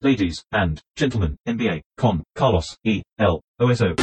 ladies 0.00 0.44
and 0.52 0.80
gentlemen, 0.96 1.36
NBA, 1.44 1.82
con 1.96 2.22
Carlos 2.34 2.78
E. 2.84 3.02
L. 3.18 3.40
OSO. 3.58 3.96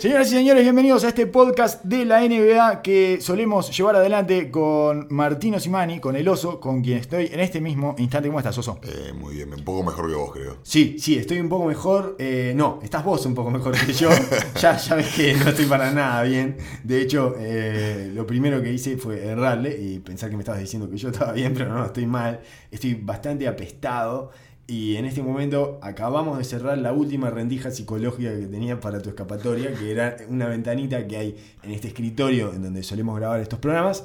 Señoras 0.00 0.28
y 0.28 0.36
señores, 0.36 0.62
bienvenidos 0.62 1.04
a 1.04 1.08
este 1.08 1.26
podcast 1.26 1.82
de 1.82 2.04
la 2.04 2.20
NBA 2.20 2.82
que 2.82 3.18
solemos 3.20 3.74
llevar 3.76 3.96
adelante 3.96 4.50
con 4.50 5.08
Martino 5.10 5.58
Simani, 5.58 6.00
con 6.00 6.14
el 6.16 6.28
oso, 6.28 6.60
con 6.60 6.82
quien 6.82 6.98
estoy 6.98 7.30
en 7.32 7.40
este 7.40 7.60
mismo 7.62 7.94
instante. 7.98 8.28
¿Cómo 8.28 8.38
estás, 8.38 8.56
oso? 8.58 8.78
Eh, 8.82 9.12
muy 9.14 9.34
bien, 9.34 9.52
un 9.52 9.64
poco 9.64 9.82
mejor 9.82 10.08
que 10.08 10.14
vos, 10.14 10.32
creo. 10.32 10.58
Sí, 10.62 10.96
sí, 10.98 11.16
estoy 11.16 11.40
un 11.40 11.48
poco 11.48 11.64
mejor. 11.64 12.14
eh, 12.18 12.52
no, 12.54 12.78
estás 12.82 13.04
vos 13.04 13.24
un 13.24 13.34
poco 13.34 13.50
mejor 13.50 13.74
que 13.74 13.92
yo. 13.94 14.10
ya, 14.60 14.76
ya 14.76 14.94
ves 14.94 15.14
que 15.14 15.34
no 15.34 15.48
estoy 15.48 15.64
para 15.64 15.90
nada 15.90 16.22
bien. 16.22 16.58
De 16.84 17.00
hecho, 17.00 17.34
eh, 17.38 18.10
lo 18.14 18.26
primero 18.26 18.62
que 18.62 18.72
hice 18.72 18.98
fue 18.98 19.24
errarle 19.24 19.76
y 19.76 19.98
pensar 20.00 20.28
que 20.28 20.36
me 20.36 20.42
estabas 20.42 20.60
diciendo 20.60 20.88
que 20.90 20.98
yo 20.98 21.08
estaba 21.08 21.32
bien, 21.32 21.54
pero 21.54 21.72
no, 21.72 21.84
estoy 21.84 22.06
mal. 22.06 22.40
Estoy 22.70 22.94
bastante 22.94 23.48
apestado. 23.48 24.30
Y 24.68 24.96
en 24.96 25.04
este 25.04 25.22
momento 25.22 25.78
acabamos 25.80 26.38
de 26.38 26.44
cerrar 26.44 26.76
la 26.78 26.92
última 26.92 27.30
rendija 27.30 27.70
psicológica 27.70 28.30
que 28.36 28.46
tenía 28.46 28.80
para 28.80 29.00
tu 29.00 29.10
escapatoria, 29.10 29.72
que 29.72 29.92
era 29.92 30.16
una 30.28 30.48
ventanita 30.48 31.06
que 31.06 31.16
hay 31.16 31.36
en 31.62 31.70
este 31.70 31.88
escritorio 31.88 32.52
en 32.52 32.62
donde 32.62 32.82
solemos 32.82 33.16
grabar 33.16 33.40
estos 33.40 33.60
programas. 33.60 34.04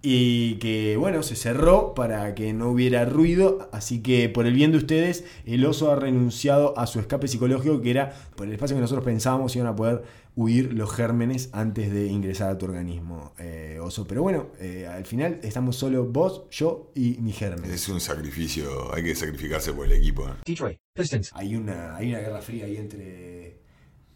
Y 0.00 0.54
que 0.60 0.96
bueno, 0.96 1.22
se 1.22 1.34
cerró 1.34 1.92
para 1.94 2.34
que 2.34 2.54
no 2.54 2.70
hubiera 2.70 3.04
ruido. 3.04 3.68
Así 3.70 4.00
que 4.00 4.30
por 4.30 4.46
el 4.46 4.54
bien 4.54 4.72
de 4.72 4.78
ustedes, 4.78 5.24
el 5.44 5.66
oso 5.66 5.90
ha 5.92 5.96
renunciado 5.96 6.78
a 6.78 6.86
su 6.86 7.00
escape 7.00 7.28
psicológico, 7.28 7.82
que 7.82 7.90
era 7.90 8.14
por 8.34 8.46
el 8.46 8.54
espacio 8.54 8.76
que 8.76 8.80
nosotros 8.80 9.04
pensábamos 9.04 9.56
iban 9.56 9.68
a 9.68 9.76
poder 9.76 10.04
huir 10.40 10.72
los 10.72 10.94
gérmenes 10.94 11.48
antes 11.52 11.90
de 11.90 12.06
ingresar 12.06 12.50
a 12.50 12.58
tu 12.58 12.66
organismo, 12.66 13.32
eh, 13.38 13.78
oso. 13.82 14.06
Pero 14.06 14.22
bueno, 14.22 14.50
eh, 14.60 14.86
al 14.86 15.04
final 15.04 15.40
estamos 15.42 15.74
solo 15.74 16.04
vos, 16.04 16.44
yo 16.50 16.92
y 16.94 17.16
mi 17.20 17.32
germen. 17.32 17.68
Es 17.68 17.88
un 17.88 18.00
sacrificio, 18.00 18.94
hay 18.94 19.02
que 19.02 19.16
sacrificarse 19.16 19.72
por 19.72 19.86
el 19.86 19.92
equipo. 19.92 20.28
¿eh? 20.28 20.32
Detroit 20.46 20.78
Pistons. 20.94 21.30
Hay 21.34 21.56
una, 21.56 21.96
hay 21.96 22.10
una 22.10 22.20
guerra 22.20 22.40
fría 22.40 22.66
ahí 22.66 22.76
entre, 22.76 23.56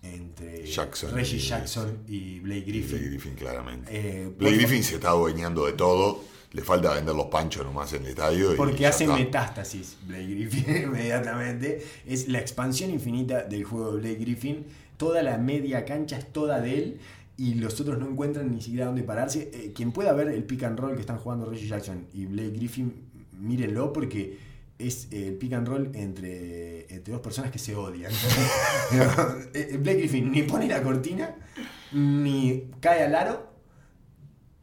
entre 0.02 0.64
Jackson 0.66 1.12
Reggie 1.12 1.36
y- 1.36 1.40
Jackson 1.40 1.98
y 2.06 2.38
Blake 2.40 2.62
Griffin. 2.66 2.90
Blake 2.98 3.08
Griffin, 3.10 3.34
claramente. 3.34 3.88
Eh, 3.90 4.32
Blake 4.38 4.56
Griffin 4.58 4.84
se 4.84 4.94
está 4.96 5.08
adueñando 5.08 5.66
de 5.66 5.72
todo. 5.72 6.22
Le 6.52 6.62
falta 6.62 6.92
vender 6.94 7.14
los 7.14 7.26
panchos 7.26 7.64
nomás 7.64 7.92
en 7.94 8.02
el 8.02 8.10
estadio. 8.10 8.52
y 8.52 8.56
Porque 8.56 8.86
hace 8.86 9.04
está. 9.04 9.16
metástasis 9.16 9.96
Blake 10.06 10.26
Griffin 10.26 10.76
inmediatamente. 10.84 11.82
Es 12.06 12.28
la 12.28 12.38
expansión 12.40 12.90
infinita 12.90 13.42
del 13.44 13.64
juego 13.64 13.92
de 13.96 14.00
Blake 14.02 14.18
Griffin. 14.20 14.66
Toda 15.02 15.20
la 15.24 15.36
media 15.36 15.84
cancha 15.84 16.16
es 16.16 16.32
toda 16.32 16.60
de 16.60 16.78
él. 16.78 17.00
Y 17.36 17.54
los 17.54 17.80
otros 17.80 17.98
no 17.98 18.08
encuentran 18.08 18.54
ni 18.54 18.62
siquiera 18.62 18.86
dónde 18.86 19.02
pararse. 19.02 19.50
Eh, 19.52 19.72
quien 19.74 19.90
pueda 19.90 20.12
ver 20.12 20.28
el 20.28 20.44
pick 20.44 20.62
and 20.62 20.78
roll 20.78 20.94
que 20.94 21.00
están 21.00 21.18
jugando 21.18 21.44
Reggie 21.44 21.66
Jackson 21.66 22.06
y 22.14 22.26
Blake 22.26 22.50
Griffin, 22.50 22.94
mírenlo 23.32 23.92
porque 23.92 24.38
es 24.78 25.08
eh, 25.10 25.26
el 25.26 25.34
pick 25.34 25.54
and 25.54 25.66
roll 25.66 25.90
entre, 25.94 26.82
entre 26.82 27.12
dos 27.12 27.20
personas 27.20 27.50
que 27.50 27.58
se 27.58 27.74
odian. 27.74 28.12
Eh, 29.54 29.76
Blake 29.76 29.98
Griffin 29.98 30.30
ni 30.30 30.44
pone 30.44 30.68
la 30.68 30.80
cortina, 30.80 31.34
ni 31.90 32.70
cae 32.78 33.02
al 33.02 33.16
aro, 33.16 33.50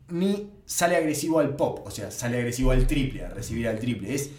ni 0.07 0.51
sale 0.65 0.95
agresivo 0.95 1.39
al 1.39 1.57
pop, 1.57 1.85
o 1.85 1.91
sea, 1.91 2.11
sale 2.11 2.37
agresivo 2.37 2.71
al 2.71 2.87
triple, 2.87 3.25
a 3.25 3.29
recibir 3.29 3.67
al 3.67 3.77
triple. 3.77 4.15
Es, 4.15 4.29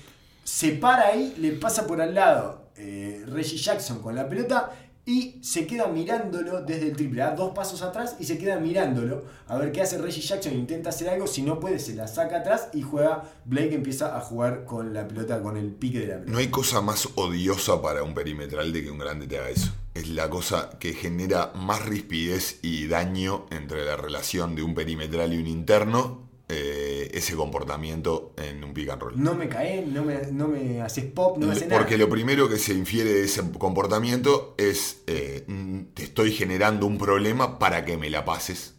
se 0.44 0.70
para 0.72 1.08
ahí, 1.08 1.34
le 1.36 1.52
pasa 1.52 1.86
por 1.86 2.00
al 2.00 2.14
lado 2.14 2.70
Reggie 2.74 3.58
Jackson 3.58 4.00
con 4.00 4.14
la 4.14 4.26
pelota 4.26 4.72
y 5.10 5.40
se 5.42 5.66
queda 5.66 5.88
mirándolo 5.88 6.62
desde 6.62 6.86
el 6.86 6.96
triple. 6.96 7.20
Da 7.20 7.34
dos 7.34 7.52
pasos 7.52 7.82
atrás 7.82 8.14
y 8.20 8.24
se 8.26 8.38
queda 8.38 8.60
mirándolo 8.60 9.24
a 9.48 9.58
ver 9.58 9.72
qué 9.72 9.82
hace 9.82 9.98
Reggie 9.98 10.22
Jackson. 10.22 10.54
Intenta 10.54 10.90
hacer 10.90 11.08
algo, 11.08 11.26
si 11.26 11.42
no 11.42 11.58
puede, 11.58 11.80
se 11.80 11.96
la 11.96 12.06
saca 12.06 12.38
atrás 12.38 12.68
y 12.72 12.82
juega. 12.82 13.24
Blake 13.44 13.74
empieza 13.74 14.16
a 14.16 14.20
jugar 14.20 14.64
con 14.64 14.94
la 14.94 15.08
pelota, 15.08 15.42
con 15.42 15.56
el 15.56 15.72
pique 15.72 15.98
de 15.98 16.06
la 16.06 16.14
pelota. 16.14 16.30
No 16.30 16.38
hay 16.38 16.46
cosa 16.46 16.80
más 16.80 17.08
odiosa 17.16 17.82
para 17.82 18.04
un 18.04 18.14
perimetral 18.14 18.72
de 18.72 18.84
que 18.84 18.90
un 18.92 18.98
grande 18.98 19.26
te 19.26 19.38
haga 19.38 19.50
eso. 19.50 19.72
Es 19.94 20.08
la 20.08 20.30
cosa 20.30 20.70
que 20.78 20.92
genera 20.92 21.50
más 21.56 21.84
rispidez 21.84 22.60
y 22.62 22.86
daño 22.86 23.46
entre 23.50 23.84
la 23.84 23.96
relación 23.96 24.54
de 24.54 24.62
un 24.62 24.74
perimetral 24.76 25.34
y 25.34 25.38
un 25.38 25.48
interno. 25.48 26.29
Eh, 26.50 27.10
ese 27.14 27.34
comportamiento 27.36 28.34
en 28.36 28.62
un 28.64 28.74
pick 28.74 28.90
and 28.90 29.00
roll. 29.02 29.22
No 29.22 29.34
me 29.34 29.48
cae, 29.48 29.86
no 29.86 30.02
me, 30.04 30.32
no 30.32 30.48
me 30.48 30.82
haces 30.82 31.04
pop, 31.04 31.38
no 31.38 31.46
me 31.46 31.52
hace 31.52 31.66
nada. 31.66 31.80
Porque 31.80 31.96
lo 31.96 32.08
primero 32.08 32.48
que 32.48 32.58
se 32.58 32.74
infiere 32.74 33.12
de 33.12 33.24
ese 33.24 33.42
comportamiento 33.58 34.54
es 34.58 34.98
eh, 35.06 35.44
mm, 35.46 35.80
te 35.94 36.02
estoy 36.04 36.32
generando 36.32 36.86
un 36.86 36.98
problema 36.98 37.58
para 37.58 37.84
que 37.84 37.96
me 37.96 38.10
la 38.10 38.24
pases 38.24 38.74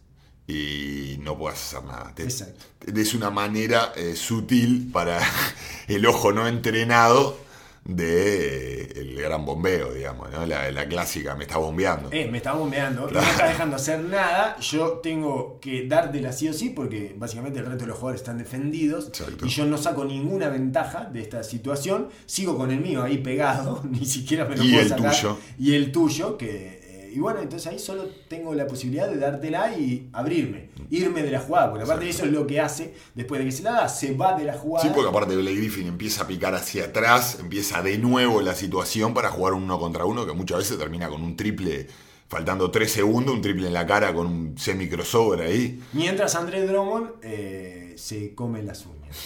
y 0.46 1.16
no 1.20 1.38
puedas 1.38 1.58
hacer 1.74 1.84
nada. 1.88 2.12
Te- 2.14 2.24
Exacto. 2.24 2.64
Es 2.94 3.14
una 3.14 3.30
manera 3.30 3.92
eh, 3.96 4.16
sutil 4.16 4.90
para 4.92 5.20
el 5.88 6.04
ojo 6.06 6.32
no 6.32 6.46
entrenado 6.48 7.38
de 7.84 8.82
el 8.96 9.14
gran 9.16 9.44
bombeo, 9.44 9.92
digamos, 9.92 10.30
¿no? 10.30 10.46
la, 10.46 10.70
la 10.70 10.86
clásica, 10.86 11.34
me 11.34 11.44
está 11.44 11.58
bombeando. 11.58 12.08
Eh, 12.12 12.28
me 12.30 12.38
está 12.38 12.52
bombeando, 12.52 13.06
Claro. 13.08 13.20
no 13.20 13.26
me 13.26 13.30
está 13.32 13.48
dejando 13.48 13.76
hacer 13.76 14.00
nada. 14.00 14.56
Yo 14.60 15.00
tengo 15.02 15.58
que 15.60 15.86
dártela 15.86 16.32
sí 16.32 16.48
o 16.48 16.52
sí, 16.52 16.70
porque 16.70 17.14
básicamente 17.16 17.58
el 17.58 17.66
resto 17.66 17.80
de 17.84 17.88
los 17.88 17.96
jugadores 17.98 18.20
están 18.20 18.38
defendidos. 18.38 19.08
Exacto. 19.08 19.46
Y 19.46 19.48
yo 19.48 19.64
no 19.66 19.76
saco 19.78 20.04
ninguna 20.04 20.48
ventaja 20.48 21.04
de 21.12 21.20
esta 21.20 21.42
situación. 21.42 22.08
Sigo 22.26 22.56
con 22.56 22.70
el 22.70 22.80
mío 22.80 23.02
ahí 23.02 23.18
pegado, 23.18 23.82
ni 23.90 24.04
siquiera 24.06 24.44
me 24.44 24.56
lo 24.56 24.64
Y 24.64 24.68
puedo 24.70 24.82
el 24.82 24.88
sacar. 24.88 25.14
tuyo. 25.14 25.38
Y 25.58 25.74
el 25.74 25.90
tuyo, 25.92 26.38
que. 26.38 26.81
Y 27.14 27.18
bueno, 27.20 27.40
entonces 27.40 27.70
ahí 27.70 27.78
solo 27.78 28.06
tengo 28.28 28.54
la 28.54 28.66
posibilidad 28.66 29.08
de 29.08 29.16
dártela 29.18 29.76
y 29.76 30.08
abrirme, 30.12 30.70
irme 30.90 31.22
de 31.22 31.30
la 31.30 31.40
jugada, 31.40 31.70
porque 31.70 31.84
aparte 31.84 32.04
de 32.04 32.10
eso 32.10 32.24
es 32.24 32.32
lo 32.32 32.46
que 32.46 32.60
hace, 32.60 32.94
después 33.14 33.38
de 33.38 33.44
que 33.46 33.52
se 33.52 33.62
la 33.62 33.72
da, 33.72 33.88
se 33.88 34.14
va 34.14 34.36
de 34.38 34.44
la 34.44 34.54
jugada. 34.54 34.86
Sí, 34.86 34.92
porque 34.94 35.10
aparte 35.10 35.36
Blake 35.36 35.56
Griffin 35.56 35.86
empieza 35.88 36.24
a 36.24 36.26
picar 36.26 36.54
hacia 36.54 36.84
atrás, 36.86 37.38
empieza 37.40 37.82
de 37.82 37.98
nuevo 37.98 38.40
la 38.42 38.54
situación 38.54 39.14
para 39.14 39.30
jugar 39.30 39.52
un 39.54 39.62
uno 39.64 39.78
contra 39.78 40.04
uno 40.04 40.26
que 40.26 40.32
muchas 40.32 40.58
veces 40.58 40.78
termina 40.78 41.08
con 41.08 41.22
un 41.22 41.36
triple, 41.36 41.86
faltando 42.28 42.70
3 42.70 42.90
segundos, 42.90 43.34
un 43.34 43.42
triple 43.42 43.66
en 43.68 43.74
la 43.74 43.86
cara 43.86 44.12
con 44.14 44.26
un 44.26 44.58
semi 44.58 44.88
crossover 44.88 45.42
ahí. 45.42 45.80
Mientras 45.92 46.34
André 46.34 46.66
Drummond 46.66 47.10
eh, 47.22 47.94
se 47.96 48.34
come 48.34 48.62
las 48.62 48.86
uñas. 48.86 49.16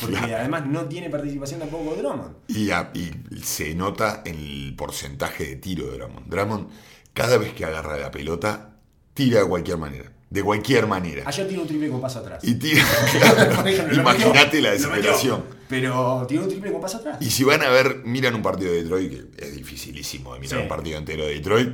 Porque 0.00 0.16
además 0.34 0.66
no 0.66 0.84
tiene 0.86 1.10
participación 1.10 1.60
tampoco 1.60 1.94
Drummond. 1.96 2.36
Y, 2.48 2.70
a- 2.70 2.90
y 2.94 3.10
se 3.42 3.74
nota 3.74 4.22
en 4.24 4.36
el 4.36 4.74
porcentaje 4.76 5.44
de 5.46 5.56
tiro 5.56 5.86
de 5.90 5.98
Drummond. 5.98 6.28
Drummond, 6.28 6.68
cada 7.18 7.36
vez 7.38 7.52
que 7.52 7.64
agarra 7.64 7.96
la 7.96 8.10
pelota, 8.10 8.76
tira 9.12 9.40
de 9.40 9.48
cualquier 9.48 9.76
manera. 9.76 10.12
De 10.30 10.42
cualquier 10.42 10.86
manera. 10.86 11.24
Ayer 11.26 11.48
tiene 11.48 11.62
un 11.62 11.68
triple 11.68 11.88
con 11.88 12.00
paso 12.00 12.18
atrás. 12.20 12.44
Y 12.44 12.54
tira, 12.56 12.84
claro, 13.18 13.94
imagínate 13.94 14.60
la 14.62 14.70
metió, 14.70 14.88
desesperación. 14.88 15.44
Pero 15.68 16.24
tiene 16.28 16.44
un 16.44 16.48
triple 16.50 16.70
con 16.70 16.80
paso 16.80 16.98
atrás. 16.98 17.16
Y 17.20 17.30
si 17.30 17.44
van 17.44 17.62
a 17.62 17.70
ver, 17.70 18.02
miran 18.04 18.34
un 18.34 18.42
partido 18.42 18.70
de 18.72 18.82
Detroit, 18.82 19.34
que 19.34 19.44
es 19.46 19.56
dificilísimo 19.56 20.34
de 20.34 20.40
mirar 20.40 20.58
Sí. 20.58 20.62
un 20.62 20.68
partido 20.68 20.98
entero 20.98 21.24
de 21.26 21.34
Detroit, 21.34 21.68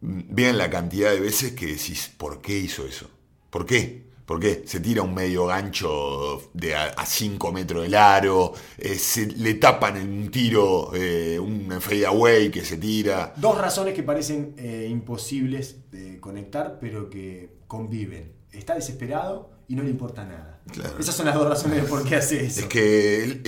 mm, 0.00 0.20
vean 0.30 0.56
la 0.56 0.70
cantidad 0.70 1.10
de 1.10 1.20
veces 1.20 1.52
que 1.52 1.66
decís, 1.66 2.10
¿por 2.16 2.40
qué 2.40 2.56
hizo 2.56 2.86
eso? 2.86 3.10
¿Por 3.50 3.66
qué? 3.66 4.05
¿Por 4.26 4.40
qué? 4.40 4.64
Se 4.66 4.80
tira 4.80 5.02
un 5.02 5.14
medio 5.14 5.46
gancho 5.46 6.50
de 6.52 6.74
a 6.74 7.06
5 7.06 7.52
metros 7.52 7.84
del 7.84 7.94
aro, 7.94 8.52
eh, 8.76 8.96
se, 8.96 9.26
le 9.26 9.54
tapan 9.54 9.96
en 9.98 10.08
un 10.12 10.30
tiro, 10.32 10.90
eh, 10.94 11.38
un 11.38 11.70
fade 11.80 12.04
away 12.06 12.50
que 12.50 12.64
se 12.64 12.76
tira. 12.76 13.32
Dos 13.36 13.56
razones 13.56 13.94
que 13.94 14.02
parecen 14.02 14.54
eh, 14.58 14.88
imposibles 14.90 15.90
de 15.92 16.18
conectar, 16.18 16.78
pero 16.80 17.08
que 17.08 17.58
conviven. 17.68 18.32
Está 18.50 18.74
desesperado 18.74 19.50
y 19.68 19.76
no 19.76 19.82
le 19.84 19.90
importa 19.90 20.24
nada. 20.24 20.60
Claro. 20.72 20.98
Esas 20.98 21.14
son 21.14 21.26
las 21.26 21.36
dos 21.36 21.48
razones 21.48 21.82
de 21.82 21.88
por 21.88 22.02
qué 22.04 22.16
hace 22.16 22.44
eso. 22.44 22.60
Es 22.60 22.66
que 22.66 23.42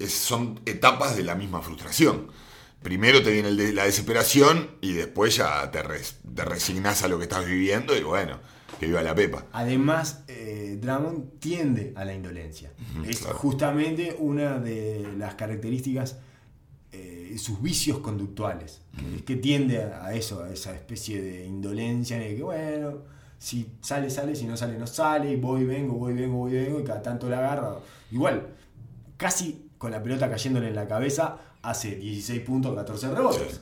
es- 0.00 0.14
son 0.14 0.60
etapas 0.64 1.14
de 1.16 1.24
la 1.24 1.34
misma 1.34 1.60
frustración. 1.60 2.28
Primero 2.82 3.22
te 3.22 3.30
viene 3.30 3.48
el 3.48 3.56
de 3.58 3.72
la 3.74 3.84
desesperación 3.84 4.70
y 4.80 4.92
después 4.94 5.36
ya 5.36 5.70
te, 5.70 5.82
res- 5.82 6.16
te 6.34 6.44
resignás 6.44 7.02
a 7.02 7.08
lo 7.08 7.18
que 7.18 7.24
estás 7.24 7.44
viviendo 7.44 7.94
y 7.96 8.02
bueno, 8.02 8.40
que 8.82 8.88
viva 8.88 9.00
la 9.00 9.14
pepa. 9.14 9.46
Además, 9.52 10.24
eh, 10.26 10.76
Drummond 10.82 11.38
tiende 11.38 11.92
a 11.94 12.04
la 12.04 12.14
indolencia. 12.14 12.72
Es 13.06 13.20
claro. 13.20 13.36
justamente 13.38 14.16
una 14.18 14.58
de 14.58 15.06
las 15.16 15.36
características, 15.36 16.16
eh, 16.90 17.36
sus 17.38 17.62
vicios 17.62 17.98
conductuales. 17.98 18.80
que- 18.98 19.16
Es 19.16 19.22
que 19.22 19.36
tiende 19.36 19.84
a 19.84 20.12
eso, 20.14 20.42
a 20.42 20.50
esa 20.52 20.74
especie 20.74 21.22
de 21.22 21.46
indolencia 21.46 22.16
en 22.16 22.22
el 22.22 22.36
que, 22.36 22.42
bueno, 22.42 22.98
si 23.38 23.68
sale, 23.80 24.10
sale, 24.10 24.34
si 24.34 24.46
no 24.46 24.56
sale, 24.56 24.76
no 24.76 24.86
sale, 24.88 25.30
y 25.30 25.36
voy, 25.36 25.64
vengo, 25.64 25.94
voy, 25.94 26.12
vengo, 26.14 26.38
voy, 26.38 26.52
vengo, 26.52 26.80
y 26.80 26.84
cada 26.84 27.00
tanto 27.02 27.30
la 27.30 27.38
agarra. 27.38 27.76
Igual, 28.10 28.48
casi 29.16 29.68
con 29.78 29.92
la 29.92 30.02
pelota 30.02 30.28
cayéndole 30.28 30.68
en 30.68 30.74
la 30.74 30.88
cabeza, 30.88 31.38
hace 31.62 31.94
16 31.94 32.40
puntos, 32.40 32.74
14 32.74 33.08
rebotes. 33.14 33.52
Sí. 33.52 33.60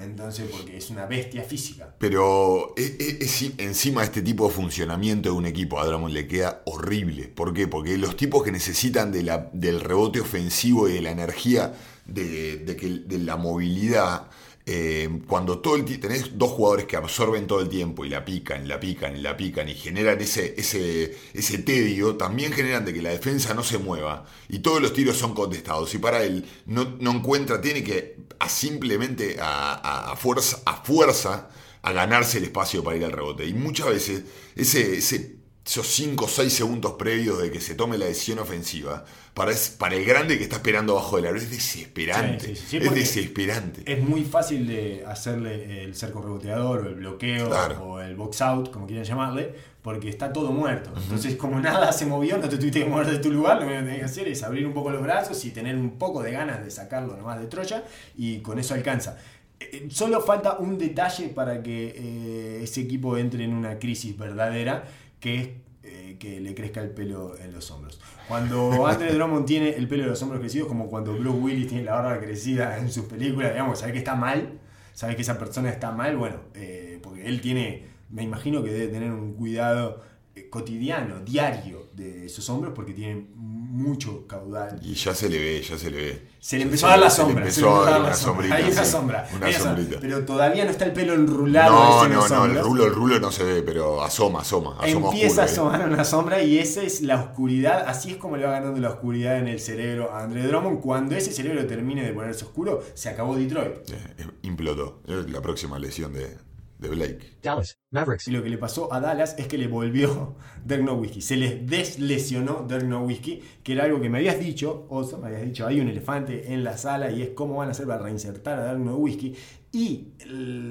Entonces, 0.00 0.48
porque 0.50 0.76
es 0.76 0.90
una 0.90 1.06
bestia 1.06 1.42
física. 1.42 1.94
Pero 1.98 2.74
e- 2.76 2.96
e- 2.98 3.24
es- 3.24 3.52
encima 3.58 4.04
este 4.04 4.22
tipo 4.22 4.46
de 4.48 4.54
funcionamiento 4.54 5.30
de 5.30 5.34
un 5.36 5.46
equipo 5.46 5.80
a 5.80 5.86
Drummond 5.86 6.12
le 6.12 6.26
queda 6.28 6.62
horrible. 6.66 7.28
¿Por 7.28 7.52
qué? 7.54 7.66
Porque 7.66 7.96
los 7.98 8.16
tipos 8.16 8.42
que 8.42 8.52
necesitan 8.52 9.10
de 9.10 9.22
la- 9.22 9.50
del 9.52 9.80
rebote 9.80 10.20
ofensivo 10.20 10.88
y 10.88 10.92
de 10.94 11.00
la 11.02 11.10
energía 11.10 11.74
de, 12.06 12.58
de 12.58 12.76
que, 12.76 12.88
de 13.06 13.18
la 13.18 13.36
movilidad 13.36 14.26
eh, 14.66 15.20
cuando 15.26 15.58
todo 15.58 15.76
el 15.76 15.84
tenés 15.84 16.38
dos 16.38 16.50
jugadores 16.50 16.86
que 16.86 16.96
absorben 16.96 17.46
todo 17.46 17.60
el 17.60 17.68
tiempo 17.68 18.04
y 18.04 18.08
la 18.08 18.24
pican, 18.24 18.66
la 18.66 18.80
pican, 18.80 19.16
y 19.16 19.20
la 19.20 19.36
pican 19.36 19.68
y 19.68 19.74
generan 19.74 20.20
ese, 20.20 20.54
ese, 20.56 21.16
ese 21.34 21.58
tedio, 21.58 22.16
también 22.16 22.52
generan 22.52 22.84
de 22.84 22.94
que 22.94 23.02
la 23.02 23.10
defensa 23.10 23.54
no 23.54 23.62
se 23.62 23.78
mueva 23.78 24.26
y 24.48 24.60
todos 24.60 24.80
los 24.80 24.92
tiros 24.92 25.16
son 25.16 25.34
contestados. 25.34 25.94
Y 25.94 25.98
para 25.98 26.22
él 26.24 26.46
no, 26.66 26.96
no 27.00 27.10
encuentra, 27.12 27.60
tiene 27.60 27.84
que 27.84 28.16
simplemente 28.48 29.36
a 29.40 30.14
fuerza, 30.16 30.60
a 30.64 30.82
fuerza 30.82 31.48
a 31.84 31.92
ganarse 31.92 32.38
el 32.38 32.44
espacio 32.44 32.82
para 32.82 32.96
ir 32.96 33.04
al 33.04 33.12
rebote. 33.12 33.46
Y 33.46 33.52
muchas 33.52 33.88
veces 33.88 34.24
ese, 34.56 34.96
ese, 34.96 35.36
esos 35.66 35.86
5 35.86 36.24
o 36.26 36.28
6 36.28 36.52
segundos 36.52 36.92
previos 36.92 37.40
de 37.40 37.50
que 37.50 37.60
se 37.60 37.74
tome 37.74 37.96
la 37.98 38.04
decisión 38.06 38.38
ofensiva, 38.38 39.04
para, 39.32 39.50
es- 39.50 39.70
para 39.70 39.94
el 39.96 40.04
grande 40.04 40.36
que 40.36 40.44
está 40.44 40.56
esperando 40.56 40.92
abajo 40.92 41.16
del 41.16 41.26
aro, 41.26 41.36
es 41.38 41.50
desesperante. 41.50 42.48
Sí, 42.48 42.56
sí, 42.56 42.66
sí, 42.68 42.76
es 42.78 42.94
desesperante. 42.94 43.82
Es 43.90 44.02
muy 44.02 44.24
fácil 44.24 44.66
de 44.66 45.04
hacerle 45.06 45.84
el 45.84 45.94
cerco 45.94 46.20
reboteador 46.22 46.84
o 46.84 46.88
el 46.88 46.94
bloqueo 46.96 47.48
Claro. 47.48 47.82
o 47.84 48.00
el 48.00 48.14
box 48.14 48.40
out, 48.42 48.70
como 48.70 48.86
quieran 48.86 49.04
llamarle, 49.04 49.54
porque 49.82 50.08
está 50.08 50.32
todo 50.32 50.52
muerto. 50.52 50.90
Entonces, 50.96 51.36
como 51.36 51.58
nada 51.60 51.92
se 51.92 52.06
movió, 52.06 52.36
no 52.38 52.48
te 52.48 52.56
tuviste 52.58 52.80
que 52.80 52.86
mover 52.88 53.06
de 53.06 53.18
tu 53.18 53.30
lugar, 53.32 53.58
lo 53.60 53.66
único 53.66 53.80
que 53.80 53.84
tenés 53.86 53.98
que 54.00 54.04
hacer 54.04 54.28
es 54.28 54.42
abrir 54.42 54.66
un 54.66 54.74
poco 54.74 54.90
los 54.90 55.02
brazos 55.02 55.42
y 55.44 55.50
tener 55.50 55.76
un 55.76 55.98
poco 55.98 56.22
de 56.22 56.30
ganas 56.32 56.62
de 56.64 56.70
sacarlo 56.70 57.16
nomás 57.16 57.40
de 57.40 57.46
Troya 57.46 57.84
y 58.16 58.38
con 58.40 58.58
eso 58.58 58.74
alcanza. 58.74 59.18
Eh, 59.60 59.88
Solo 59.90 60.20
falta 60.20 60.58
un 60.58 60.78
detalle 60.78 61.28
para 61.28 61.62
que 61.62 61.94
eh, 61.96 62.60
ese 62.62 62.82
equipo 62.82 63.16
entre 63.16 63.44
en 63.44 63.52
una 63.54 63.78
crisis 63.78 64.16
verdadera, 64.16 64.84
que 65.24 65.40
es 65.40 65.48
eh, 65.84 66.16
que 66.18 66.38
le 66.38 66.54
crezca 66.54 66.82
el 66.82 66.90
pelo 66.90 67.34
en 67.38 67.50
los 67.54 67.70
hombros. 67.70 67.98
Cuando 68.28 68.86
Andre 68.86 69.10
Drummond 69.14 69.46
tiene 69.46 69.70
el 69.70 69.88
pelo 69.88 70.02
en 70.02 70.10
los 70.10 70.22
hombros 70.22 70.38
crecidos, 70.38 70.68
como 70.68 70.90
cuando 70.90 71.14
Bruce 71.14 71.38
Willis 71.38 71.68
tiene 71.68 71.84
la 71.84 71.94
barba 71.94 72.20
crecida 72.20 72.76
en 72.76 72.90
sus 72.90 73.06
películas, 73.06 73.52
digamos, 73.52 73.78
sabes 73.78 73.94
que 73.94 74.00
está 74.00 74.16
mal, 74.16 74.60
sabes 74.92 75.16
que 75.16 75.22
esa 75.22 75.38
persona 75.38 75.70
está 75.70 75.92
mal, 75.92 76.18
bueno, 76.18 76.36
eh, 76.52 77.00
porque 77.02 77.26
él 77.26 77.40
tiene, 77.40 77.86
me 78.10 78.22
imagino 78.22 78.62
que 78.62 78.70
debe 78.70 78.88
tener 78.88 79.12
un 79.12 79.32
cuidado 79.32 80.02
eh, 80.36 80.50
cotidiano, 80.50 81.20
diario 81.20 81.88
de 81.94 82.28
sus 82.28 82.50
hombros, 82.50 82.74
porque 82.74 82.92
tiene 82.92 83.26
mucho 83.74 84.24
caudal. 84.28 84.78
Y 84.82 84.94
ya 84.94 85.12
se 85.14 85.28
le 85.28 85.36
ve, 85.36 85.60
ya 85.60 85.76
se 85.76 85.90
le 85.90 85.96
ve. 85.96 86.28
Se 86.38 86.56
le 86.58 86.62
empezó 86.62 86.86
a 86.86 86.90
dar 86.90 87.00
la 87.00 87.10
sombra. 87.10 87.50
se 87.50 87.60
le 87.60 87.66
empezó 87.66 87.84
a 87.84 87.90
dar 87.90 88.00
la 88.02 88.14
sombrita. 88.14 88.54
Hay 88.54 88.70
una 88.70 88.84
sombra. 88.84 89.28
Una 89.34 89.52
sombrita. 89.52 89.98
Pero 90.00 90.24
todavía 90.24 90.64
no 90.64 90.70
está 90.70 90.84
el 90.84 90.92
pelo 90.92 91.14
enrulado. 91.14 91.72
No, 91.72 92.08
no, 92.08 92.28
no, 92.28 92.44
el 92.44 92.62
rulo, 92.62 92.86
el 92.86 92.94
rulo 92.94 93.18
no 93.18 93.32
se 93.32 93.42
ve, 93.42 93.62
pero 93.62 94.02
asoma, 94.02 94.42
asoma, 94.42 94.78
asoma 94.78 95.08
Empieza 95.08 95.42
a 95.42 95.46
¿eh? 95.46 95.48
asomar 95.48 95.88
una 95.88 96.04
sombra 96.04 96.40
y 96.42 96.58
esa 96.58 96.82
es 96.82 97.00
la 97.00 97.20
oscuridad. 97.20 97.84
Así 97.88 98.12
es 98.12 98.16
como 98.16 98.36
le 98.36 98.44
va 98.44 98.52
ganando 98.52 98.80
la 98.80 98.90
oscuridad 98.90 99.38
en 99.38 99.48
el 99.48 99.58
cerebro 99.58 100.12
a 100.12 100.22
Andre 100.22 100.46
Drummond. 100.46 100.80
Cuando 100.80 101.16
ese 101.16 101.32
cerebro 101.32 101.66
termine 101.66 102.04
de 102.04 102.12
ponerse 102.12 102.44
oscuro, 102.44 102.80
se 102.94 103.08
acabó 103.08 103.34
Detroit. 103.34 103.90
Eh, 103.90 104.14
eh, 104.18 104.26
implotó. 104.42 105.00
La 105.06 105.40
próxima 105.40 105.80
lesión 105.80 106.12
de, 106.12 106.36
de 106.78 106.88
Blake. 106.88 107.36
Dallas 107.42 107.78
Mavericks. 107.90 108.28
Y 108.28 108.30
lo 108.32 108.42
que 108.42 108.50
le 108.50 108.58
pasó 108.58 108.92
a 108.92 109.00
Dallas 109.00 109.36
es 109.38 109.46
que 109.46 109.56
le 109.58 109.68
volvió 109.68 110.34
Dirk 110.64 110.82
Nowitzki. 110.82 111.20
Se 111.22 111.36
les 111.36 111.66
deslesionó 111.66 112.66
Dirk 112.68 112.84
Nowitzki, 112.84 113.42
que 113.62 113.72
era 113.72 113.84
algo 113.84 114.00
que 114.00 114.10
me 114.10 114.18
habías 114.18 114.38
dicho, 114.38 114.86
Oso, 114.88 115.18
me 115.18 115.28
habías 115.28 115.42
dicho, 115.42 115.66
hay 115.66 115.80
un 115.80 115.88
elefante 115.88 116.52
en 116.52 116.64
la 116.64 116.76
sala 116.76 117.10
y 117.10 117.22
es 117.22 117.30
cómo 117.30 117.56
van 117.56 117.68
a 117.68 117.70
hacer 117.72 117.86
para 117.86 118.02
reinsertar 118.02 118.58
a 118.58 118.68
Dirk 118.74 118.84
Nowitzki. 118.84 119.34
Y 119.72 120.08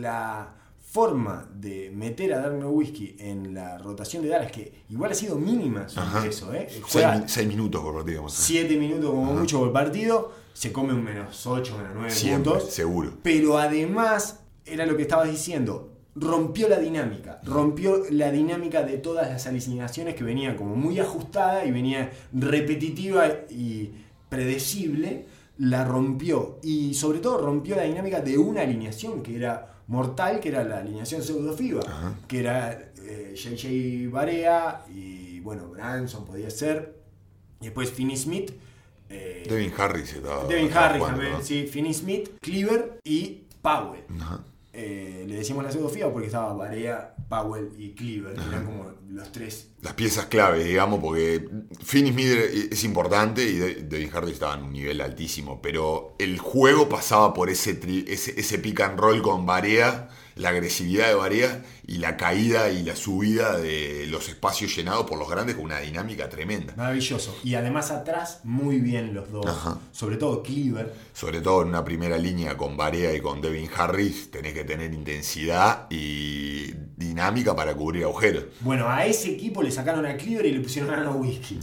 la 0.04 0.56
forma 0.80 1.50
de 1.56 1.90
meter 1.92 2.34
a 2.34 2.42
Dirk 2.48 2.62
Nowitzki 2.62 3.16
en 3.20 3.54
la 3.54 3.78
rotación 3.80 4.22
de 4.22 4.30
Dallas, 4.30 4.52
que 4.52 4.84
igual 4.90 5.12
ha 5.12 5.16
sido 5.16 5.36
mínima 5.38 5.90
su 5.90 6.00
ingreso, 6.00 6.54
¿eh? 6.54 6.68
Seis, 6.70 6.84
Juega 6.92 7.18
mi- 7.18 7.28
seis 7.30 7.48
minutos 7.48 7.82
por 7.82 7.96
partido, 7.96 8.18
vamos 8.20 8.36
a 8.36 8.38
ver. 8.40 8.46
7 8.46 8.78
minutos 8.78 9.10
como 9.10 9.34
mucho 9.34 9.60
por 9.60 9.74
partido, 9.74 10.32
se 10.54 10.72
come 10.72 10.94
un 10.94 11.04
menos 11.04 11.48
8, 11.48 11.78
menos 11.78 11.92
9 11.96 12.12
Siempre, 12.12 12.52
puntos. 12.52 12.72
seguro. 12.72 13.14
Pero 13.24 13.58
además, 13.58 14.42
era 14.66 14.86
lo 14.86 14.96
que 14.96 15.02
estabas 15.02 15.32
diciendo, 15.32 15.93
rompió 16.16 16.70
la 16.70 16.78
dinámica, 16.80 17.40
rompió 17.44 18.04
la 18.12 18.32
dinámica 18.32 18.84
de 18.84 18.98
todas 18.98 19.30
las 19.30 19.48
alineaciones 19.48 20.16
que 20.16 20.24
venía 20.24 20.56
como 20.56 20.76
muy 20.76 21.00
ajustada 21.00 21.66
y 21.66 21.72
venía 21.72 22.12
repetitiva 22.34 23.28
y 23.50 23.92
predecible, 24.30 25.26
la 25.58 25.84
rompió 25.86 26.60
y 26.64 26.94
sobre 26.94 27.20
todo 27.20 27.38
rompió 27.40 27.76
la 27.76 27.84
dinámica 27.84 28.20
de 28.22 28.38
una 28.38 28.62
alineación 28.62 29.22
que 29.24 29.36
era 29.36 29.76
mortal, 29.88 30.40
que 30.40 30.50
era 30.50 30.64
la 30.64 30.78
alineación 30.80 31.22
pseudo 31.22 31.54
FIBA, 31.54 31.82
Ajá. 31.88 32.14
que 32.28 32.40
era 32.40 32.92
eh, 33.06 33.34
JJ 33.36 34.10
Barea 34.12 34.86
y 34.94 35.40
bueno, 35.42 35.68
Branson 35.70 36.26
podía 36.26 36.50
ser, 36.50 36.96
y 37.62 37.66
después 37.66 37.92
Finney 37.92 38.18
Smith. 38.18 38.52
eh, 39.10 39.44
Devin 39.48 39.72
Harris 39.78 40.14
estaba. 40.14 40.46
Devin 40.48 40.72
Harris 40.74 40.98
jugando, 41.00 41.20
también, 41.20 41.34
¿no? 41.40 41.44
sí, 41.44 41.68
Finney 41.68 41.94
Smith, 41.94 42.30
Cleaver 42.42 43.00
y 43.04 43.44
Powell. 43.62 44.04
Ajá. 44.22 44.44
Eh, 44.74 45.26
le 45.28 45.36
decimos 45.36 45.64
la 45.64 45.72
pseudo 45.72 45.88
FIBA 45.88 46.12
porque 46.12 46.28
estaba 46.28 46.54
Barea, 46.54 47.16
Powell 47.30 47.72
y 47.78 47.94
Cleaver, 47.94 48.34
que 48.34 48.42
eran 48.42 48.66
como 48.66 48.92
los 49.10 49.32
tres. 49.32 49.73
Las 49.84 49.94
piezas 49.96 50.28
clave, 50.28 50.64
digamos, 50.64 51.02
porque 51.02 51.46
Finney 51.84 52.14
Smith 52.14 52.28
es 52.72 52.84
importante 52.86 53.44
y 53.44 53.54
De- 53.58 53.76
Devin 53.84 54.10
Harris 54.14 54.34
estaba 54.34 54.56
en 54.56 54.64
un 54.64 54.72
nivel 54.72 55.02
altísimo, 55.02 55.62
pero 55.62 56.16
el 56.20 56.40
juego 56.40 56.88
pasaba 56.88 57.34
por 57.34 57.50
ese, 57.50 57.80
tri- 57.82 58.06
ese, 58.08 58.40
ese 58.40 58.60
pick 58.60 58.80
and 58.80 58.98
roll 58.98 59.22
con 59.22 59.46
Barea, 59.46 60.08
la 60.36 60.50
agresividad 60.50 61.10
de 61.10 61.16
Barea 61.16 61.66
y 61.86 61.98
la 61.98 62.16
caída 62.18 62.72
y 62.72 62.82
la 62.84 62.96
subida 62.96 63.58
de 63.60 64.08
los 64.08 64.30
espacios 64.30 64.74
llenados 64.76 65.06
por 65.06 65.20
los 65.20 65.30
grandes 65.30 65.56
con 65.56 65.66
una 65.66 65.80
dinámica 65.80 66.30
tremenda. 66.30 66.74
Maravilloso. 66.78 67.38
Y 67.44 67.54
además 67.56 67.92
atrás, 67.92 68.40
muy 68.46 68.78
bien 68.80 69.14
los 69.14 69.30
dos. 69.32 69.46
Ajá. 69.46 69.78
Sobre 69.92 70.16
todo 70.16 70.42
Cleaver. 70.42 70.94
Sobre 71.14 71.42
todo 71.42 71.62
en 71.62 71.68
una 71.68 71.84
primera 71.84 72.18
línea 72.18 72.56
con 72.58 72.78
Barea 72.78 73.14
y 73.14 73.20
con 73.20 73.42
Devin 73.42 73.70
Harris, 73.76 74.32
tenés 74.32 74.54
que 74.54 74.64
tener 74.64 74.94
intensidad 74.94 75.88
y 75.92 76.72
dinámica 77.04 77.56
para 77.56 77.76
cubrir 77.76 78.04
agujeros. 78.04 78.46
Bueno, 78.62 78.90
a 78.90 79.06
ese 79.06 79.32
equipo 79.32 79.62
le 79.62 79.72
sacaron 79.72 80.06
a 80.06 80.16
Cleaver 80.18 80.46
y 80.46 80.52
le 80.52 80.60
pusieron 80.60 80.94
a 80.94 81.12
Whisky. 81.12 81.60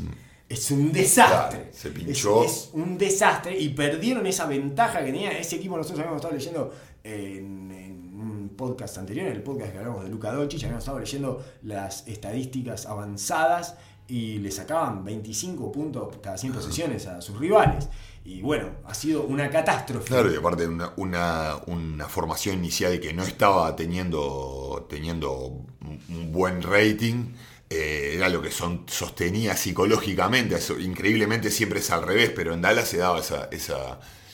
Es 0.49 0.71
un 0.71 0.91
desastre. 0.93 1.61
Claro, 1.61 1.73
se 1.73 1.91
pinchó. 1.91 2.45
Es, 2.45 2.51
es 2.51 2.71
un 2.73 2.99
desastre 2.99 3.59
y 3.59 3.69
perdieron 3.71 4.27
esa 4.27 4.47
ventaja 4.47 5.01
que 5.01 5.07
tenía 5.07 5.31
ese 5.31 5.57
equipo. 5.57 5.77
Nosotros 5.77 6.01
habíamos 6.01 6.17
estado 6.17 6.35
leyendo 6.35 6.73
en, 7.05 7.71
en 7.71 8.21
un 8.21 8.53
podcast 8.57 8.99
anterior, 8.99 9.27
en 9.29 9.33
el 9.33 9.43
podcast 9.43 9.73
que 9.73 9.79
hablamos 9.79 10.05
de 10.05 10.11
Luca 10.11 10.33
Doncic, 10.33 10.61
habíamos 10.65 10.83
estado 10.83 10.99
leyendo 10.99 11.45
las 11.63 12.07
estadísticas 12.09 12.87
avanzadas 12.87 13.77
y 14.11 14.39
le 14.39 14.51
sacaban 14.51 15.05
25 15.05 15.71
puntos 15.71 16.17
cada 16.21 16.37
100 16.37 16.53
posesiones 16.53 17.07
a 17.07 17.21
sus 17.21 17.39
rivales. 17.39 17.89
Y 18.25 18.43
bueno, 18.43 18.73
ha 18.85 18.95
sido 18.95 19.23
una 19.23 19.49
catástrofe. 19.51 20.07
Claro, 20.07 20.33
y 20.33 20.37
aparte 20.37 20.67
una, 20.69 20.93
una, 21.67 22.09
formación 22.09 22.57
inicial 22.59 23.01
que 23.01 23.13
no 23.15 23.23
estaba 23.23 23.75
teniendo, 23.77 24.87
teniendo 24.91 25.37
un 25.81 26.31
buen 26.33 26.63
rating, 26.63 27.33
eh, 27.71 28.13
era 28.17 28.29
lo 28.29 28.43
que 28.43 28.51
son, 28.51 28.85
sostenía 28.89 29.57
psicológicamente. 29.57 30.59
Increíblemente 30.81 31.51
siempre 31.51 31.81
es 31.81 31.91
al 31.91 32.03
revés, 32.03 32.31
pero 32.35 32.53
en 32.53 32.61
Dallas 32.61 32.89
se 32.89 32.99
daba 32.99 33.21
esa- 33.21 33.49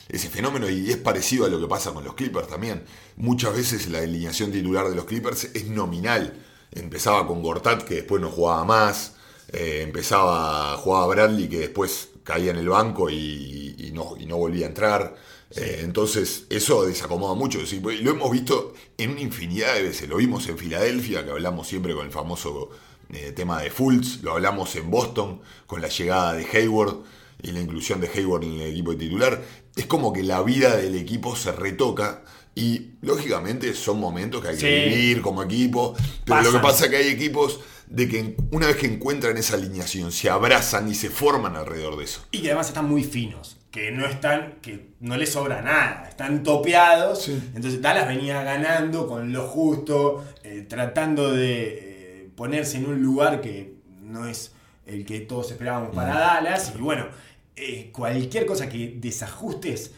ese 0.09 0.29
fenómeno 0.29 0.69
y 0.69 0.89
es 0.89 0.97
parecido 0.97 1.45
a 1.45 1.49
lo 1.49 1.59
que 1.59 1.67
pasa 1.67 1.93
con 1.93 2.03
los 2.03 2.13
Clippers 2.15 2.47
también. 2.47 2.83
Muchas 3.17 3.55
veces 3.55 3.87
la 3.89 3.99
alineación 3.99 4.51
titular 4.51 4.89
de 4.89 4.95
los 4.95 5.05
Clippers 5.05 5.45
es 5.53 5.67
nominal. 5.67 6.33
Empezaba 6.71 7.25
con 7.27 7.41
Gortat, 7.41 7.83
que 7.83 7.95
después 7.95 8.21
no 8.21 8.29
jugaba 8.29 8.65
más. 8.65 9.13
eh, 9.53 9.81
empezaba, 9.83 10.75
jugaba 10.75 11.07
Bradley, 11.07 11.47
que 11.47 11.59
después 11.59 12.09
caía 12.27 12.51
en 12.51 12.57
el 12.57 12.67
banco 12.67 13.09
y, 13.09 13.73
y 13.77 13.91
no, 13.93 14.15
y 14.19 14.25
no 14.25 14.35
volvía 14.37 14.65
a 14.65 14.69
entrar. 14.69 15.15
Eh, 15.55 15.79
entonces, 15.83 16.43
eso 16.49 16.85
desacomoda 16.85 17.33
mucho. 17.35 17.65
Sí, 17.65 17.77
y 17.81 18.01
lo 18.03 18.11
hemos 18.11 18.29
visto 18.29 18.73
en 18.97 19.11
una 19.11 19.21
infinidad 19.21 19.73
de 19.75 19.83
veces. 19.83 20.09
Lo 20.09 20.17
vimos 20.17 20.45
en 20.49 20.57
Filadelfia, 20.57 21.23
que 21.23 21.31
hablamos 21.31 21.67
siempre 21.69 21.93
con 21.95 22.05
el 22.05 22.11
famoso 22.11 22.69
eh, 23.13 23.31
tema 23.31 23.61
de 23.61 23.71
Fultz. 23.71 24.21
Lo 24.23 24.33
hablamos 24.33 24.75
en 24.75 24.91
Boston, 24.91 25.39
con 25.65 25.81
la 25.81 25.87
llegada 25.87 26.33
de 26.33 26.45
Hayward 26.45 26.97
y 27.41 27.51
la 27.51 27.61
inclusión 27.61 28.01
de 28.01 28.09
Hayward 28.13 28.43
en 28.43 28.53
el 28.59 28.71
equipo 28.71 28.93
titular. 28.97 29.41
Es 29.75 29.85
como 29.85 30.11
que 30.11 30.23
la 30.23 30.41
vida 30.43 30.75
del 30.75 30.95
equipo 30.95 31.35
se 31.37 31.53
retoca. 31.53 32.23
Y 32.53 32.93
lógicamente 33.01 33.73
son 33.75 33.99
momentos 33.99 34.41
que 34.41 34.47
hay 34.49 34.57
que 34.57 34.89
Sí. 34.89 34.89
vivir 34.95 35.21
como 35.21 35.43
equipo. 35.43 35.95
Pero 36.25 36.41
lo 36.41 36.51
que 36.51 36.59
pasa 36.59 36.85
es 36.85 36.89
que 36.91 36.97
hay 36.97 37.07
equipos 37.09 37.59
de 37.89 38.07
que 38.07 38.35
una 38.51 38.67
vez 38.67 38.75
que 38.75 38.87
encuentran 38.87 39.37
esa 39.37 39.55
alineación, 39.55 40.11
se 40.11 40.29
abrazan 40.29 40.89
y 40.89 40.95
se 40.95 41.09
forman 41.09 41.55
alrededor 41.55 41.97
de 41.97 42.03
eso. 42.03 42.25
Y 42.31 42.41
que 42.41 42.47
además 42.47 42.67
están 42.67 42.87
muy 42.89 43.03
finos, 43.03 43.57
que 43.71 43.91
no 43.91 44.05
están, 44.05 44.55
que 44.61 44.91
no 44.99 45.17
les 45.17 45.31
sobra 45.31 45.61
nada, 45.61 46.07
están 46.09 46.43
topeados. 46.43 47.23
Sí. 47.23 47.41
Entonces 47.55 47.81
Dallas 47.81 48.07
venía 48.07 48.43
ganando 48.43 49.07
con 49.07 49.31
lo 49.31 49.47
justo, 49.47 50.25
eh, 50.43 50.65
tratando 50.67 51.31
de 51.31 52.23
eh, 52.23 52.29
ponerse 52.35 52.77
en 52.77 52.87
un 52.87 53.01
lugar 53.01 53.41
que 53.41 53.75
no 54.01 54.27
es 54.27 54.51
el 54.85 55.05
que 55.05 55.21
todos 55.21 55.51
esperábamos 55.51 55.95
para 55.95 56.17
Dallas. 56.17 56.73
Y 56.77 56.81
bueno, 56.81 57.07
eh, 57.55 57.89
cualquier 57.91 58.45
cosa 58.45 58.69
que 58.69 58.95
desajustes 58.97 59.91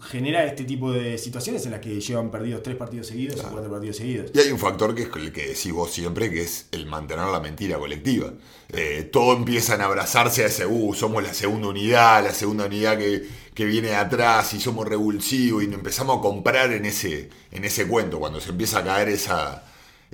genera 0.00 0.44
este 0.44 0.64
tipo 0.64 0.92
de 0.92 1.18
situaciones 1.18 1.64
en 1.66 1.72
las 1.72 1.80
que 1.80 2.00
llevan 2.00 2.30
perdidos 2.30 2.62
tres 2.62 2.76
partidos 2.76 3.06
seguidos 3.06 3.40
o 3.40 3.50
cuatro 3.50 3.70
partidos 3.70 3.96
seguidos. 3.96 4.30
Y 4.34 4.38
hay 4.38 4.50
un 4.50 4.58
factor 4.58 4.94
que 4.94 5.02
es 5.02 5.08
el 5.14 5.32
que 5.32 5.48
decís 5.48 5.72
vos 5.72 5.90
siempre, 5.90 6.30
que 6.30 6.42
es 6.42 6.66
el 6.72 6.86
mantener 6.86 7.26
la 7.26 7.40
mentira 7.40 7.78
colectiva. 7.78 8.32
Eh, 8.72 9.08
todos 9.12 9.36
empiezan 9.36 9.80
a 9.80 9.86
abrazarse 9.86 10.44
a 10.44 10.46
ese, 10.46 10.66
uh, 10.66 10.94
somos 10.94 11.22
la 11.22 11.34
segunda 11.34 11.68
unidad, 11.68 12.24
la 12.24 12.32
segunda 12.32 12.66
unidad 12.66 12.98
que, 12.98 13.26
que 13.54 13.64
viene 13.64 13.88
de 13.88 13.96
atrás 13.96 14.54
y 14.54 14.60
somos 14.60 14.88
revulsivos 14.88 15.62
y 15.62 15.66
empezamos 15.66 16.18
a 16.18 16.20
comprar 16.20 16.72
en 16.72 16.86
ese, 16.86 17.28
en 17.52 17.64
ese 17.64 17.86
cuento. 17.86 18.18
Cuando 18.18 18.40
se 18.40 18.50
empieza 18.50 18.78
a 18.78 18.84
caer 18.84 19.08
esa, 19.08 19.64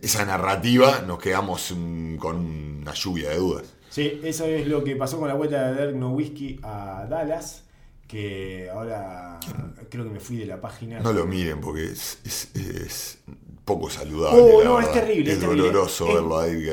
esa 0.00 0.24
narrativa, 0.24 1.02
nos 1.06 1.18
quedamos 1.18 1.74
con 2.18 2.36
una 2.80 2.94
lluvia 2.94 3.30
de 3.30 3.36
dudas. 3.36 3.66
Sí, 3.90 4.20
eso 4.24 4.44
es 4.46 4.66
lo 4.66 4.84
que 4.84 4.96
pasó 4.96 5.18
con 5.18 5.28
la 5.28 5.34
vuelta 5.34 5.72
de 5.72 5.86
Dirk 5.86 5.96
Nowitzki 5.96 6.60
a 6.62 7.06
Dallas 7.08 7.65
que 8.06 8.68
ahora 8.72 9.40
creo 9.90 10.04
que 10.04 10.10
me 10.10 10.20
fui 10.20 10.36
de 10.36 10.46
la 10.46 10.60
página. 10.60 11.00
No 11.00 11.12
lo 11.12 11.26
miren 11.26 11.60
porque 11.60 11.86
es, 11.92 12.18
es, 12.24 12.48
es 12.54 13.18
poco 13.64 13.90
saludable. 13.90 14.40
Oh, 14.40 14.62
no, 14.64 14.80
es 14.80 14.92
terrible, 14.92 15.30
Es 15.30 15.34
es 15.38 15.40
terrible. 15.40 15.62
doloroso 15.66 16.06
Es- 16.08 16.14
verlo 16.14 16.38
ahí 16.38 16.70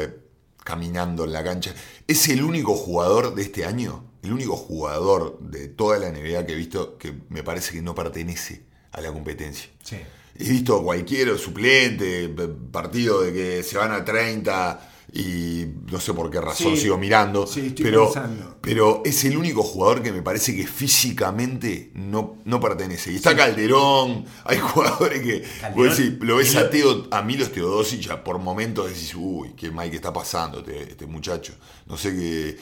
caminando 0.64 1.26
en 1.26 1.34
la 1.34 1.44
cancha. 1.44 1.74
Es 2.08 2.30
el 2.30 2.44
único 2.44 2.76
jugador 2.76 3.36
de 3.36 3.42
este 3.44 3.66
año, 3.66 4.06
el 4.22 4.34
único 4.34 4.56
jugador 4.56 5.40
de 5.40 5.68
toda 5.68 5.98
la 6.00 6.10
NBA 6.10 6.46
que 6.46 6.54
he 6.54 6.56
visto 6.56 6.98
que 6.98 7.14
me 7.30 7.44
parece 7.44 7.74
que 7.74 7.82
no 7.82 7.94
pertenece 7.96 8.64
a 8.92 9.02
la 9.02 9.12
competencia. 9.12 9.70
Sí. 9.84 9.98
He 10.40 10.50
visto 10.50 10.82
cualquier 10.84 11.38
suplente, 11.38 12.30
partido 12.72 13.22
de 13.22 13.34
que 13.34 13.64
se 13.64 13.78
van 13.78 13.92
a 13.92 14.04
30 14.06 14.93
y 15.16 15.68
no 15.92 16.00
sé 16.00 16.12
por 16.14 16.32
qué 16.32 16.42
razón 16.42 16.76
Sí, 16.76 16.82
sigo 16.84 16.98
mirando, 16.98 17.46
sí, 17.46 17.68
estoy 17.68 17.86
pero, 17.86 18.06
pensando. 18.06 18.58
pero 18.62 19.04
es 19.06 19.24
el 19.26 19.38
único 19.38 19.62
jugador 19.62 20.02
que 20.02 20.12
me 20.12 20.24
parece 20.24 20.56
que 20.56 20.66
físicamente 20.66 21.92
no, 21.94 22.38
no 22.46 22.60
pertenece. 22.60 23.12
Y 23.12 23.18
está 23.18 23.36
Calderón, 23.36 24.26
hay 24.46 24.58
jugadores 24.58 25.22
que 25.22 25.44
vos 25.76 25.96
decís, 25.96 26.18
lo 26.22 26.38
ves 26.38 26.56
a, 26.56 26.70
Teo, 26.70 27.08
a 27.12 27.22
Milos 27.22 27.52
Teodosic, 27.52 28.00
ya 28.02 28.24
por 28.24 28.40
momentos 28.40 28.88
decís, 28.88 29.14
uy, 29.16 29.54
qué 29.56 29.70
mal 29.70 29.90
que 29.90 29.98
está 29.98 30.12
pasando 30.12 30.60
este, 30.60 30.82
este 30.82 31.06
muchacho. 31.06 31.54
No 31.88 31.96
sé 31.98 32.12
qué... 32.16 32.58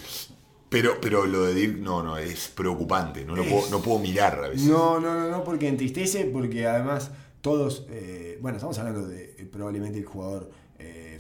Pero, 0.70 1.02
pero 1.02 1.26
lo 1.26 1.44
de 1.44 1.54
Dirk 1.54 1.80
no, 1.80 2.02
no, 2.02 2.18
es 2.18 2.48
preocupante, 2.56 3.26
no, 3.26 3.36
lo 3.36 3.44
Es- 3.44 3.50
puedo, 3.52 3.70
no 3.70 3.82
puedo 3.82 4.00
mirar 4.00 4.42
a 4.44 4.48
veces. 4.50 4.68
No, 4.68 5.00
no, 5.02 5.14
no, 5.16 5.30
no, 5.30 5.44
porque 5.44 5.68
entristece, 5.68 6.24
porque 6.26 6.66
además 6.66 7.12
todos, 7.42 7.86
eh, 7.90 8.38
bueno, 8.42 8.58
estamos 8.58 8.78
hablando 8.80 9.06
de 9.06 9.36
eh, 9.38 9.50
probablemente 9.52 10.00
el 10.00 10.06
jugador 10.06 10.50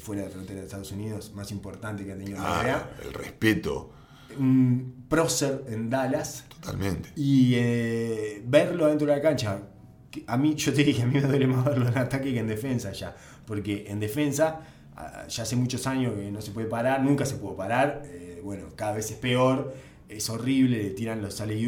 fuera 0.02 0.24
de 0.24 0.30
frontera 0.30 0.60
de 0.60 0.66
Estados 0.66 0.92
Unidos 0.92 1.32
más 1.34 1.52
importante 1.52 2.04
que 2.06 2.12
ha 2.14 2.18
tenido 2.18 2.38
la 2.40 2.60
Ah, 2.60 2.64
NBA, 2.64 3.08
el 3.08 3.14
respeto, 3.14 3.92
un 4.38 5.06
prócer 5.10 5.64
en 5.70 5.90
Dallas, 5.90 6.46
totalmente. 6.50 7.10
y 7.16 7.54
eh, 7.56 8.42
verlo 8.46 8.88
dentro 8.88 9.08
de 9.08 9.16
la 9.16 9.22
cancha, 9.22 9.60
a 10.28 10.38
mí, 10.38 10.56
yo 10.56 10.74
te 10.74 10.84
dije, 10.84 11.04
a 11.04 11.06
mí 11.06 11.14
me 11.14 11.22
duele 11.22 11.48
más 11.48 11.64
verlo 11.66 11.88
en 11.88 11.98
ataque 11.98 12.34
que 12.34 12.40
en 12.40 12.48
defensa 12.48 12.92
ya, 12.92 13.16
porque 13.46 13.86
en 13.88 14.00
defensa 14.00 14.62
ah, 14.96 15.26
ya 15.28 15.44
hace 15.44 15.56
muchos 15.56 15.86
años 15.88 16.16
que 16.16 16.32
no 16.32 16.42
se 16.42 16.52
puede 16.52 16.68
parar, 16.68 17.04
nunca 17.04 17.26
se 17.26 17.36
pudo 17.36 17.56
parar, 17.56 18.02
eh, 18.06 18.42
bueno, 18.44 18.68
cada 18.76 18.94
vez 18.94 19.10
es 19.12 19.18
peor, 19.18 19.74
es 20.10 20.30
horrible, 20.30 20.84
le 20.84 20.90
tiran 20.92 21.22
los 21.22 21.40
alley 21.42 21.66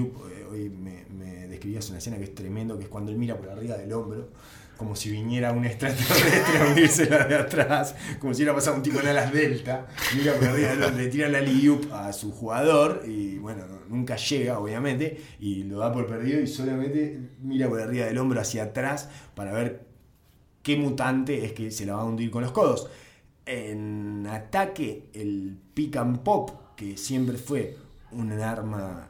hoy 0.52 0.70
me, 0.70 1.06
me 1.18 1.48
describías 1.48 1.88
una 1.90 1.98
escena 2.00 2.18
que 2.18 2.26
es 2.26 2.36
tremendo, 2.36 2.78
que 2.78 2.84
es 2.84 2.90
cuando 2.90 3.12
él 3.12 3.18
mira 3.18 3.38
por 3.38 3.50
arriba 3.50 3.78
del 3.78 3.92
hombro, 3.94 4.30
como 4.78 4.96
si 4.96 5.10
viniera 5.12 5.52
un 5.52 5.66
extraterrestre 5.66 6.58
a 6.60 6.68
hundírsela 6.68 7.26
de 7.26 7.36
atrás, 7.36 7.96
como 8.20 8.34
si 8.34 8.42
hubiera 8.42 8.56
pasado 8.56 8.76
un 8.78 8.84
tipo 8.84 9.00
en 9.00 9.08
alas 9.08 9.32
delta, 9.32 9.88
arriba 10.12 10.34
del 10.70 10.84
hombro, 10.84 10.98
le 11.02 11.08
tira 11.10 11.30
la 11.30 11.38
alley 11.38 11.80
a 11.92 12.12
su 12.14 12.32
jugador 12.32 13.04
y 13.08 13.38
bueno, 13.38 13.66
no- 13.68 13.86
nunca 13.88 14.16
llega 14.16 14.60
obviamente 14.60 15.22
y 15.40 15.64
lo 15.64 15.80
da 15.80 15.92
por 15.94 16.08
perdido 16.08 16.42
y 16.42 16.48
solamente 16.48 17.20
mira 17.42 17.70
por 17.70 17.80
arriba 17.82 18.06
del 18.08 18.18
hombro 18.18 18.42
hacia 18.42 18.64
atrás 18.64 19.10
para 19.36 19.54
ver 19.54 19.86
qué 20.64 20.76
mutante 20.78 21.46
es 21.46 21.54
que 21.54 21.72
se 21.72 21.86
la 21.86 21.96
va 21.96 22.02
a 22.02 22.06
hundir 22.06 22.32
con 22.32 22.42
los 22.44 22.52
codos. 22.52 22.90
En 23.46 24.26
ataque, 24.28 25.10
el 25.14 25.58
pick 25.74 25.98
and 25.98 26.20
pop, 26.20 26.52
que 26.78 26.96
siempre 26.98 27.38
fue 27.38 27.78
un 28.12 28.32
arma 28.32 29.10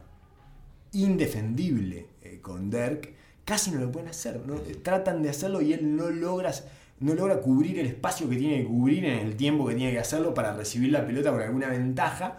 indefendible 0.92 2.08
eh, 2.22 2.40
con 2.42 2.70
Dirk, 2.70 3.14
casi 3.46 3.72
no 3.72 3.80
lo 3.80 3.92
pueden 3.92 4.10
hacer. 4.10 4.42
¿no? 4.46 4.56
Eh, 4.56 4.80
Tratan 4.82 5.22
de 5.22 5.30
hacerlo 5.30 5.62
y 5.62 5.74
él 5.74 5.96
no 5.96 6.10
logra, 6.10 6.52
no 7.00 7.14
logra 7.14 7.40
cubrir 7.40 7.80
el 7.80 7.88
espacio 7.88 8.30
que 8.30 8.38
tiene 8.38 8.60
que 8.60 8.66
cubrir 8.66 9.06
en 9.06 9.20
el 9.20 9.36
tiempo 9.36 9.68
que 9.68 9.76
tiene 9.76 9.92
que 9.92 10.00
hacerlo 10.00 10.34
para 10.34 10.56
recibir 10.56 10.92
la 10.92 11.06
pelota 11.06 11.32
con 11.32 11.42
alguna 11.42 11.68
ventaja. 11.68 12.38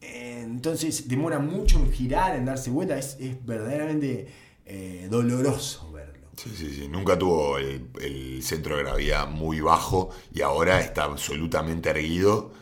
Eh, 0.00 0.40
Entonces 0.42 1.08
demora 1.08 1.38
mucho 1.38 1.78
en 1.78 1.92
girar, 1.92 2.36
en 2.36 2.44
darse 2.44 2.70
vuelta. 2.70 2.98
Es, 2.98 3.18
verdaderamente 3.44 4.28
eh, 4.66 5.08
doloroso 5.10 5.90
verlo. 5.92 6.28
Sí, 6.36 6.50
sí, 6.56 6.74
sí. 6.74 6.88
Nunca 6.88 7.18
tuvo 7.18 7.58
el, 7.58 8.42
centro 8.42 8.76
de 8.76 8.84
gravedad 8.84 9.28
muy 9.28 9.60
bajo 9.60 10.10
y 10.32 10.40
ahora 10.40 10.80
está 10.80 11.04
absolutamente 11.04 11.90
erguido. 11.90 12.52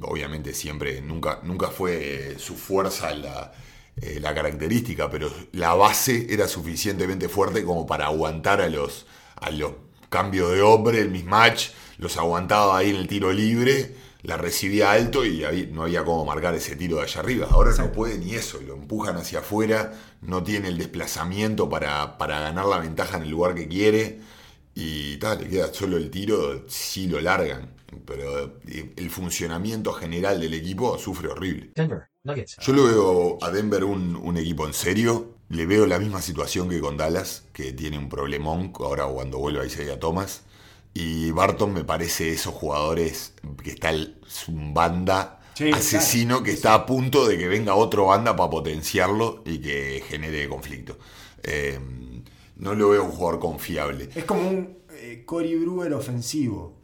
Obviamente 0.00 0.54
siempre, 0.54 1.00
nunca, 1.02 1.40
nunca 1.44 1.68
fue 1.68 2.36
su 2.38 2.54
fuerza 2.54 3.14
la, 3.14 3.52
eh, 4.00 4.18
la 4.20 4.34
característica, 4.34 5.10
pero 5.10 5.30
la 5.52 5.74
base 5.74 6.26
era 6.30 6.48
suficientemente 6.48 7.28
fuerte 7.28 7.64
como 7.64 7.86
para 7.86 8.06
aguantar 8.06 8.60
a 8.60 8.68
los, 8.68 9.06
a 9.36 9.50
los 9.50 9.72
cambios 10.08 10.52
de 10.52 10.62
hombre, 10.62 11.00
el 11.00 11.10
mismatch, 11.10 11.68
los 11.98 12.16
aguantaba 12.16 12.76
ahí 12.78 12.90
en 12.90 12.96
el 12.96 13.08
tiro 13.08 13.32
libre, 13.32 13.94
la 14.22 14.36
recibía 14.36 14.92
alto 14.92 15.24
y 15.24 15.44
había- 15.44 15.66
no 15.66 15.82
había 15.84 16.04
cómo 16.04 16.24
marcar 16.24 16.54
ese 16.54 16.76
tiro 16.76 16.96
de 16.96 17.02
allá 17.02 17.20
arriba. 17.20 17.48
Ahora 17.50 17.72
no 17.76 17.92
puede 17.92 18.18
ni 18.18 18.34
eso, 18.34 18.60
lo 18.66 18.74
empujan 18.74 19.16
hacia 19.16 19.40
afuera, 19.40 19.92
no 20.20 20.42
tiene 20.42 20.68
el 20.68 20.78
desplazamiento 20.78 21.68
para, 21.68 22.18
para 22.18 22.40
ganar 22.40 22.66
la 22.66 22.78
ventaja 22.78 23.16
en 23.16 23.24
el 23.24 23.30
lugar 23.30 23.54
que 23.54 23.68
quiere 23.68 24.20
y 24.74 25.16
tal, 25.18 25.40
le 25.42 25.48
queda 25.48 25.72
solo 25.72 25.96
el 25.96 26.10
tiro, 26.10 26.64
sí 26.68 27.06
lo 27.06 27.20
largan, 27.20 27.74
pero 28.06 28.58
eh, 28.68 28.92
el 28.96 29.10
funcionamiento 29.10 29.92
general 29.92 30.40
del 30.40 30.54
equipo 30.54 30.98
sufre 30.98 31.28
horrible. 31.28 31.70
Denver 31.74 32.08
Nuggets. 32.24 32.56
Yo 32.60 32.72
lo 32.72 32.84
veo 32.84 33.38
a 33.42 33.50
Denver 33.50 33.84
un, 33.84 34.16
un 34.16 34.36
equipo 34.36 34.66
en 34.66 34.72
serio. 34.74 35.34
Le 35.48 35.66
veo 35.66 35.86
la 35.86 35.98
misma 35.98 36.22
situación 36.22 36.68
que 36.70 36.80
con 36.80 36.96
Dallas, 36.96 37.44
que 37.52 37.72
tiene 37.72 37.98
un 37.98 38.08
problemón 38.08 38.72
ahora 38.80 39.06
cuando 39.06 39.38
vuelve 39.38 39.60
a 39.60 39.66
Isaiah 39.66 39.98
Thomas. 40.00 40.42
Y 40.94 41.30
Barton 41.30 41.72
me 41.72 41.84
parece 41.84 42.32
esos 42.32 42.54
jugadores 42.54 43.34
que 43.62 43.70
está 43.70 43.90
el, 43.90 44.18
es 44.26 44.48
un 44.48 44.74
banda 44.74 45.40
Sí, 45.54 45.70
asesino 45.70 46.42
que 46.42 46.52
está 46.52 46.74
a 46.74 46.86
punto 46.86 47.26
de 47.26 47.38
que 47.38 47.48
venga 47.48 47.74
otro 47.74 48.06
banda 48.06 48.36
para 48.36 48.50
potenciarlo 48.50 49.42
y 49.46 49.58
que 49.58 50.02
genere 50.06 50.48
conflicto. 50.48 50.98
Eh, 51.42 51.78
no 52.62 52.74
lo 52.74 52.90
veo 52.90 53.04
un 53.04 53.10
jugador 53.10 53.40
confiable. 53.40 54.08
Es 54.14 54.24
como 54.24 54.48
un 54.48 54.78
eh, 54.92 55.24
Cory 55.26 55.56
Brewer 55.56 55.92
ofensivo, 55.94 56.74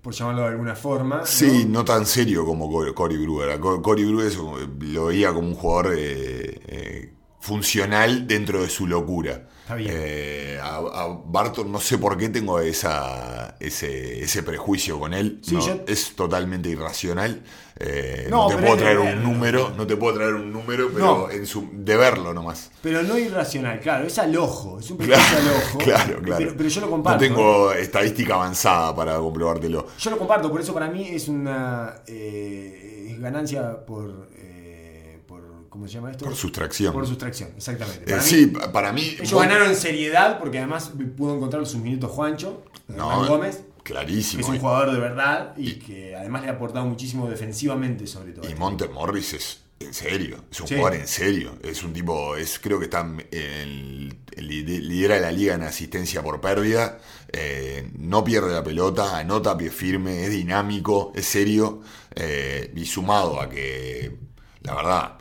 por 0.00 0.12
llamarlo 0.14 0.42
de 0.42 0.48
alguna 0.48 0.74
forma. 0.76 1.18
¿no? 1.18 1.26
Sí, 1.26 1.66
no 1.68 1.84
tan 1.84 2.06
serio 2.06 2.44
como 2.44 2.70
Co- 2.70 2.94
Cory 2.94 3.16
Brewer. 3.18 3.58
Cory 3.60 4.04
Brewer 4.04 4.38
un- 4.40 4.78
lo 4.92 5.06
veía 5.06 5.32
como 5.32 5.48
un 5.48 5.54
jugador 5.54 5.94
eh, 5.96 6.60
eh, 6.66 7.14
funcional 7.40 8.26
dentro 8.26 8.62
de 8.62 8.68
su 8.68 8.86
locura. 8.86 9.48
Está 9.62 9.74
bien. 9.76 9.90
Eh, 9.94 10.58
a, 10.62 10.76
a 10.76 11.08
Barton 11.26 11.72
no 11.72 11.80
sé 11.80 11.96
por 11.98 12.16
qué 12.18 12.28
tengo 12.28 12.60
esa, 12.60 13.56
ese, 13.60 14.22
ese 14.22 14.42
prejuicio 14.42 14.98
con 15.00 15.14
él. 15.14 15.40
Sí, 15.42 15.54
No, 15.54 15.66
yo- 15.66 15.80
Es 15.86 16.14
totalmente 16.14 16.68
irracional. 16.68 17.42
Eh, 17.76 18.28
No, 18.30 18.48
no, 18.48 18.56
te 18.56 18.62
puedo 18.62 18.76
traer 18.76 18.98
un 19.00 19.22
número, 19.22 19.72
no 19.76 19.84
te 19.86 19.96
puedo 19.96 20.14
traer 20.14 20.34
un 20.34 20.52
número, 20.52 20.90
pero 20.94 21.04
No. 21.04 21.30
en 21.30 21.44
su, 21.46 21.68
de 21.72 21.96
verlo 21.96 22.32
nomás. 22.32 22.70
Pero 22.82 23.02
no 23.02 23.18
irracional, 23.18 23.80
claro, 23.80 24.06
es 24.06 24.16
al 24.18 24.36
ojo, 24.36 24.78
es 24.78 24.90
un 24.92 24.98
prejuicio 24.98 25.38
al 25.38 25.48
ojo. 25.48 25.78
Claro, 25.84 26.20
claro. 26.22 26.44
Pero, 26.44 26.56
pero 26.56 26.68
yo 26.68 26.80
lo 26.82 26.90
comparto. 26.90 27.24
No 27.24 27.28
tengo 27.28 27.72
estadística 27.72 28.34
avanzada 28.34 28.94
para 28.94 29.16
comprobártelo. 29.18 29.88
Yo 29.98 30.10
lo 30.10 30.18
comparto, 30.18 30.50
por 30.50 30.60
eso 30.60 30.72
para 30.72 30.88
mí 30.88 31.08
es 31.08 31.26
una 31.28 31.96
eh, 32.06 33.08
es 33.10 33.20
ganancia 33.20 33.84
por, 33.84 34.28
eh, 34.38 35.20
por. 35.26 35.42
¿Cómo 35.68 35.88
se 35.88 35.94
llama 35.94 36.12
esto? 36.12 36.24
Por 36.26 36.36
sustracción. 36.36 36.92
Por 36.92 37.06
sustracción, 37.08 37.50
exactamente. 37.56 38.04
Para 38.04 38.22
mí, 38.22 38.28
sí, 38.28 38.46
para 38.72 38.92
mí. 38.92 39.16
ellos 39.18 39.32
vos- 39.32 39.42
ganaron 39.42 39.68
en 39.70 39.76
seriedad 39.76 40.38
porque 40.38 40.58
además 40.58 40.92
pudo 41.16 41.34
encontrar 41.34 41.66
sus 41.66 41.80
minutos 41.80 42.10
Juancho, 42.12 42.62
No, 42.86 43.10
Hernán 43.10 43.28
Gómez, 43.28 43.64
Clarísimo. 43.84 44.38
que 44.38 44.42
es 44.42 44.48
un 44.48 44.58
jugador 44.58 44.92
de 44.92 44.98
verdad 44.98 45.54
y 45.56 45.74
que 45.74 46.16
además 46.16 46.42
le 46.42 46.48
ha 46.48 46.52
aportado 46.52 46.84
muchísimo 46.86 47.28
defensivamente, 47.28 48.06
sobre 48.06 48.32
todo. 48.32 48.50
Y 48.50 48.54
Monte 48.56 48.88
Morris 48.88 49.34
es 49.34 49.60
en 49.80 49.92
serio, 49.92 50.44
es 50.50 50.60
un 50.60 50.68
Sí. 50.68 50.76
jugador 50.76 50.98
en 51.00 51.06
serio, 51.06 51.58
es 51.62 51.82
un 51.84 51.92
tipo, 51.92 52.34
es 52.36 52.58
creo 52.58 52.78
que 52.78 52.86
está 52.86 53.00
en 53.30 54.08
lider- 54.36 54.80
lidera 54.80 55.18
la 55.20 55.30
liga 55.30 55.54
en 55.54 55.62
asistencia 55.62 56.22
por 56.22 56.40
pérdida, 56.40 56.98
eh, 57.32 57.90
no 57.98 58.24
pierde 58.24 58.52
la 58.54 58.64
pelota, 58.64 59.18
anota 59.18 59.50
a 59.50 59.58
pie 59.58 59.70
firme, 59.70 60.24
es 60.24 60.30
dinámico, 60.30 61.12
es 61.14 61.26
serio, 61.26 61.82
eh, 62.14 62.72
y 62.74 62.86
sumado 62.86 63.40
a 63.40 63.50
que, 63.50 64.16
la 64.62 64.74
verdad, 64.74 65.18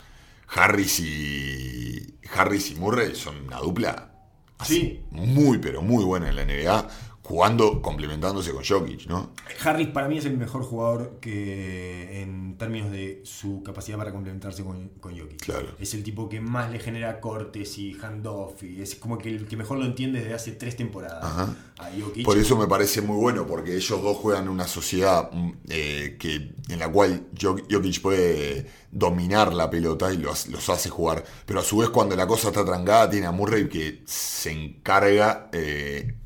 Harris 0.48 1.00
y 1.02 2.16
Harris 2.34 2.72
y 2.72 2.76
Murray 2.76 3.16
son 3.16 3.46
una 3.48 3.58
dupla 3.60 4.12
así, 4.60 4.80
Sí. 4.80 5.02
muy 5.12 5.58
pero 5.58 5.82
muy 5.82 6.04
buena 6.06 6.30
en 6.30 6.36
la 6.38 6.44
NBA, 6.44 6.88
jugando, 7.24 7.82
complementándose 7.82 8.52
con 8.52 8.64
Jokic, 8.66 9.08
¿no? 9.08 9.32
Harris 9.64 9.88
para 9.88 10.08
mí 10.10 10.18
es 10.18 10.26
el 10.26 10.38
mejor 10.38 10.64
jugador 10.64 11.20
que 11.22 12.22
en 12.22 12.58
términos 12.58 12.92
de 12.92 13.22
su 13.24 13.64
capacidad 13.64 13.98
para 13.98 14.12
complementarse 14.12 14.64
con, 14.64 14.90
con 15.00 15.18
Jokic. 15.18 15.42
Claro. 15.42 15.70
Es 15.80 15.94
el 15.94 16.04
tipo 16.04 16.28
que 16.28 16.42
más 16.42 16.70
le 16.72 16.80
genera 16.80 17.22
cortes 17.22 17.78
y 17.78 17.94
handoff 18.02 18.62
y 18.64 18.82
es 18.82 18.96
como 18.96 19.18
que 19.18 19.30
el 19.30 19.48
que 19.48 19.56
mejor 19.56 19.78
lo 19.80 19.86
entiende 19.86 20.20
desde 20.20 20.34
hace 20.34 20.52
tres 20.52 20.76
temporadas 20.76 21.24
Ajá. 21.24 21.56
a 21.80 21.90
Jokic. 21.98 22.26
Por 22.26 22.38
eso 22.38 22.58
me 22.58 22.68
parece 22.68 23.02
muy 23.02 23.16
bueno, 23.18 23.48
porque 23.48 23.76
ellos 23.76 24.02
dos 24.02 24.18
juegan 24.18 24.44
en 24.44 24.50
una 24.50 24.68
sociedad 24.68 25.30
mm, 25.32 25.52
eh, 25.70 26.18
que, 26.20 26.54
en 26.68 26.80
la 26.80 26.92
cual 26.92 27.28
Jok- 27.36 27.66
Jokic 27.72 28.02
puede 28.02 28.68
dominar 28.92 29.54
la 29.54 29.70
pelota 29.70 30.12
y 30.14 30.18
los, 30.18 30.48
los 30.50 30.68
hace 30.70 30.90
jugar. 30.90 31.24
Pero 31.46 31.62
a 31.62 31.64
su 31.64 31.78
vez, 31.78 31.90
cuando 31.90 32.16
la 32.16 32.28
cosa 32.28 32.50
está 32.50 32.66
trancada, 32.66 33.10
tiene 33.10 33.28
a 33.28 33.32
Murray 33.32 33.70
que 33.70 34.04
se 34.06 34.52
encarga 34.52 35.50
eh, 35.54 36.18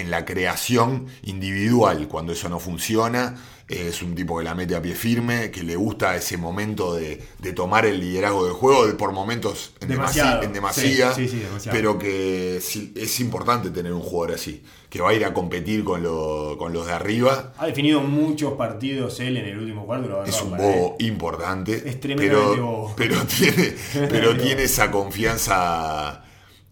en 0.00 0.10
la 0.10 0.24
creación 0.24 1.06
individual. 1.22 2.08
Cuando 2.08 2.32
eso 2.32 2.48
no 2.48 2.58
funciona, 2.58 3.36
eh, 3.68 3.88
es 3.90 4.02
un 4.02 4.14
tipo 4.14 4.38
que 4.38 4.44
la 4.44 4.54
mete 4.54 4.74
a 4.74 4.80
pie 4.82 4.94
firme, 4.94 5.50
que 5.50 5.62
le 5.62 5.76
gusta 5.76 6.16
ese 6.16 6.36
momento 6.38 6.94
de, 6.94 7.22
de 7.38 7.52
tomar 7.52 7.84
el 7.86 8.00
liderazgo 8.00 8.44
del 8.44 8.54
juego, 8.54 8.86
de 8.86 8.94
por 8.94 9.12
momentos 9.12 9.72
en 9.80 9.88
Demasiado. 9.88 10.40
demasía, 10.40 10.46
en 10.46 10.52
demasía, 10.54 11.12
Sí, 11.14 11.28
sí, 11.28 11.36
sí, 11.36 11.42
demasiado. 11.44 11.76
pero 11.76 11.98
que 11.98 12.56
es 12.58 13.20
importante 13.20 13.70
tener 13.70 13.92
un 13.92 14.00
jugador 14.00 14.36
así, 14.36 14.62
que 14.88 15.00
va 15.02 15.10
a 15.10 15.14
ir 15.14 15.24
a 15.24 15.34
competir 15.34 15.84
con, 15.84 16.02
lo- 16.02 16.56
con 16.58 16.72
los 16.72 16.86
de 16.86 16.92
arriba. 16.92 17.52
Ha 17.58 17.66
definido 17.66 18.00
muchos 18.00 18.54
partidos 18.54 19.20
él 19.20 19.36
en 19.36 19.44
el 19.46 19.58
último 19.58 19.84
cuarto. 19.84 20.08
lo 20.08 20.24
Es 20.24 20.40
un 20.40 20.56
bobo 20.56 20.96
importante, 21.00 21.74
Es 21.86 22.00
tremendamente 22.00 22.54
pero, 22.56 22.66
bobo. 22.66 22.94
pero 22.96 23.16
tiene, 23.24 23.74
pero 24.08 24.34
tiene 24.36 24.62
esa 24.62 24.90
confianza 24.90 26.24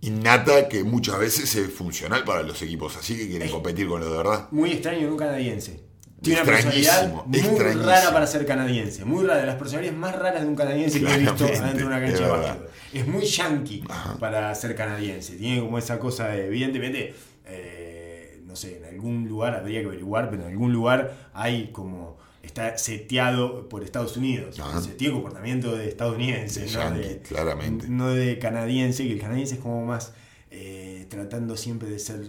innata 0.07 0.69
que 0.69 0.85
muchas 0.85 1.19
veces 1.19 1.55
es 1.55 1.73
funcional 1.73 2.25
para 2.25 2.43
los 2.43 2.61
equipos 2.63 2.97
así 2.97 3.17
que 3.17 3.29
quieren 3.29 3.51
competir 3.51 3.89
con 3.89 4.01
los 4.01 4.11
de 4.11 4.17
verdad. 4.17 4.49
Muy 4.51 4.73
extraño 4.73 5.07
en 5.07 5.13
un 5.13 5.17
canadiense. 5.19 5.87
Tiene 6.23 6.41
una 6.41 6.51
personalidad 6.51 7.25
muy 7.27 7.59
rara 7.61 8.13
para 8.13 8.27
ser 8.27 8.47
canadiense. 8.47 9.05
Muy 9.05 9.27
rara, 9.27 9.41
de 9.41 9.47
las 9.47 9.57
personalidades 9.57 9.99
más 9.99 10.17
raras 10.17 10.43
de 10.43 10.49
un 10.49 10.57
canadiense 10.57 11.01
que 11.01 11.13
he 11.13 11.19
visto 11.19 11.45
adentro 11.45 11.79
de 11.79 11.85
una 11.85 12.01
cancha 12.01 12.25
de 12.25 12.31
básquetbol. 12.31 12.69
Es 12.93 13.07
muy 13.07 13.25
yankee 13.25 13.85
Ajá. 13.89 14.17
para 14.19 14.55
ser 14.55 14.75
canadiense. 14.75 15.37
Tiene 15.37 15.61
como 15.61 15.79
esa 15.79 15.99
cosa 15.99 16.29
de, 16.29 16.47
evidentemente, 16.47 17.15
eh, 17.45 18.41
no 18.45 18.57
sé, 18.57 18.79
en 18.79 18.87
algún 18.87 19.29
lugar 19.29 19.55
habría 19.55 19.81
que 19.81 19.87
averiguar, 19.87 20.31
pero 20.31 20.45
en 20.45 20.53
algún 20.53 20.73
lugar 20.73 21.29
hay 21.35 21.71
como 21.71 22.17
está 22.47 22.79
seteado 22.79 23.69
por 23.69 23.83
Estados 23.83 24.17
Unidos. 24.17 24.59
Ajá. 24.61 24.79
O 24.79 24.81
sea, 24.83 24.97
tiene 24.97 25.15
comportamiento 25.15 25.75
de 25.77 25.89
estadounidense, 25.89 26.61
De 26.61 26.67
no, 26.67 26.73
yankee, 26.73 27.09
de, 27.09 27.19
claramente. 27.21 27.89
no 27.89 28.09
de 28.09 28.39
canadiense, 28.39 29.07
que 29.07 29.13
el 29.15 29.21
canadiense 29.21 29.55
es 29.57 29.61
como 29.61 29.85
más 29.85 30.13
eh, 30.51 31.07
tratando 31.11 31.57
siempre 31.57 31.89
de 31.89 31.99
ser 31.99 32.21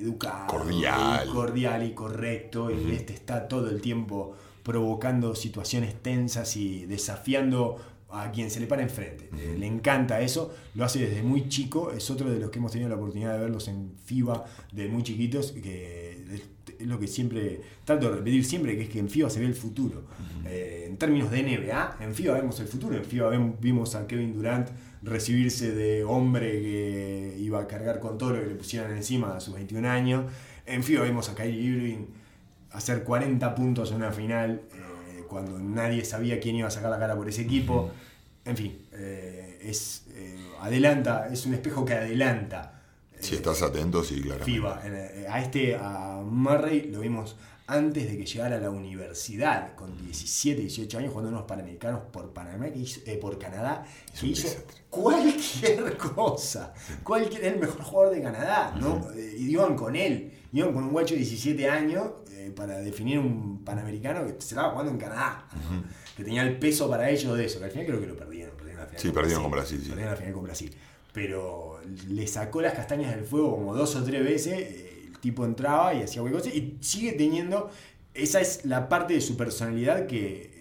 educado, 0.00 0.46
Cordial. 0.46 1.26
y 1.28 1.30
cordial 1.32 1.86
y 1.86 1.92
correcto, 1.92 2.70
y 2.70 2.92
este 2.92 3.12
está 3.12 3.48
todo 3.48 3.68
el 3.70 3.80
tiempo 3.80 4.34
provocando 4.62 5.34
situaciones 5.34 5.94
tensas 6.02 6.56
y 6.56 6.86
desafiando 6.86 7.76
a 8.14 8.30
quien 8.30 8.50
se 8.50 8.60
le 8.60 8.66
para 8.66 8.82
enfrente. 8.82 9.28
Eh, 9.36 9.56
le 9.58 9.66
encanta 9.66 10.20
eso, 10.20 10.54
lo 10.74 10.84
hace 10.84 11.00
desde 11.00 11.22
muy 11.22 11.48
chico, 11.48 11.90
es 11.90 12.10
otro 12.10 12.30
de 12.30 12.38
los 12.38 12.50
que 12.50 12.58
hemos 12.58 12.72
tenido 12.72 12.88
la 12.88 12.96
oportunidad 12.96 13.34
de 13.34 13.40
verlos 13.40 13.68
en 13.68 13.92
FIBA 14.04 14.44
de 14.72 14.88
muy 14.88 15.02
chiquitos, 15.02 15.52
que 15.52 16.24
es, 16.32 16.42
lo 16.86 16.98
que 16.98 17.06
siempre 17.06 17.60
trato 17.84 18.10
de 18.10 18.16
repetir 18.16 18.44
siempre, 18.44 18.76
que 18.76 18.84
es 18.84 18.88
que 18.88 18.98
en 18.98 19.08
FIBA 19.08 19.30
se 19.30 19.40
ve 19.40 19.46
el 19.46 19.54
futuro. 19.54 20.04
Eh, 20.46 20.86
en 20.88 20.96
términos 20.96 21.30
de 21.30 21.42
NBA, 21.42 21.98
en 22.00 22.14
FIBA 22.14 22.34
vemos 22.34 22.58
el 22.60 22.68
futuro, 22.68 22.96
en 22.96 23.04
FIBA 23.04 23.30
vimos 23.60 23.94
a 23.94 24.06
Kevin 24.06 24.32
Durant 24.32 24.68
recibirse 25.02 25.72
de 25.72 26.04
hombre 26.04 26.50
que 26.62 27.36
iba 27.38 27.60
a 27.60 27.66
cargar 27.66 28.00
con 28.00 28.16
todo 28.16 28.30
lo 28.30 28.40
que 28.40 28.46
le 28.46 28.54
pusieran 28.54 28.96
encima 28.96 29.36
a 29.36 29.40
sus 29.40 29.54
21 29.54 29.88
años. 29.88 30.24
En 30.66 30.82
FIBA 30.82 31.04
vimos 31.04 31.28
a 31.28 31.34
Kyrie 31.34 31.60
Irving 31.60 32.06
hacer 32.74 33.04
40 33.04 33.54
puntos 33.54 33.90
en 33.90 33.98
una 33.98 34.10
final 34.10 34.62
eh, 34.72 34.93
cuando 35.34 35.58
nadie 35.58 36.04
sabía 36.04 36.40
quién 36.40 36.56
iba 36.56 36.68
a 36.68 36.70
sacar 36.70 36.90
la 36.90 36.98
cara 36.98 37.14
por 37.16 37.28
ese 37.28 37.42
equipo. 37.42 37.90
En 38.44 38.56
fin, 38.56 38.86
eh, 38.92 39.58
es 39.62 40.04
eh, 40.14 40.36
adelanta, 40.60 41.28
es 41.32 41.44
un 41.46 41.54
espejo 41.54 41.84
que 41.84 41.94
adelanta. 41.94 42.80
eh, 43.12 43.18
Si 43.20 43.34
estás 43.34 43.60
atento, 43.62 44.02
sí, 44.04 44.20
claramente. 44.20 44.44
FIBA. 44.52 44.82
A 45.30 45.40
este, 45.40 45.74
a 45.76 46.20
Murray, 46.24 46.88
lo 46.90 47.00
vimos 47.00 47.36
antes 47.66 48.06
de 48.10 48.18
que 48.18 48.26
llegara 48.26 48.56
a 48.56 48.60
la 48.60 48.68
universidad, 48.68 49.74
con 49.74 49.96
17, 50.04 50.60
18 50.60 50.98
años, 50.98 51.10
jugando 51.12 51.30
unos 51.30 51.44
panamericanos 51.46 52.02
por 52.12 52.30
Panamá, 52.34 52.66
que 52.70 52.78
hizo- 52.80 53.00
eh, 53.06 53.16
por 53.16 53.38
Canadá, 53.38 53.86
Es 54.12 54.20
que 54.20 54.26
hizo 54.26 54.48
desastre. 54.48 54.82
cualquier 54.90 55.96
cosa. 56.14 56.74
Cualquier, 57.02 57.44
el 57.46 57.58
mejor 57.60 57.82
jugador 57.82 58.14
de 58.14 58.22
Canadá, 58.22 58.74
¿no? 58.78 59.08
Y 59.16 59.50
iban 59.50 59.74
con 59.76 59.96
él, 59.96 60.30
iban 60.60 60.72
con 60.72 60.84
un 60.84 60.90
guacho 60.92 61.14
de 61.14 61.20
17 61.20 61.68
años 61.68 62.10
eh, 62.30 62.52
para 62.54 62.78
definir 62.80 63.18
un 63.18 63.64
panamericano 63.64 64.24
que 64.26 64.32
se 64.40 64.54
estaba 64.54 64.70
jugando 64.70 64.92
en 64.92 64.98
Canadá, 64.98 65.46
que 66.16 66.24
tenía 66.24 66.42
el 66.42 66.58
peso 66.58 66.88
para 66.88 67.10
ellos 67.10 67.36
de 67.36 67.44
eso, 67.46 67.58
que 67.58 67.64
al 67.66 67.70
final 67.70 67.86
creo 67.86 68.00
que 68.00 68.06
lo 68.06 68.16
perdieron. 68.16 68.56
perdieron 68.56 68.80
la 68.82 68.86
final 68.86 69.00
Sí, 69.02 69.10
perdieron 69.10 69.42
con 69.42 69.52
Brasil, 69.52 69.80
sí. 69.82 69.88
Perdieron 69.88 70.12
la 70.12 70.16
final 70.18 70.32
con 70.34 70.42
Brasil. 70.44 70.74
Pero 71.12 71.80
le 72.08 72.26
sacó 72.26 72.60
las 72.60 72.74
castañas 72.74 73.14
del 73.14 73.24
fuego 73.24 73.54
como 73.56 73.74
dos 73.74 73.94
o 73.96 74.02
tres 74.04 74.24
veces. 74.24 74.52
eh, 74.58 75.02
El 75.12 75.18
tipo 75.20 75.44
entraba 75.44 75.94
y 75.94 76.02
hacía 76.02 76.20
cualquier 76.22 76.42
cosa. 76.42 76.54
Y 76.56 76.76
sigue 76.80 77.12
teniendo. 77.12 77.70
Esa 78.14 78.40
es 78.40 78.64
la 78.64 78.88
parte 78.88 79.14
de 79.14 79.20
su 79.20 79.36
personalidad 79.36 80.06
que 80.06 80.53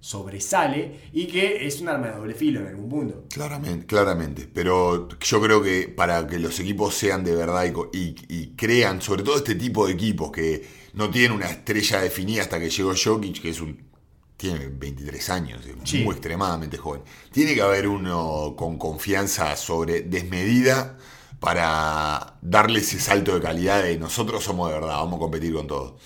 sobresale 0.00 1.00
y 1.12 1.26
que 1.26 1.66
es 1.66 1.80
un 1.80 1.88
arma 1.88 2.08
de 2.08 2.16
doble 2.16 2.34
filo 2.34 2.60
en 2.60 2.66
algún 2.68 2.88
punto. 2.88 3.24
Claramente, 3.30 3.86
claramente. 3.86 4.48
Pero 4.52 5.08
yo 5.20 5.40
creo 5.40 5.62
que 5.62 5.88
para 5.88 6.26
que 6.26 6.38
los 6.38 6.58
equipos 6.60 6.94
sean 6.94 7.22
de 7.22 7.34
verdad 7.34 7.64
y, 7.64 7.72
co- 7.72 7.90
y- 7.92 8.14
y 8.28 8.46
crean, 8.56 9.00
sobre 9.02 9.22
todo 9.22 9.36
este 9.36 9.54
tipo 9.54 9.86
de 9.86 9.92
equipos 9.92 10.30
que 10.32 10.66
no 10.94 11.10
tienen 11.10 11.32
una 11.32 11.50
estrella 11.50 12.00
definida 12.00 12.42
hasta 12.42 12.58
que 12.58 12.70
llegó 12.70 12.92
Jokic, 13.02 13.40
que 13.42 13.50
es 13.50 13.60
un 13.60 13.88
tiene 14.36 14.68
23 14.68 15.28
años, 15.28 15.60
es 15.66 15.74
Sí. 15.90 15.98
muy 16.02 16.12
extremadamente 16.14 16.78
joven. 16.78 17.02
Tiene 17.30 17.54
que 17.54 17.60
haber 17.60 17.86
uno 17.86 18.54
con 18.56 18.78
confianza 18.78 19.54
sobre 19.54 20.00
desmedida 20.00 20.96
para 21.40 22.38
darle 22.40 22.78
ese 22.80 22.98
salto 22.98 23.34
de 23.34 23.40
calidad 23.42 23.82
de 23.82 23.98
nosotros 23.98 24.42
somos 24.42 24.68
de 24.68 24.74
verdad, 24.76 24.94
vamos 24.96 25.16
a 25.16 25.18
competir 25.20 25.52
con 25.52 25.66
todo. 25.66 25.98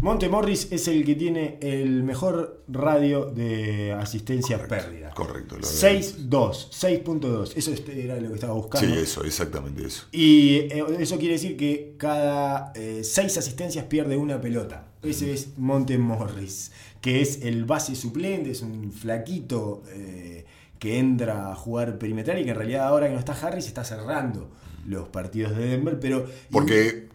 Monte 0.00 0.28
Morris 0.28 0.68
es 0.70 0.86
el 0.86 1.04
que 1.04 1.16
tiene 1.16 1.58
el 1.60 2.04
mejor 2.04 2.62
radio 2.68 3.26
de 3.26 3.92
asistencia 3.92 4.66
pérdida. 4.68 5.10
Correcto. 5.10 5.56
lo- 5.56 5.62
6.2, 5.66 6.70
6.2. 6.70 7.52
Eso 7.56 7.72
este 7.72 8.04
era 8.04 8.20
lo 8.20 8.28
que 8.28 8.34
estaba 8.36 8.52
buscando. 8.52 8.86
Sí, 8.94 9.00
eso, 9.00 9.24
exactamente 9.24 9.84
eso. 9.84 10.04
Y 10.12 10.50
eh, 10.70 10.84
eso 11.00 11.18
quiere 11.18 11.34
decir 11.34 11.56
que 11.56 11.94
cada 11.98 12.72
eh, 12.76 13.00
seis 13.02 13.36
asistencias 13.38 13.86
pierde 13.86 14.16
una 14.16 14.40
pelota. 14.40 14.86
Ese 15.02 15.32
es 15.32 15.58
Monte 15.58 15.98
Morris, 15.98 16.70
que 17.00 17.20
es 17.20 17.42
el 17.42 17.64
base 17.64 17.96
suplente, 17.96 18.52
es 18.52 18.62
un 18.62 18.92
flaquito 18.92 19.82
eh, 19.90 20.44
que 20.78 20.98
entra 20.98 21.50
a 21.50 21.56
jugar 21.56 21.98
perimetral 21.98 22.38
y 22.40 22.44
que 22.44 22.50
en 22.50 22.56
realidad 22.56 22.86
ahora 22.86 23.08
que 23.08 23.14
no 23.14 23.18
está 23.18 23.32
Harris 23.32 23.66
está 23.66 23.82
cerrando 23.84 24.48
los 24.86 25.08
partidos 25.08 25.56
de 25.56 25.66
Denver, 25.66 25.98
pero... 26.00 26.24
Porque 26.50 27.07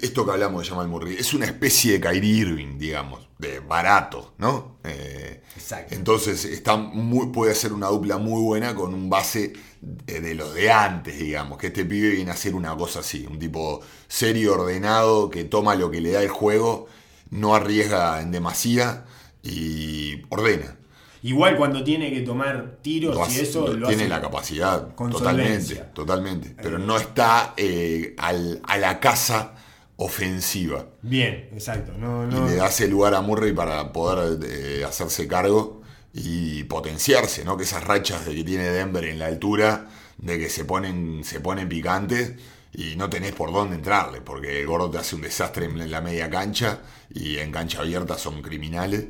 esto 0.00 0.24
que 0.24 0.32
hablamos 0.32 0.62
de 0.62 0.68
Jamal 0.68 0.88
Murray 0.88 1.16
es 1.18 1.34
una 1.34 1.46
especie 1.46 1.92
de 1.92 2.00
Kyrie 2.00 2.40
Irving, 2.40 2.78
digamos, 2.78 3.28
de 3.38 3.60
barato, 3.60 4.34
¿no? 4.38 4.76
Eh, 4.84 5.42
Exacto. 5.56 5.94
entonces 5.94 6.44
está 6.44 6.76
muy, 6.76 7.28
puede 7.28 7.54
ser 7.54 7.72
una 7.72 7.88
dupla 7.88 8.18
muy 8.18 8.42
buena 8.42 8.74
con 8.74 8.94
un 8.94 9.08
base 9.10 9.52
de, 9.80 10.20
de 10.20 10.34
los 10.34 10.54
de 10.54 10.70
antes, 10.70 11.18
digamos, 11.18 11.58
que 11.58 11.68
este 11.68 11.84
pibe 11.84 12.10
viene 12.10 12.30
a 12.30 12.36
ser 12.36 12.54
una 12.54 12.76
cosa 12.76 13.00
así, 13.00 13.26
un 13.26 13.38
tipo 13.38 13.80
serio, 14.08 14.54
ordenado, 14.54 15.30
que 15.30 15.44
toma 15.44 15.74
lo 15.74 15.90
que 15.90 16.00
le 16.00 16.12
da 16.12 16.22
el 16.22 16.28
juego, 16.28 16.86
no 17.30 17.54
arriesga 17.54 18.20
en 18.20 18.30
demasía 18.32 19.04
y 19.42 20.22
ordena. 20.28 20.76
Igual 21.22 21.56
cuando 21.56 21.84
tiene 21.84 22.10
que 22.10 22.20
tomar 22.22 22.78
tiros 22.82 23.14
Lo 23.14 23.28
y 23.30 23.38
eso 23.40 23.66
lo- 23.66 23.72
lo 23.74 23.86
tiene 23.88 24.04
hace 24.04 24.08
la 24.10 24.20
capacidad, 24.20 24.88
totalmente, 24.94 25.76
totalmente. 25.94 26.54
Pero 26.62 26.76
Eh. 26.78 26.82
no 26.84 26.96
está 26.96 27.52
eh, 27.56 28.14
al- 28.18 28.60
a 28.64 28.78
la 28.78 28.98
casa 29.00 29.54
ofensiva. 29.96 30.86
Bien, 31.02 31.50
exacto. 31.52 31.92
No, 31.98 32.26
Y 32.26 32.50
le 32.50 32.56
da 32.56 32.68
ese 32.68 32.88
lugar 32.88 33.14
a 33.14 33.20
Murray 33.20 33.52
para 33.52 33.92
poder 33.92 34.38
eh, 34.44 34.84
hacerse 34.84 35.28
cargo 35.28 35.82
y 36.14 36.64
potenciarse, 36.64 37.44
¿no? 37.44 37.56
Que 37.58 37.64
esas 37.64 37.84
rachas 37.84 38.24
de 38.24 38.34
que 38.34 38.42
tiene 38.42 38.64
Denver 38.70 39.04
en 39.04 39.18
la 39.18 39.26
altura, 39.26 39.88
de 40.16 40.38
que 40.38 40.48
se 40.48 40.64
ponen, 40.64 41.22
se 41.22 41.40
ponen 41.40 41.68
picantes 41.68 42.32
y 42.72 42.96
no 42.96 43.10
tenés 43.10 43.32
por 43.32 43.52
dónde 43.52 43.76
entrarle, 43.76 44.20
porque 44.22 44.60
el 44.60 44.66
gordo 44.66 44.90
te 44.90 44.98
hace 44.98 45.16
un 45.16 45.22
desastre 45.22 45.66
en 45.66 45.90
la 45.90 46.00
media 46.00 46.30
cancha 46.30 46.80
y 47.12 47.36
en 47.36 47.52
cancha 47.52 47.80
abierta 47.80 48.16
son 48.16 48.40
criminales. 48.42 49.04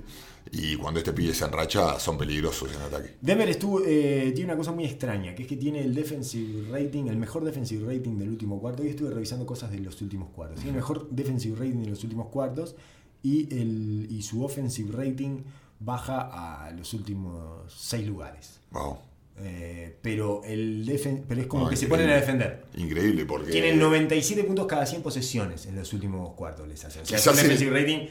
Y 0.53 0.75
cuando 0.77 0.99
este 0.99 1.13
pibe 1.13 1.33
se 1.33 1.45
enracha, 1.45 1.99
son 2.01 2.19
peligrosos 2.19 2.71
en 2.75 2.83
ataque. 2.83 3.15
Denver 3.21 3.49
estuvo, 3.49 3.83
eh, 3.87 4.33
tiene 4.35 4.51
una 4.53 4.57
cosa 4.57 4.73
muy 4.73 4.85
extraña, 4.85 5.35
que 5.35 5.43
es 5.43 5.49
que 5.49 5.57
tiene 5.57 5.81
el 5.81 5.95
defensive 5.95 6.69
rating, 6.71 7.07
el 7.07 7.17
mejor 7.17 7.45
defensive 7.45 7.87
rating 7.87 8.19
del 8.19 8.31
último 8.31 8.61
cuarto. 8.61 8.83
Hoy 8.83 8.89
estuve 8.89 9.11
revisando 9.11 9.47
cosas 9.47 9.71
de 9.71 9.79
los 9.79 10.01
últimos 10.03 10.31
cuartos. 10.31 10.57
Tiene 10.57 10.71
el 10.71 10.77
mejor 10.77 11.09
defensive 11.11 11.57
rating 11.57 11.83
de 11.85 11.91
los 11.91 12.03
últimos 12.03 12.29
cuartos 12.29 12.75
y, 13.23 13.49
el, 13.55 14.09
y 14.11 14.23
su 14.23 14.45
offensive 14.45 14.91
rating 14.93 15.43
baja 15.79 16.67
a 16.67 16.71
los 16.73 16.95
últimos 16.95 17.73
seis 17.73 18.07
lugares. 18.07 18.59
Wow. 18.73 18.99
Eh, 19.43 19.97
pero, 20.03 20.43
el 20.45 20.85
defen- 20.87 21.23
pero 21.27 21.41
es 21.41 21.47
como 21.47 21.65
No, 21.65 21.71
que 21.71 21.77
se 21.77 21.87
ponen 21.87 22.11
a 22.11 22.15
defender. 22.17 22.65
Increíble 22.77 23.25
porque... 23.25 23.51
Tienen 23.53 23.79
97 23.79 24.45
puntos 24.45 24.67
cada 24.67 24.85
100 24.85 25.01
posesiones 25.03 25.65
en 25.67 25.77
los 25.77 25.93
últimos 25.93 26.35
cuartos, 26.35 26.67
les 26.69 26.85
hacen. 26.85 27.03
O 27.03 27.07
sea, 27.07 27.19
es 27.19 27.27
un 27.27 27.37
defensive 27.37 27.71
rating 27.81 28.09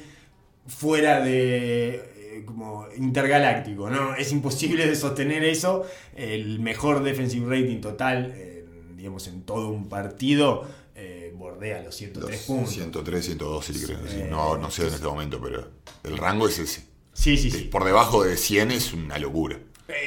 fuera 0.68 1.22
de. 1.22 2.18
Eh, 2.32 2.44
como 2.46 2.86
intergaláctico, 2.98 3.90
¿no? 3.90 4.16
Es 4.16 4.32
imposible 4.32 4.86
de 4.88 4.96
sostener 4.96 5.44
eso. 5.44 5.86
El 6.16 6.60
mejor 6.60 7.04
defensive 7.04 7.46
rating 7.60 7.82
total, 7.82 8.34
eh, 8.36 8.66
digamos, 8.96 9.28
en 9.28 9.44
todo 9.44 9.70
un 9.70 9.90
partido, 9.90 10.68
eh, 10.96 11.34
bordea 11.36 11.82
los 11.82 11.96
103 11.96 12.32
Los 12.38 12.46
puntos. 12.46 12.74
103, 12.74 13.26
102, 13.26 13.66
sí, 13.66 13.74
creo. 13.86 13.98
sí. 14.08 14.18
eh, 14.20 14.28
No, 14.30 14.58
no 14.58 14.70
sé 14.72 14.88
en 14.88 14.94
este 14.94 15.06
momento, 15.06 15.40
pero 15.42 15.70
el 16.04 16.18
rango 16.18 16.48
es 16.48 16.60
ese. 16.60 16.84
Sí, 17.14 17.38
sí, 17.38 17.52
sí. 17.52 17.64
Por 17.66 17.84
debajo 17.86 18.24
de 18.24 18.38
100 18.38 18.72
es 18.72 18.94
una 18.94 19.18
locura. 19.18 19.60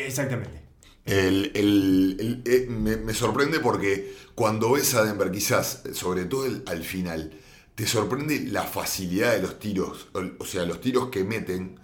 Exactamente. 0.07 0.61
El- 1.05 1.51
el- 1.55 2.43
el- 2.47 2.69
me, 2.69 2.97
me 2.97 3.13
sorprende 3.15 3.59
porque 3.61 4.15
cuando 4.35 4.73
ves 4.73 4.95
a 4.95 5.05
Denver, 5.05 5.31
quizás, 5.33 5.83
sobre 5.95 6.27
todo 6.27 6.47
al 6.67 6.83
final, 6.85 7.33
te 7.75 7.87
sorprende 7.87 8.39
la 8.41 8.63
facilidad 8.63 9.33
de 9.33 9.43
los 9.43 9.59
tiros, 9.59 10.09
o 10.39 10.45
sea, 10.45 10.65
los 10.65 10.81
tiros 10.81 11.09
que 11.09 11.25
meten, 11.25 11.81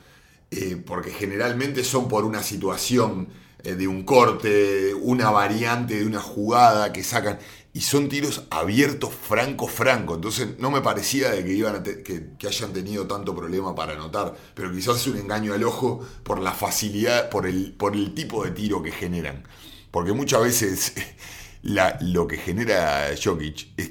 eh, 0.50 0.76
porque 0.84 1.10
generalmente 1.10 1.84
son 1.84 2.08
por 2.08 2.24
una 2.24 2.42
situación 2.42 3.28
eh, 3.62 3.74
de 3.74 3.86
un 3.88 4.04
corte, 4.04 4.94
una 4.94 5.30
variante 5.30 5.98
de 5.98 6.06
una 6.06 6.20
jugada 6.20 6.92
que 6.92 7.02
sacan, 7.04 7.38
y 7.72 7.80
son 7.82 8.08
tiros 8.08 8.44
abiertos, 8.50 9.14
franco, 9.14 9.68
franco. 9.68 10.14
Entonces 10.14 10.58
no 10.58 10.70
me 10.70 10.80
parecía 10.80 11.30
de 11.30 11.44
que, 11.44 11.52
iban 11.52 11.76
a 11.76 11.82
te- 11.82 12.02
que, 12.02 12.30
que 12.38 12.46
hayan 12.46 12.72
tenido 12.72 13.06
tanto 13.06 13.34
problema 13.36 13.74
para 13.74 13.92
anotar, 13.92 14.34
pero 14.54 14.72
quizás 14.72 14.96
es 14.96 15.06
un 15.06 15.18
engaño 15.18 15.52
al 15.54 15.62
ojo 15.64 16.00
por 16.24 16.40
la 16.40 16.52
facilidad, 16.52 17.28
por 17.30 17.46
el, 17.46 17.72
por 17.74 17.94
el 17.94 18.14
tipo 18.14 18.44
de 18.44 18.50
tiro 18.52 18.82
que 18.82 18.90
generan. 18.92 19.44
Porque 19.90 20.12
muchas 20.12 20.42
veces 20.42 20.94
la- 21.62 21.98
lo 22.00 22.26
que 22.26 22.36
genera 22.38 23.08
Jokic 23.22 23.68
es 23.76 23.90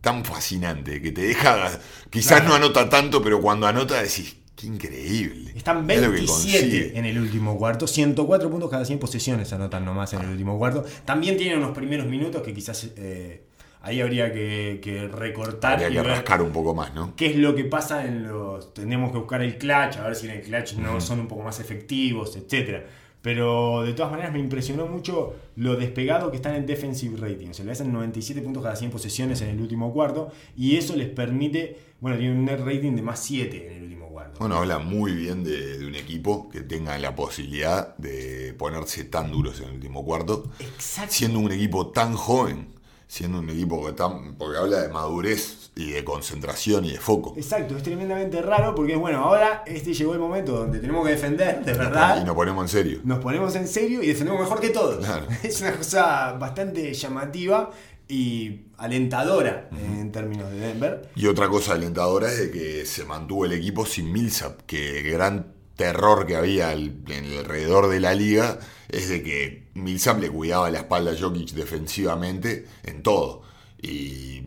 tan 0.00 0.24
fascinante 0.24 1.02
que 1.02 1.12
te 1.12 1.22
deja, 1.22 1.80
quizás 2.10 2.42
Claro. 2.42 2.48
no 2.48 2.54
anota 2.54 2.88
tanto, 2.88 3.22
pero 3.22 3.40
cuando 3.40 3.66
anota 3.66 4.00
decís, 4.02 4.36
qué 4.56 4.66
increíble. 4.66 5.52
Están 5.54 5.86
Mirá 5.86 6.00
lo 6.00 6.06
que 6.08 6.16
27 6.16 6.58
consigue. 6.58 6.98
en 6.98 7.04
el 7.04 7.18
último 7.18 7.56
cuarto, 7.58 7.86
104 7.86 8.50
puntos 8.50 8.70
cada 8.70 8.84
100 8.84 8.98
posesiones 8.98 9.52
anotan 9.52 9.84
nomás 9.84 10.12
en 10.14 10.22
el 10.22 10.30
último 10.30 10.58
cuarto. 10.58 10.84
También 11.04 11.36
tienen 11.36 11.58
unos 11.58 11.72
primeros 11.72 12.06
minutos 12.06 12.42
que 12.42 12.52
quizás 12.54 12.88
eh, 12.96 13.42
ahí 13.82 14.00
habría 14.00 14.32
que, 14.32 14.80
que 14.82 15.06
recortar 15.08 15.74
Habría 15.74 15.88
y 15.88 15.92
que 15.92 15.98
ver 15.98 16.06
rascar 16.08 16.42
un 16.42 16.50
poco 16.52 16.74
más, 16.74 16.92
¿no? 16.94 17.14
qué 17.16 17.26
es 17.26 17.36
lo 17.36 17.54
que 17.54 17.64
pasa 17.64 18.04
en 18.06 18.26
los... 18.26 18.74
Tenemos 18.74 19.12
que 19.12 19.18
buscar 19.18 19.42
el 19.42 19.58
clutch, 19.58 19.98
a 19.98 20.04
ver 20.04 20.16
si 20.16 20.26
en 20.26 20.32
el 20.32 20.42
clutch 20.42 20.74
no 20.74 21.00
son 21.00 21.20
un 21.20 21.28
poco 21.28 21.42
más 21.42 21.60
efectivos, 21.60 22.36
etcétera. 22.36 22.84
Pero 23.26 23.82
de 23.82 23.92
todas 23.92 24.12
maneras 24.12 24.32
me 24.32 24.38
impresionó 24.38 24.86
mucho 24.86 25.34
lo 25.56 25.74
despegado 25.74 26.30
que 26.30 26.36
están 26.36 26.54
en 26.54 26.64
defensive 26.64 27.16
rating. 27.16 27.48
O 27.48 27.54
sea, 27.54 27.64
le 27.64 27.72
hacen 27.72 27.92
97 27.92 28.40
puntos 28.40 28.62
cada 28.62 28.76
100 28.76 28.92
posesiones 28.92 29.40
en 29.40 29.48
el 29.48 29.60
último 29.60 29.92
cuarto 29.92 30.30
y 30.56 30.76
eso 30.76 30.94
les 30.94 31.08
permite, 31.08 31.76
bueno, 32.00 32.16
tienen 32.18 32.38
un 32.38 32.44
net 32.44 32.60
rating 32.60 32.94
de 32.94 33.02
más 33.02 33.18
7 33.18 33.66
en 33.66 33.78
el 33.78 33.82
último 33.82 34.06
cuarto. 34.10 34.38
Bueno, 34.38 34.58
habla 34.58 34.78
muy 34.78 35.10
bien 35.10 35.42
de, 35.42 35.76
de 35.76 35.86
un 35.88 35.96
equipo 35.96 36.48
que 36.48 36.60
tenga 36.60 36.96
la 36.98 37.16
posibilidad 37.16 37.96
de 37.96 38.54
ponerse 38.56 39.02
tan 39.02 39.32
duros 39.32 39.58
en 39.60 39.70
el 39.70 39.74
último 39.74 40.04
cuarto, 40.04 40.48
Exacto. 40.60 41.12
siendo 41.12 41.40
un 41.40 41.50
equipo 41.50 41.88
tan 41.88 42.14
joven, 42.14 42.75
siendo 43.08 43.38
un 43.38 43.48
equipo 43.50 43.84
que 43.86 43.92
tan, 43.92 44.34
porque 44.34 44.58
habla 44.58 44.82
de 44.82 44.88
madurez 44.88 45.70
y 45.76 45.90
de 45.92 46.04
concentración 46.04 46.84
y 46.86 46.92
de 46.92 46.98
foco. 46.98 47.34
Exacto, 47.36 47.76
es 47.76 47.82
tremendamente 47.82 48.40
raro 48.42 48.74
porque 48.74 48.94
es 48.94 48.98
bueno, 48.98 49.18
ahora 49.24 49.62
este 49.66 49.92
llegó 49.94 50.12
el 50.14 50.18
momento 50.18 50.52
donde 50.52 50.78
tenemos 50.80 51.04
que 51.06 51.12
defender, 51.12 51.64
de 51.64 51.72
verdad. 51.74 52.20
Y 52.20 52.24
nos 52.24 52.34
ponemos 52.34 52.64
en 52.64 52.68
serio. 52.68 53.00
Nos 53.04 53.18
ponemos 53.20 53.54
en 53.54 53.68
serio 53.68 54.02
y 54.02 54.08
defendemos 54.08 54.40
mejor 54.40 54.60
que 54.60 54.70
todos. 54.70 55.04
Claro. 55.04 55.26
Es 55.42 55.60
una 55.60 55.72
cosa 55.76 56.32
bastante 56.32 56.92
llamativa 56.94 57.70
y 58.08 58.62
alentadora 58.78 59.68
en 59.72 60.10
términos 60.12 60.50
de 60.50 60.58
Denver. 60.58 61.10
Y 61.16 61.26
otra 61.26 61.48
cosa 61.48 61.74
alentadora 61.74 62.30
es 62.32 62.38
de 62.38 62.50
que 62.50 62.86
se 62.86 63.04
mantuvo 63.04 63.44
el 63.44 63.52
equipo 63.52 63.84
sin 63.86 64.12
Millsap, 64.12 64.60
que 64.62 65.02
gran 65.02 65.52
terror 65.76 66.26
que 66.26 66.36
había 66.36 66.70
al- 66.70 67.02
en 67.08 67.24
el 67.26 67.38
alrededor 67.38 67.88
de 67.88 68.00
la 68.00 68.14
liga 68.14 68.58
es 68.88 69.08
de 69.10 69.22
que 69.22 69.65
Millsap 69.76 70.20
le 70.20 70.30
cuidaba 70.30 70.70
la 70.70 70.78
espalda 70.78 71.12
a 71.12 71.16
Jokic 71.18 71.50
defensivamente 71.50 72.66
en 72.82 73.02
todo. 73.02 73.42
Y 73.80 74.42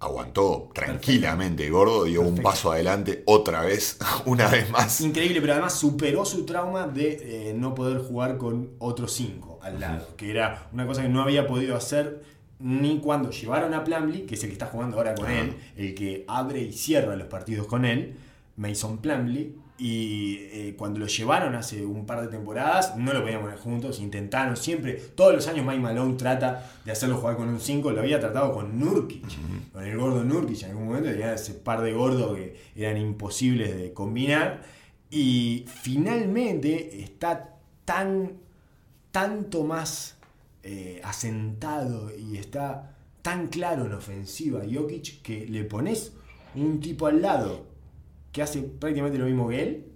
aguantó 0.00 0.70
tranquilamente, 0.74 1.70
gordo, 1.70 2.04
dio 2.04 2.20
un 2.20 2.26
Perfecto. 2.28 2.50
paso 2.50 2.72
adelante 2.72 3.22
otra 3.26 3.62
vez, 3.62 3.98
una 4.26 4.48
vez 4.48 4.68
más. 4.70 5.00
Increíble, 5.00 5.40
pero 5.40 5.52
además 5.52 5.74
superó 5.74 6.24
su 6.24 6.44
trauma 6.44 6.88
de 6.88 7.50
eh, 7.50 7.54
no 7.54 7.74
poder 7.74 7.98
jugar 7.98 8.36
con 8.36 8.70
otros 8.78 9.12
cinco 9.12 9.60
al 9.62 9.78
lado, 9.78 10.16
que 10.16 10.30
era 10.30 10.68
una 10.72 10.86
cosa 10.86 11.02
que 11.02 11.08
no 11.08 11.22
había 11.22 11.46
podido 11.46 11.76
hacer 11.76 12.22
ni 12.58 12.98
cuando 13.00 13.30
llevaron 13.30 13.74
a 13.74 13.82
Plumlee, 13.84 14.24
que 14.24 14.34
es 14.34 14.42
el 14.42 14.48
que 14.50 14.54
está 14.54 14.66
jugando 14.66 14.96
ahora 14.96 15.14
con 15.14 15.30
él, 15.30 15.56
el 15.76 15.94
que 15.94 16.24
abre 16.28 16.60
y 16.60 16.72
cierra 16.72 17.16
los 17.16 17.26
partidos 17.26 17.66
con 17.66 17.84
él, 17.84 18.16
Mason 18.56 18.98
Plumlee, 18.98 19.56
y 19.84 20.36
eh, 20.52 20.74
cuando 20.78 21.00
lo 21.00 21.08
llevaron 21.08 21.56
hace 21.56 21.84
un 21.84 22.06
par 22.06 22.20
de 22.20 22.28
temporadas, 22.28 22.96
no 22.96 23.12
lo 23.12 23.20
podían 23.20 23.40
poner 23.40 23.58
juntos, 23.58 23.98
intentaron 23.98 24.56
siempre, 24.56 24.92
todos 24.92 25.34
los 25.34 25.48
años 25.48 25.66
Mike 25.66 25.80
Malone 25.80 26.14
trata 26.14 26.70
de 26.84 26.92
hacerlo 26.92 27.16
jugar 27.16 27.36
con 27.36 27.48
un 27.48 27.58
5, 27.58 27.90
lo 27.90 28.00
había 28.00 28.20
tratado 28.20 28.52
con 28.52 28.78
Nurkic, 28.78 29.24
con 29.72 29.84
el 29.84 29.98
gordo 29.98 30.22
Nurkic 30.22 30.62
en 30.62 30.70
algún 30.70 30.86
momento, 30.86 31.10
tenía 31.10 31.34
ese 31.34 31.54
par 31.54 31.80
de 31.80 31.92
gordos 31.94 32.36
que 32.36 32.56
eran 32.76 32.96
imposibles 32.96 33.76
de 33.76 33.92
combinar, 33.92 34.62
y 35.10 35.64
finalmente 35.66 37.02
está 37.02 37.56
tan, 37.84 38.34
tanto 39.10 39.64
más 39.64 40.14
eh, 40.62 41.00
asentado 41.02 42.16
y 42.16 42.36
está 42.36 42.94
tan 43.20 43.48
claro 43.48 43.86
en 43.86 43.94
ofensiva 43.94 44.60
Jokic 44.72 45.22
que 45.22 45.44
le 45.44 45.64
pones 45.64 46.12
un 46.54 46.78
tipo 46.78 47.08
al 47.08 47.20
lado 47.20 47.71
que 48.32 48.42
hace 48.42 48.62
prácticamente 48.62 49.18
lo 49.18 49.26
mismo 49.26 49.48
que 49.48 49.62
él 49.62 49.86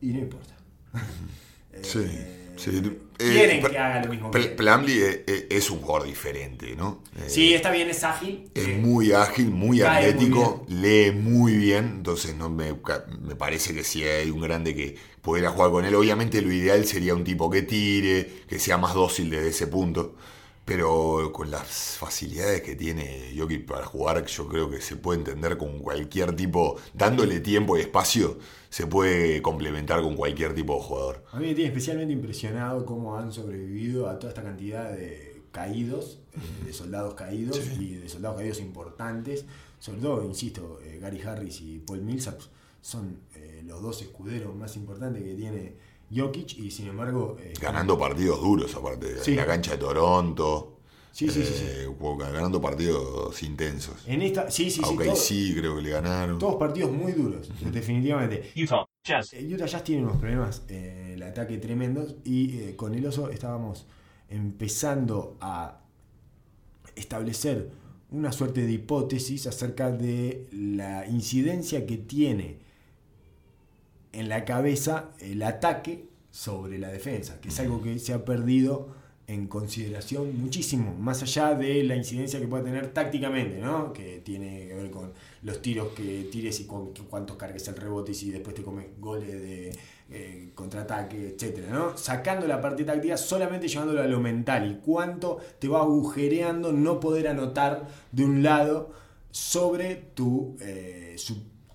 y 0.00 0.08
no 0.12 0.20
importa. 0.20 0.54
Sí, 1.82 1.98
Eh, 2.00 2.54
sí. 2.56 2.70
Quieren 3.16 3.58
Eh, 3.58 3.70
que 3.70 3.78
haga 3.78 4.02
lo 4.04 4.10
mismo 4.10 4.30
que 4.30 4.38
Pl- 4.38 4.48
él. 4.48 4.56
Plumlee 4.56 5.24
es, 5.50 5.70
un 5.70 5.80
jugador 5.80 6.06
diferente, 6.08 6.74
¿no? 6.76 7.02
Eh, 7.16 7.24
Sí, 7.28 7.54
está 7.54 7.70
bien, 7.70 7.88
es 7.88 8.02
ágil. 8.04 8.50
Es 8.54 8.66
eh, 8.66 8.76
muy 8.80 9.12
ágil, 9.12 9.50
muy 9.50 9.82
atlético, 9.82 10.64
lee 10.68 11.10
muy 11.12 11.56
bien, 11.56 11.84
entonces 11.98 12.34
no 12.34 12.48
me, 12.50 12.74
me 13.22 13.36
parece 13.36 13.74
que 13.74 13.84
si 13.84 14.04
hay 14.04 14.30
un 14.30 14.40
grande 14.40 14.74
que 14.74 14.96
pudiera 15.22 15.50
jugar 15.50 15.70
con 15.70 15.84
él, 15.84 15.94
obviamente 15.94 16.42
lo 16.42 16.52
ideal 16.52 16.84
sería 16.86 17.14
un 17.14 17.24
tipo 17.24 17.48
que 17.50 17.62
tire, 17.62 18.28
que 18.48 18.58
sea 18.58 18.78
más 18.78 18.94
dócil 18.94 19.30
desde 19.30 19.48
ese 19.50 19.66
punto, 19.68 20.16
pero 20.64 21.32
con 21.32 21.50
las 21.50 21.96
facilidades 21.98 22.62
que 22.62 22.76
tiene 22.76 23.34
Jokic 23.36 23.66
para 23.66 23.84
jugar, 23.84 24.24
yo 24.26 24.46
creo 24.46 24.70
que 24.70 24.80
se 24.80 24.96
puede 24.96 25.18
entender 25.18 25.56
con 25.58 25.78
cualquier 25.80 26.36
tipo, 26.36 26.76
dándole 26.94 27.40
tiempo 27.40 27.76
y 27.76 27.80
espacio, 27.80 28.38
se 28.68 28.86
puede 28.86 29.42
complementar 29.42 30.00
con 30.02 30.14
cualquier 30.14 30.54
tipo 30.54 30.76
de 30.76 30.80
jugador. 30.82 31.24
A 31.32 31.40
mí 31.40 31.46
me 31.48 31.54
tiene 31.54 31.68
especialmente 31.70 32.12
impresionado 32.12 32.86
cómo 32.86 33.16
han 33.18 33.32
sobrevivido 33.32 34.08
a 34.08 34.18
toda 34.18 34.30
esta 34.30 34.42
cantidad 34.44 34.92
de 34.92 35.42
caídos, 35.50 36.20
eh, 36.34 36.66
de 36.66 36.72
soldados 36.72 37.14
caídos 37.14 37.56
Sí. 37.56 37.76
y 37.80 37.94
de 37.96 38.08
soldados 38.08 38.38
caídos 38.38 38.60
importantes. 38.60 39.44
Sobre 39.80 40.00
todo, 40.00 40.24
insisto, 40.24 40.78
eh, 40.84 40.98
Gary 41.00 41.20
Harris 41.22 41.60
y 41.62 41.78
Paul 41.80 42.02
Millsap 42.02 42.38
son 42.80 43.18
eh, 43.34 43.62
los 43.66 43.82
dos 43.82 44.00
escuderos 44.02 44.54
más 44.54 44.76
importantes 44.76 45.22
que 45.24 45.34
tiene 45.34 45.74
Jokic 46.14 46.58
y 46.58 46.70
sin 46.70 46.88
embargo... 46.88 47.36
eh, 47.40 47.52
Ganando 47.60 47.98
partidos 47.98 48.40
duros, 48.40 48.74
aparte, 48.74 49.22
Sí. 49.22 49.32
en 49.32 49.36
la 49.38 49.46
cancha 49.46 49.72
de 49.72 49.78
Toronto. 49.78 50.76
Sí, 51.12 51.28
sí, 51.28 51.42
sí, 51.44 51.52
sí. 51.54 51.64
eh, 51.66 51.88
ganando 52.32 52.60
partidos 52.60 53.42
intensos. 53.42 53.96
En 54.06 54.22
esta, 54.22 54.48
sí, 54.50 54.64
sí, 54.70 54.76
sí, 54.76 54.80
Aunque 54.84 55.06
todo- 55.06 55.16
sí, 55.16 55.54
creo 55.56 55.74
que 55.76 55.82
le 55.82 55.90
ganaron. 55.90 56.38
todos 56.38 56.54
partidos 56.56 56.92
muy 56.92 57.12
duros, 57.12 57.48
definitivamente. 57.72 58.52
Utah 58.56 58.86
Jazz. 59.04 59.32
Eh, 59.34 59.48
Utah 59.52 59.66
Jazz 59.66 59.82
tiene 59.84 60.04
unos 60.04 60.18
problemas 60.18 60.62
en 60.68 61.06
el 61.12 61.22
ataque 61.24 61.58
tremendos 61.58 62.14
y 62.24 62.58
eh, 62.60 62.76
con 62.76 62.94
el 62.94 63.04
oso 63.06 63.28
estábamos 63.28 63.86
empezando 64.28 65.36
a 65.40 65.80
establecer 66.94 67.70
una 68.10 68.32
suerte 68.32 68.62
de 68.66 68.72
hipótesis 68.72 69.46
acerca 69.46 69.90
de 69.90 70.46
la 70.52 71.06
incidencia 71.06 71.86
que 71.86 71.96
tiene 71.96 72.58
en 74.12 74.28
la 74.28 74.44
cabeza 74.44 75.10
el 75.20 75.42
ataque 75.42 76.06
sobre 76.30 76.78
la 76.78 76.88
defensa, 76.88 77.40
que 77.40 77.48
es 77.48 77.60
algo 77.60 77.82
que 77.82 77.98
se 77.98 78.12
ha 78.12 78.24
perdido 78.24 78.88
en 79.26 79.46
consideración 79.46 80.40
muchísimo, 80.40 80.92
más 80.98 81.22
allá 81.22 81.54
de 81.54 81.84
la 81.84 81.94
incidencia 81.94 82.40
que 82.40 82.48
puede 82.48 82.64
tener 82.64 82.88
tácticamente, 82.88 83.58
¿no? 83.58 83.92
que 83.92 84.20
tiene 84.24 84.66
que 84.66 84.74
ver 84.74 84.90
con 84.90 85.12
los 85.42 85.62
tiros 85.62 85.92
que 85.92 86.28
tires 86.32 86.58
y 86.58 86.64
con 86.64 86.92
cuántos 87.08 87.36
cargues 87.36 87.68
el 87.68 87.76
rebote 87.76 88.10
y 88.10 88.14
si 88.16 88.30
después 88.32 88.56
te 88.56 88.62
comes 88.62 88.86
goles 88.98 89.30
de 89.30 89.72
eh, 90.10 90.50
contraataque, 90.56 91.28
etcétera, 91.28 91.68
¿no? 91.70 91.96
Sacando 91.96 92.48
la 92.48 92.60
parte 92.60 92.82
táctica, 92.82 93.16
solamente 93.16 93.68
llevándolo 93.68 94.02
a 94.02 94.08
lo 94.08 94.18
mental 94.18 94.68
y 94.68 94.84
cuánto 94.84 95.38
te 95.60 95.68
va 95.68 95.82
agujereando 95.82 96.72
no 96.72 96.98
poder 96.98 97.28
anotar 97.28 97.86
de 98.10 98.24
un 98.24 98.42
lado 98.42 98.90
sobre 99.30 99.94
tu, 99.94 100.56
eh, 100.60 101.14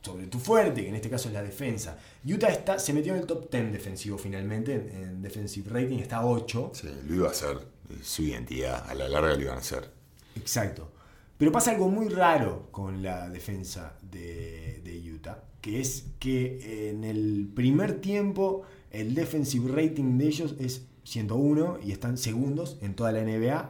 sobre 0.05 0.27
tu 0.27 0.39
fuerte, 0.39 0.83
que 0.83 0.89
en 0.89 0.95
este 0.95 1.09
caso 1.09 1.27
es 1.27 1.33
la 1.33 1.41
defensa. 1.41 1.97
Utah 2.23 2.49
está, 2.49 2.79
se 2.79 2.93
metió 2.93 3.13
en 3.13 3.21
el 3.21 3.25
top 3.25 3.49
10 3.51 3.73
defensivo 3.73 4.17
finalmente, 4.17 4.73
en, 4.75 5.03
en 5.03 5.21
defensive 5.21 5.69
rating, 5.69 5.97
está 5.97 6.25
8. 6.25 6.71
Sí, 6.73 6.87
lo 7.07 7.15
iba 7.15 7.27
a 7.27 7.31
hacer. 7.31 7.57
Su 8.01 8.23
identidad, 8.23 8.89
a 8.89 8.93
la 8.93 9.07
larga 9.09 9.35
lo 9.35 9.41
iban 9.41 9.55
a 9.55 9.59
hacer. 9.59 9.89
Exacto. 10.35 10.91
Pero 11.37 11.51
pasa 11.51 11.71
algo 11.71 11.89
muy 11.89 12.07
raro 12.07 12.69
con 12.71 13.03
la 13.03 13.29
defensa 13.29 13.97
de, 14.01 14.81
de 14.83 15.13
Utah, 15.13 15.43
que 15.59 15.81
es 15.81 16.05
que 16.19 16.89
en 16.89 17.03
el 17.03 17.51
primer 17.53 17.99
tiempo 17.99 18.63
el 18.91 19.13
defensive 19.13 19.69
rating 19.69 20.17
de 20.17 20.27
ellos 20.27 20.55
es 20.59 20.83
101 21.03 21.79
y 21.83 21.91
están 21.91 22.17
segundos 22.17 22.77
en 22.81 22.95
toda 22.95 23.11
la 23.11 23.21
NBA. 23.21 23.69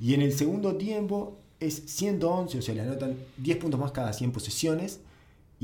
Y 0.00 0.14
en 0.14 0.22
el 0.22 0.32
segundo 0.32 0.76
tiempo 0.76 1.38
es 1.60 1.82
111, 1.86 2.58
o 2.58 2.62
sea, 2.62 2.74
le 2.74 2.80
anotan 2.82 3.16
10 3.38 3.58
puntos 3.58 3.78
más 3.78 3.92
cada 3.92 4.12
100 4.12 4.32
posesiones 4.32 5.00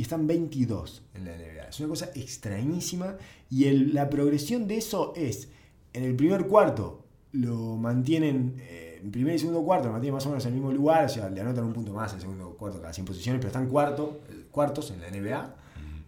y 0.01 0.03
están 0.03 0.27
22 0.27 1.03
en 1.13 1.27
la 1.27 1.33
NBA. 1.37 1.69
Es 1.69 1.79
una 1.79 1.91
cosa 1.91 2.09
extrañísima 2.15 3.19
y 3.51 3.67
el- 3.67 3.93
la 3.93 4.09
progresión 4.09 4.67
de 4.67 4.79
eso 4.79 5.13
es, 5.15 5.51
en 5.93 6.05
el 6.05 6.17
primer 6.17 6.47
cuarto 6.47 7.05
lo 7.33 7.77
mantienen, 7.77 8.55
eh, 8.61 8.99
en 9.03 9.11
primer 9.11 9.35
y 9.35 9.39
segundo 9.39 9.63
cuarto 9.63 9.89
lo 9.89 9.93
mantienen 9.93 10.15
más 10.15 10.25
o 10.25 10.31
menos 10.31 10.43
en 10.47 10.53
el 10.53 10.55
mismo 10.55 10.73
lugar, 10.73 11.05
o 11.05 11.09
sea, 11.11 11.29
le 11.29 11.39
anotan 11.43 11.65
un 11.65 11.75
punto 11.75 11.93
más 11.93 12.13
en 12.13 12.17
el 12.17 12.23
segundo 12.23 12.57
cuarto 12.57 12.81
cada 12.81 12.95
100 12.95 13.05
posiciones, 13.05 13.41
pero 13.41 13.49
están 13.49 13.69
cuarto, 13.69 14.21
eh, 14.31 14.47
cuartos 14.51 14.91
en 14.91 15.03
la 15.03 15.09
NBA, 15.09 15.55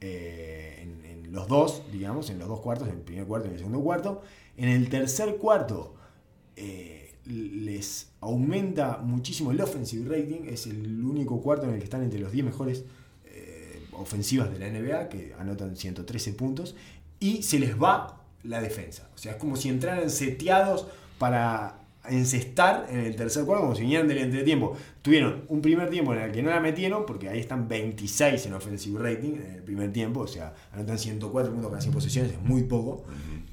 eh, 0.01 0.79
en, 0.81 1.05
en 1.05 1.31
los 1.33 1.47
dos, 1.47 1.83
digamos, 1.93 2.31
en 2.31 2.39
los 2.39 2.49
dos 2.49 2.61
cuartos, 2.61 2.89
en 2.89 2.95
el 2.95 3.01
primer 3.03 3.27
cuarto 3.27 3.47
y 3.47 3.49
en 3.51 3.55
el 3.57 3.59
segundo 3.59 3.83
cuarto. 3.85 4.23
En 4.57 4.71
el 4.71 4.89
tercer 4.89 5.37
cuarto 5.37 5.97
eh, 6.57 7.15
les 7.27 8.09
aumenta 8.21 8.99
muchísimo 8.99 9.51
el 9.53 9.61
offensive 9.61 10.09
rating, 10.17 10.47
es 10.47 10.67
el 10.67 11.05
único 11.05 11.43
cuarto 11.43 11.67
en 11.67 11.75
el 11.75 11.79
que 11.79 11.85
están 11.85 12.03
entre 12.03 12.21
los 12.21 12.33
10 12.33 12.47
mejores 12.47 12.85
ofensivas 13.93 14.51
de 14.51 14.59
la 14.59 14.69
NBA, 14.69 15.09
que 15.09 15.35
anotan 15.39 15.77
113 15.77 16.33
puntos, 16.33 16.75
y 17.21 17.43
se 17.43 17.59
les 17.59 17.81
va 17.81 18.21
la 18.43 18.61
defensa. 18.61 19.09
O 19.15 19.19
sea, 19.19 19.33
es 19.33 19.39
como 19.39 19.57
si 19.57 19.69
entraran 19.69 20.11
seteados 20.11 20.87
para 21.19 21.79
encestar 22.09 22.89
en 22.91 22.99
el 22.99 23.15
tercer 23.15 23.45
cuarto, 23.45 23.63
como 23.63 23.77
si 23.77 23.83
vinieran 23.83 24.09
del 24.09 24.19
entretiempo. 24.19 24.77
Tuvieron 25.03 25.45
un 25.49 25.63
primer 25.63 25.89
tiempo 25.89 26.13
en 26.13 26.21
el 26.21 26.33
que 26.33 26.43
no 26.43 26.51
la 26.51 26.61
metieron, 26.61 27.07
porque 27.07 27.29
ahí 27.29 27.39
están 27.39 27.69
26 27.69 28.47
en 28.47 28.55
offensive 28.55 28.99
rating 29.01 29.35
en 29.35 29.55
el 29.55 29.63
primer 29.63 29.93
tiempo, 29.93 30.21
o 30.21 30.27
sea, 30.27 30.55
anotan 30.73 30.99
104 30.99 31.53
puntos 31.53 31.71
cada 31.71 31.81
100 31.81 31.95
posiciones, 31.95 32.33
es 32.33 32.41
muy 32.41 32.65
poco. 32.65 33.05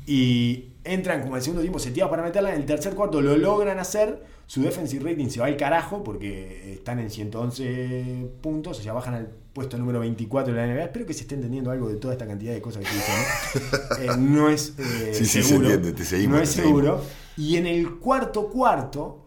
Y 0.08 0.70
entran 0.84 1.22
como 1.22 1.36
el 1.36 1.44
segundo 1.44 1.62
tiempo 1.62 1.78
seteados 1.78 2.10
para 2.10 2.24
meterla, 2.24 2.54
en 2.54 2.62
el 2.62 2.66
tercer 2.66 2.96
cuarto 2.96 3.22
lo 3.22 3.38
logran 3.38 3.78
hacer, 3.78 4.24
su 4.48 4.64
defensive 4.64 5.12
rating 5.12 5.28
se 5.28 5.40
va 5.40 5.46
al 5.46 5.58
carajo, 5.58 6.04
porque 6.04 6.74
están 6.74 6.98
en 6.98 7.12
111 7.12 8.30
puntos, 8.42 8.80
o 8.80 8.82
sea, 8.82 8.94
bajan 8.94 9.14
al 9.14 9.30
puesto 9.60 9.78
número 9.78 10.00
24 10.00 10.54
de 10.54 10.58
la 10.58 10.74
NBA. 10.74 10.84
Espero 10.86 11.06
que 11.06 11.14
se 11.14 11.24
esté 11.24 11.36
entendiendo 11.36 11.70
algo 11.70 11.90
de 11.90 11.98
toda 11.98 12.14
esta 12.14 12.26
cantidad 12.26 12.54
de 12.54 12.62
cosas 12.62 12.82
que 12.82 12.88
estoy 12.88 13.02
diciendo. 13.02 14.14
Eh, 14.14 14.18
no 14.18 14.50
es 14.50 14.74
eh, 14.78 15.12
Sí, 15.14 15.26
sí, 15.26 15.42
se 15.42 15.44
seguro. 15.44 15.70
entiende, 15.70 15.92
te 15.98 16.06
seguimos, 16.06 16.38
no 16.38 16.42
es 16.42 16.50
te 16.50 16.56
seguimos. 16.62 16.82
seguro. 16.82 17.04
Y 17.36 17.58
en 17.58 17.68
el 17.68 18.00
cuarto 18.00 18.48
cuarto, 18.50 19.26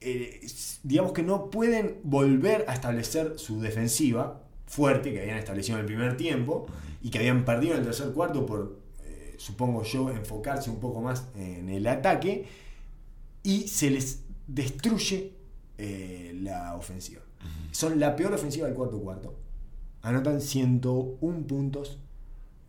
eh, 0.00 0.44
digamos 0.82 1.12
que 1.12 1.22
no 1.22 1.50
pueden 1.50 1.98
volver 2.02 2.64
a 2.66 2.74
establecer 2.74 3.38
su 3.38 3.60
defensiva 3.60 4.42
fuerte 4.66 5.12
que 5.12 5.20
habían 5.20 5.38
establecido 5.38 5.78
en 5.78 5.82
el 5.82 5.86
primer 5.86 6.16
tiempo 6.16 6.66
y 7.00 7.10
que 7.10 7.18
habían 7.18 7.44
perdido 7.44 7.74
en 7.74 7.78
el 7.78 7.84
tercer 7.84 8.10
cuarto 8.10 8.44
por, 8.44 8.76
eh, 9.04 9.36
supongo 9.38 9.84
yo, 9.84 10.10
enfocarse 10.10 10.68
un 10.68 10.80
poco 10.80 11.00
más 11.00 11.28
en 11.36 11.68
el 11.68 11.86
ataque 11.86 12.46
y 13.44 13.68
se 13.68 13.88
les 13.88 14.24
destruye 14.48 15.34
la 16.42 16.74
ofensiva. 16.76 17.22
Son 17.70 17.98
la 17.98 18.14
peor 18.16 18.32
ofensiva 18.32 18.66
del 18.66 18.76
cuarto 18.76 19.00
cuarto. 19.00 19.34
Anotan 20.02 20.40
101 20.40 21.46
puntos 21.46 21.98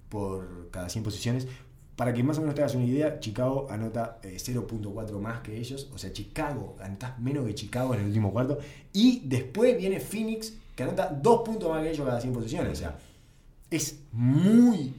por 0.10 0.70
cada 0.72 0.90
100 0.90 1.04
posiciones. 1.04 1.48
Para 1.96 2.14
que 2.14 2.24
más 2.24 2.38
o 2.38 2.42
menos 2.42 2.56
te 2.56 2.62
hagas 2.62 2.76
una 2.76 2.86
idea, 2.86 3.20
Chicago 3.20 3.68
anota 3.70 4.20
eh, 4.24 4.38
0.4 4.38 5.20
más 5.20 5.42
que 5.42 5.58
ellos. 5.58 5.90
O 5.94 5.98
sea, 5.98 6.12
Chicago 6.12 6.76
anota 6.82 7.16
menos 7.20 7.46
que 7.46 7.54
Chicago 7.54 7.94
en 7.94 8.02
el 8.02 8.08
último 8.08 8.32
cuarto. 8.32 8.58
Y 8.94 9.22
después 9.26 9.78
viene 9.78 10.00
Phoenix, 10.00 10.54
que 10.76 10.84
anota 10.84 11.08
2 11.08 11.42
puntos 11.44 11.70
más 11.70 11.84
que 11.84 11.92
ellos 11.92 12.06
cada 12.06 12.20
100 12.20 12.34
posiciones. 12.34 12.72
O 12.72 12.76
sea, 12.76 12.98
es 13.70 14.00
muy 14.12 14.94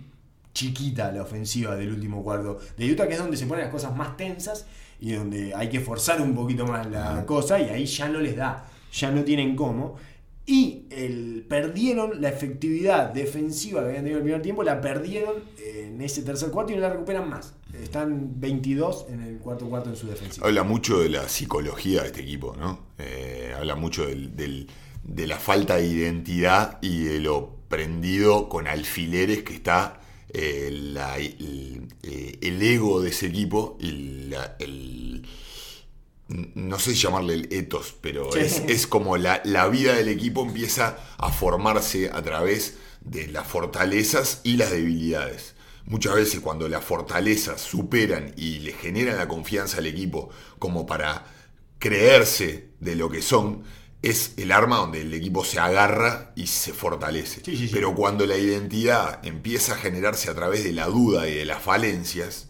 chiquita 0.52 1.10
la 1.12 1.22
ofensiva 1.22 1.74
del 1.76 1.92
último 1.92 2.22
cuarto 2.22 2.58
de 2.76 2.90
Utah, 2.90 3.06
que 3.06 3.14
es 3.14 3.18
donde 3.18 3.36
se 3.36 3.46
ponen 3.46 3.64
las 3.64 3.72
cosas 3.72 3.94
más 3.94 4.16
tensas 4.16 4.66
y 5.00 5.12
donde 5.12 5.52
hay 5.54 5.68
que 5.68 5.80
forzar 5.80 6.20
un 6.22 6.34
poquito 6.34 6.66
más 6.66 6.86
la 6.86 7.26
cosa 7.26 7.60
y 7.60 7.68
ahí 7.68 7.84
ya 7.84 8.08
no 8.08 8.20
les 8.20 8.36
da, 8.36 8.64
ya 8.94 9.10
no 9.10 9.24
tienen 9.24 9.56
cómo. 9.56 9.96
Y 10.46 10.82
el, 10.90 11.46
perdieron 11.48 12.20
la 12.20 12.28
efectividad 12.28 13.10
defensiva 13.14 13.80
que 13.80 13.88
habían 13.88 14.02
tenido 14.04 14.18
en 14.18 14.22
el 14.22 14.24
primer 14.24 14.42
tiempo, 14.42 14.62
la 14.62 14.80
perdieron 14.80 15.36
en 15.58 16.00
ese 16.02 16.22
tercer 16.22 16.50
cuarto 16.50 16.72
y 16.72 16.74
no 16.76 16.82
la 16.82 16.90
recuperan 16.90 17.28
más. 17.30 17.54
Están 17.82 18.38
22 18.40 19.06
en 19.08 19.22
el 19.22 19.38
cuarto 19.38 19.66
cuarto 19.68 19.88
en 19.90 19.96
su 19.96 20.06
defensiva. 20.06 20.46
Habla 20.46 20.62
mucho 20.62 21.00
de 21.00 21.08
la 21.08 21.28
psicología 21.30 22.02
de 22.02 22.08
este 22.08 22.20
equipo, 22.20 22.54
¿no? 22.58 22.78
Eh, 22.98 23.52
habla 23.56 23.74
mucho 23.74 24.06
del- 24.06 24.68
de 25.02 25.26
la 25.26 25.38
falta 25.38 25.76
de 25.76 25.86
identidad 25.86 26.78
y 26.82 27.04
de 27.04 27.20
lo 27.20 27.56
prendido 27.68 28.48
con 28.48 28.66
alfileres 28.68 29.42
que 29.42 29.54
está 29.54 30.00
eh, 30.32 30.66
el, 30.68 30.96
eh, 32.02 32.38
el 32.42 32.62
ego 32.62 33.00
de 33.00 33.10
ese 33.10 33.26
equipo 33.26 33.76
y 33.80 33.88
el, 34.58 35.26
no 36.54 36.78
sé 36.78 36.94
si 36.94 37.00
llamarle 37.02 37.34
el 37.34 37.48
ethos, 37.52 37.94
pero 38.00 38.30
Sí. 38.32 38.40
es, 38.40 38.62
es 38.68 38.86
como 38.86 39.16
la, 39.16 39.40
la 39.44 39.68
vida 39.68 39.94
del 39.94 40.08
equipo 40.08 40.42
empieza 40.44 40.98
a 41.18 41.30
formarse 41.30 42.10
a 42.12 42.22
través 42.22 42.76
de 43.02 43.28
las 43.28 43.46
fortalezas 43.46 44.40
y 44.44 44.56
las 44.56 44.70
debilidades. 44.70 45.54
Muchas 45.86 46.14
veces 46.14 46.40
cuando 46.40 46.68
las 46.68 46.82
fortalezas 46.84 47.60
superan 47.60 48.32
y 48.36 48.60
le 48.60 48.72
generan 48.72 49.18
la 49.18 49.28
confianza 49.28 49.78
al 49.78 49.86
equipo 49.86 50.30
como 50.58 50.86
para 50.86 51.26
creerse 51.78 52.70
de 52.80 52.96
lo 52.96 53.10
que 53.10 53.22
son, 53.22 53.62
es 54.02 54.32
el 54.36 54.52
arma 54.52 54.76
donde 54.78 55.00
el 55.02 55.12
equipo 55.14 55.44
se 55.44 55.58
agarra 55.58 56.32
y 56.36 56.46
se 56.46 56.72
fortalece. 56.72 57.42
Sí, 57.44 57.56
sí, 57.56 57.68
sí. 57.68 57.70
Pero 57.72 57.94
cuando 57.94 58.26
la 58.26 58.36
identidad 58.36 59.24
empieza 59.24 59.74
a 59.74 59.76
generarse 59.76 60.30
a 60.30 60.34
través 60.34 60.64
de 60.64 60.72
la 60.72 60.86
duda 60.86 61.28
y 61.28 61.34
de 61.34 61.44
las 61.44 61.62
falencias, 61.62 62.48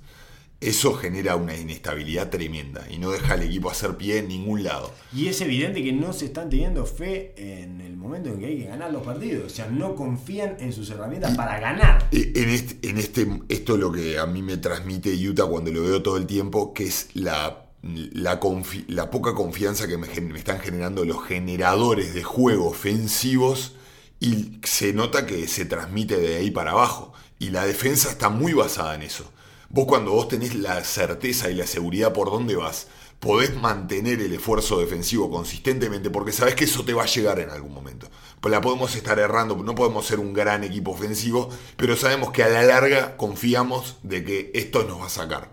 eso 0.68 0.94
genera 0.94 1.37
una 1.37 1.57
inestabilidad 1.57 2.31
tremenda 2.31 2.87
y 2.90 2.98
no 2.98 3.11
deja 3.11 3.35
al 3.35 3.42
equipo 3.42 3.70
hacer 3.70 3.96
pie 3.96 4.18
en 4.18 4.29
ningún 4.29 4.62
lado. 4.62 4.92
Y 5.14 5.29
es 5.29 5.40
evidente 5.40 5.83
que 5.83 5.92
no 5.92 6.12
se 6.12 6.27
están 6.27 6.50
teniendo 6.50 6.85
fe 6.87 7.35
en 7.37 7.81
el 7.81 7.96
momento 7.96 8.31
en 8.31 8.38
que 8.38 8.46
hay 8.46 8.59
que 8.59 8.64
ganar 8.66 8.92
los 8.92 9.03
partidos. 9.03 9.53
O 9.53 9.55
sea, 9.55 9.66
no 9.66 9.94
confían 9.94 10.57
en 10.61 10.72
sus 10.72 10.90
herramientas 10.90 11.37
para 11.37 11.59
ganar. 11.61 12.09
En 12.11 12.48
este, 12.48 12.88
en 12.88 12.98
este, 12.98 13.27
esto 13.48 13.74
es 13.74 13.81
lo 13.81 13.92
que 13.92 14.18
a 14.18 14.27
mí 14.27 14.42
me 14.42 14.57
transmite 14.57 15.12
Utah 15.29 15.46
cuando 15.46 15.70
lo 15.70 15.83
veo 15.83 16.03
todo 16.03 16.16
el 16.16 16.27
tiempo, 16.27 16.72
que 16.74 16.85
es 16.85 17.09
la, 17.14 17.66
la, 17.83 18.40
confi- 18.40 18.85
la 18.88 19.11
poca 19.11 19.35
confianza 19.35 19.87
que 19.87 19.96
me, 19.98 20.09
me 20.20 20.38
están 20.38 20.61
generando 20.61 21.05
los 21.05 21.24
generadores 21.24 22.14
de 22.14 22.22
juego 22.22 22.68
ofensivos 22.68 23.74
y 24.20 24.61
se 24.62 24.92
nota 24.92 25.27
que 25.27 25.46
se 25.48 25.64
transmite 25.64 26.16
de 26.18 26.37
ahí 26.37 26.50
para 26.50 26.70
abajo. 26.72 27.12
Y 27.38 27.50
la 27.50 27.66
defensa 27.66 28.09
está 28.11 28.29
muy 28.29 28.53
basada 28.53 28.94
en 28.94 29.03
eso. 29.03 29.31
Vos 29.75 29.87
cuando 29.87 30.13
vos 30.13 30.29
tenés 30.29 30.55
la 30.55 30.85
certeza 30.85 31.51
y 31.51 31.57
la 31.57 31.67
seguridad 31.67 32.13
por 32.13 32.31
dónde 32.31 32.55
vas, 32.55 32.87
podés 33.19 33.57
mantener 33.57 34.21
el 34.21 34.33
esfuerzo 34.33 34.79
defensivo 34.79 35.29
consistentemente 35.29 36.11
porque 36.11 36.31
sabés 36.31 36.55
que 36.55 36.63
eso 36.63 36.85
te 36.85 36.95
va 36.95 37.03
a 37.03 37.07
llegar 37.07 37.41
en 37.41 37.51
algún 37.51 37.75
momento. 37.75 38.09
Pues 38.41 38.53
la 38.53 38.61
podemos 38.61 38.95
estar 38.95 39.19
errando, 39.19 39.57
no 39.57 39.75
podemos 39.75 40.07
ser 40.07 40.21
un 40.21 40.33
gran 40.33 40.63
equipo 40.63 40.93
ofensivo, 40.93 41.51
pero 41.77 41.97
sabemos 41.97 42.31
que 42.31 42.45
a 42.45 42.49
la 42.51 42.63
larga 42.63 43.17
confiamos 43.17 43.97
de 44.05 44.23
que 44.23 44.53
esto 44.55 44.85
nos 44.85 45.01
va 45.01 45.07
a 45.07 45.11
sacar. 45.11 45.51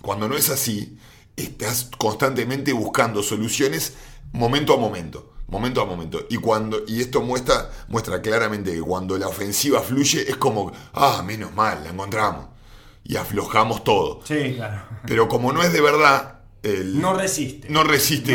Cuando 0.00 0.28
no 0.28 0.36
es 0.36 0.48
así, 0.48 0.96
estás 1.34 1.90
constantemente 1.98 2.72
buscando 2.72 3.20
soluciones 3.24 3.94
momento 4.30 4.74
a 4.74 4.76
momento, 4.76 5.32
momento 5.48 5.82
a 5.82 5.86
momento. 5.86 6.24
Y 6.30 6.36
cuando 6.36 6.84
y 6.86 7.00
esto 7.00 7.20
muestra 7.20 7.68
muestra 7.88 8.22
claramente 8.22 8.72
que 8.72 8.80
cuando 8.80 9.18
la 9.18 9.26
ofensiva 9.26 9.82
fluye 9.82 10.30
es 10.30 10.36
como, 10.36 10.70
ah, 10.92 11.24
menos 11.26 11.52
mal, 11.52 11.82
la 11.82 11.90
encontramos 11.90 12.54
y 13.08 13.16
aflojamos 13.16 13.84
todo. 13.84 14.20
Sí, 14.24 14.54
claro. 14.56 14.82
Pero 15.06 15.28
como 15.28 15.52
no 15.52 15.62
es 15.62 15.72
de 15.72 15.80
verdad, 15.80 16.40
el- 16.62 17.00
No 17.00 17.14
resiste. 17.14 17.68
no 17.70 17.84
resiste, 17.84 18.32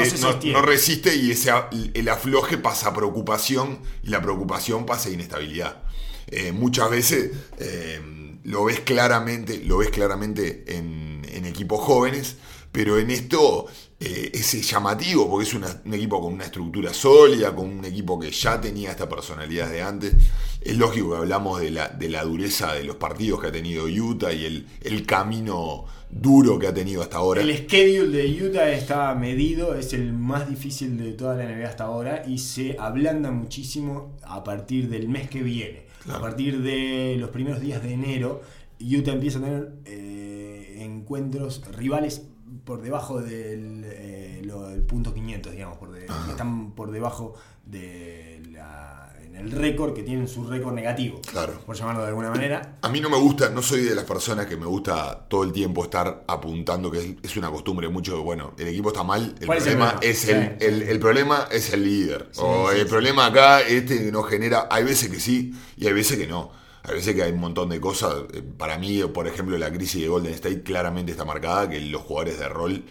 No 0.51 0.61
resiste 0.61 1.15
y 1.15 1.31
ese, 1.31 1.51
el 1.93 2.07
afloje 2.09 2.57
pasa 2.57 2.89
a 2.89 2.93
preocupación 2.93 3.79
y 4.03 4.09
la 4.09 4.21
preocupación 4.21 4.85
pasa 4.85 5.09
a 5.09 5.11
inestabilidad. 5.11 5.81
Eh, 6.27 6.51
muchas 6.53 6.89
veces 6.89 7.31
eh, 7.59 7.99
lo 8.43 8.63
ves 8.65 8.79
claramente, 8.79 9.61
lo 9.65 9.77
ves 9.79 9.89
claramente 9.89 10.63
en, 10.77 11.21
en 11.29 11.45
equipos 11.45 11.81
jóvenes, 11.81 12.37
pero 12.71 12.97
en 12.97 13.11
esto 13.11 13.65
eh, 14.03 14.31
es 14.33 14.69
llamativo 14.69 15.29
porque 15.29 15.47
es 15.47 15.53
una- 15.53 15.79
un 15.85 15.93
equipo 15.93 16.19
con 16.19 16.33
una 16.33 16.45
estructura 16.45 16.91
sólida, 16.93 17.55
con 17.55 17.69
un 17.69 17.85
equipo 17.85 18.19
que 18.19 18.31
ya 18.31 18.59
tenía 18.59 18.89
esta 18.91 19.07
personalidad 19.07 19.69
de 19.69 19.81
antes. 19.83 20.15
Es 20.59 20.75
lógico 20.77 21.11
que 21.11 21.17
hablamos 21.17 21.59
de 21.61 21.69
la, 21.71 21.87
de 21.89 22.09
la 22.09 22.23
dureza 22.23 22.73
de 22.73 22.83
los 22.83 22.95
partidos 22.95 23.39
que 23.41 23.47
ha 23.47 23.51
tenido 23.51 23.85
Utah 23.85 24.33
y 24.33 24.45
el, 24.45 24.67
el 24.81 25.05
camino 25.05 25.85
duro 26.09 26.57
que 26.59 26.67
ha 26.67 26.73
tenido 26.73 27.01
hasta 27.03 27.17
ahora. 27.17 27.41
El 27.41 27.55
schedule 27.55 28.09
de 28.17 28.43
Utah 28.43 28.71
está 28.71 29.13
medido, 29.15 29.75
es 29.75 29.93
el 29.93 30.11
más 30.13 30.49
difícil 30.49 30.97
de 30.97 31.13
toda 31.13 31.35
la 31.35 31.45
NBA 31.45 31.67
hasta 31.69 31.83
ahora 31.85 32.23
y 32.27 32.39
se 32.39 32.75
ablanda 32.79 33.31
muchísimo 33.31 34.17
a 34.23 34.43
partir 34.43 34.89
del 34.89 35.07
mes 35.09 35.29
que 35.29 35.43
viene. 35.43 35.83
Claro. 36.03 36.19
A 36.19 36.21
partir 36.23 36.61
de 36.63 37.15
los 37.19 37.29
primeros 37.29 37.61
días 37.61 37.81
de 37.83 37.93
enero, 37.93 38.41
Utah 38.79 39.11
empieza 39.13 39.37
a 39.37 39.41
tener 39.43 39.73
eh, 39.85 40.77
encuentros 40.79 41.61
rivales 41.77 42.23
por 42.65 42.81
debajo 42.81 43.21
del, 43.21 43.83
eh, 43.85 44.41
lo- 44.43 44.67
del 44.69 44.83
punto 44.83 45.13
500, 45.13 45.51
digamos, 45.51 45.77
por 45.77 45.91
de- 45.91 46.05
están 46.29 46.71
por 46.71 46.91
debajo 46.91 47.33
de 47.65 48.41
la, 48.51 49.13
en 49.25 49.35
el 49.35 49.51
récord 49.51 49.93
que 49.93 50.03
tienen 50.03 50.27
su 50.27 50.45
récord 50.45 50.73
negativo, 50.73 51.21
Claro. 51.31 51.53
por 51.65 51.75
llamarlo 51.75 52.01
de 52.01 52.09
alguna 52.09 52.29
manera. 52.29 52.77
A 52.81 52.89
mí 52.89 52.99
no 52.99 53.09
me 53.09 53.17
gusta, 53.17 53.49
no 53.49 53.61
soy 53.61 53.81
de 53.81 53.95
las 53.95 54.03
personas 54.05 54.45
que 54.45 54.57
me 54.57 54.65
gusta 54.65 55.25
todo 55.27 55.43
el 55.43 55.51
tiempo 55.51 55.83
estar 55.83 56.23
apuntando, 56.27 56.91
que 56.91 56.99
es, 56.99 57.07
es 57.23 57.37
una 57.37 57.49
costumbre 57.49 57.87
mucho, 57.89 58.21
bueno, 58.23 58.53
el 58.57 58.67
equipo 58.67 58.89
está 58.89 59.03
mal, 59.03 59.35
el 59.39 59.45
¿Cuál 59.47 59.57
es 59.57 59.67
el 59.67 59.73
problema 59.77 59.91
problema? 59.93 60.11
es 60.11 60.27
el, 60.27 60.43
Sí, 60.59 60.65
el- 60.65 60.81
el 60.83 60.99
problema 60.99 61.47
es 61.51 61.73
el 61.73 61.83
líder. 61.83 62.27
Sí, 62.31 62.41
o 62.43 62.71
sí, 62.71 62.79
el 62.79 62.87
problema 62.87 63.25
acá, 63.27 63.61
este 63.61 64.11
no 64.11 64.21
genera, 64.23 64.67
hay 64.69 64.83
veces 64.83 65.09
que 65.09 65.19
sí 65.19 65.53
y 65.77 65.87
hay 65.87 65.93
veces 65.93 66.17
que 66.17 66.27
no. 66.27 66.51
Hay 66.83 66.95
veces 66.95 67.13
que 67.15 67.23
hay 67.23 67.31
un 67.31 67.39
montón 67.39 67.69
de 67.69 67.79
cosas. 67.79 68.15
eh, 68.33 68.41
Para 68.57 68.77
mí, 68.77 69.01
por 69.13 69.27
ejemplo, 69.27 69.57
la 69.57 69.71
crisis 69.71 70.01
de 70.01 70.07
Golden 70.07 70.33
State 70.33 70.63
claramente 70.63 71.11
está 71.11 71.25
marcada 71.25 71.69
que 71.69 71.79
los 71.79 72.01
jugadores 72.01 72.39
de 72.39 72.49
rol 72.49 72.83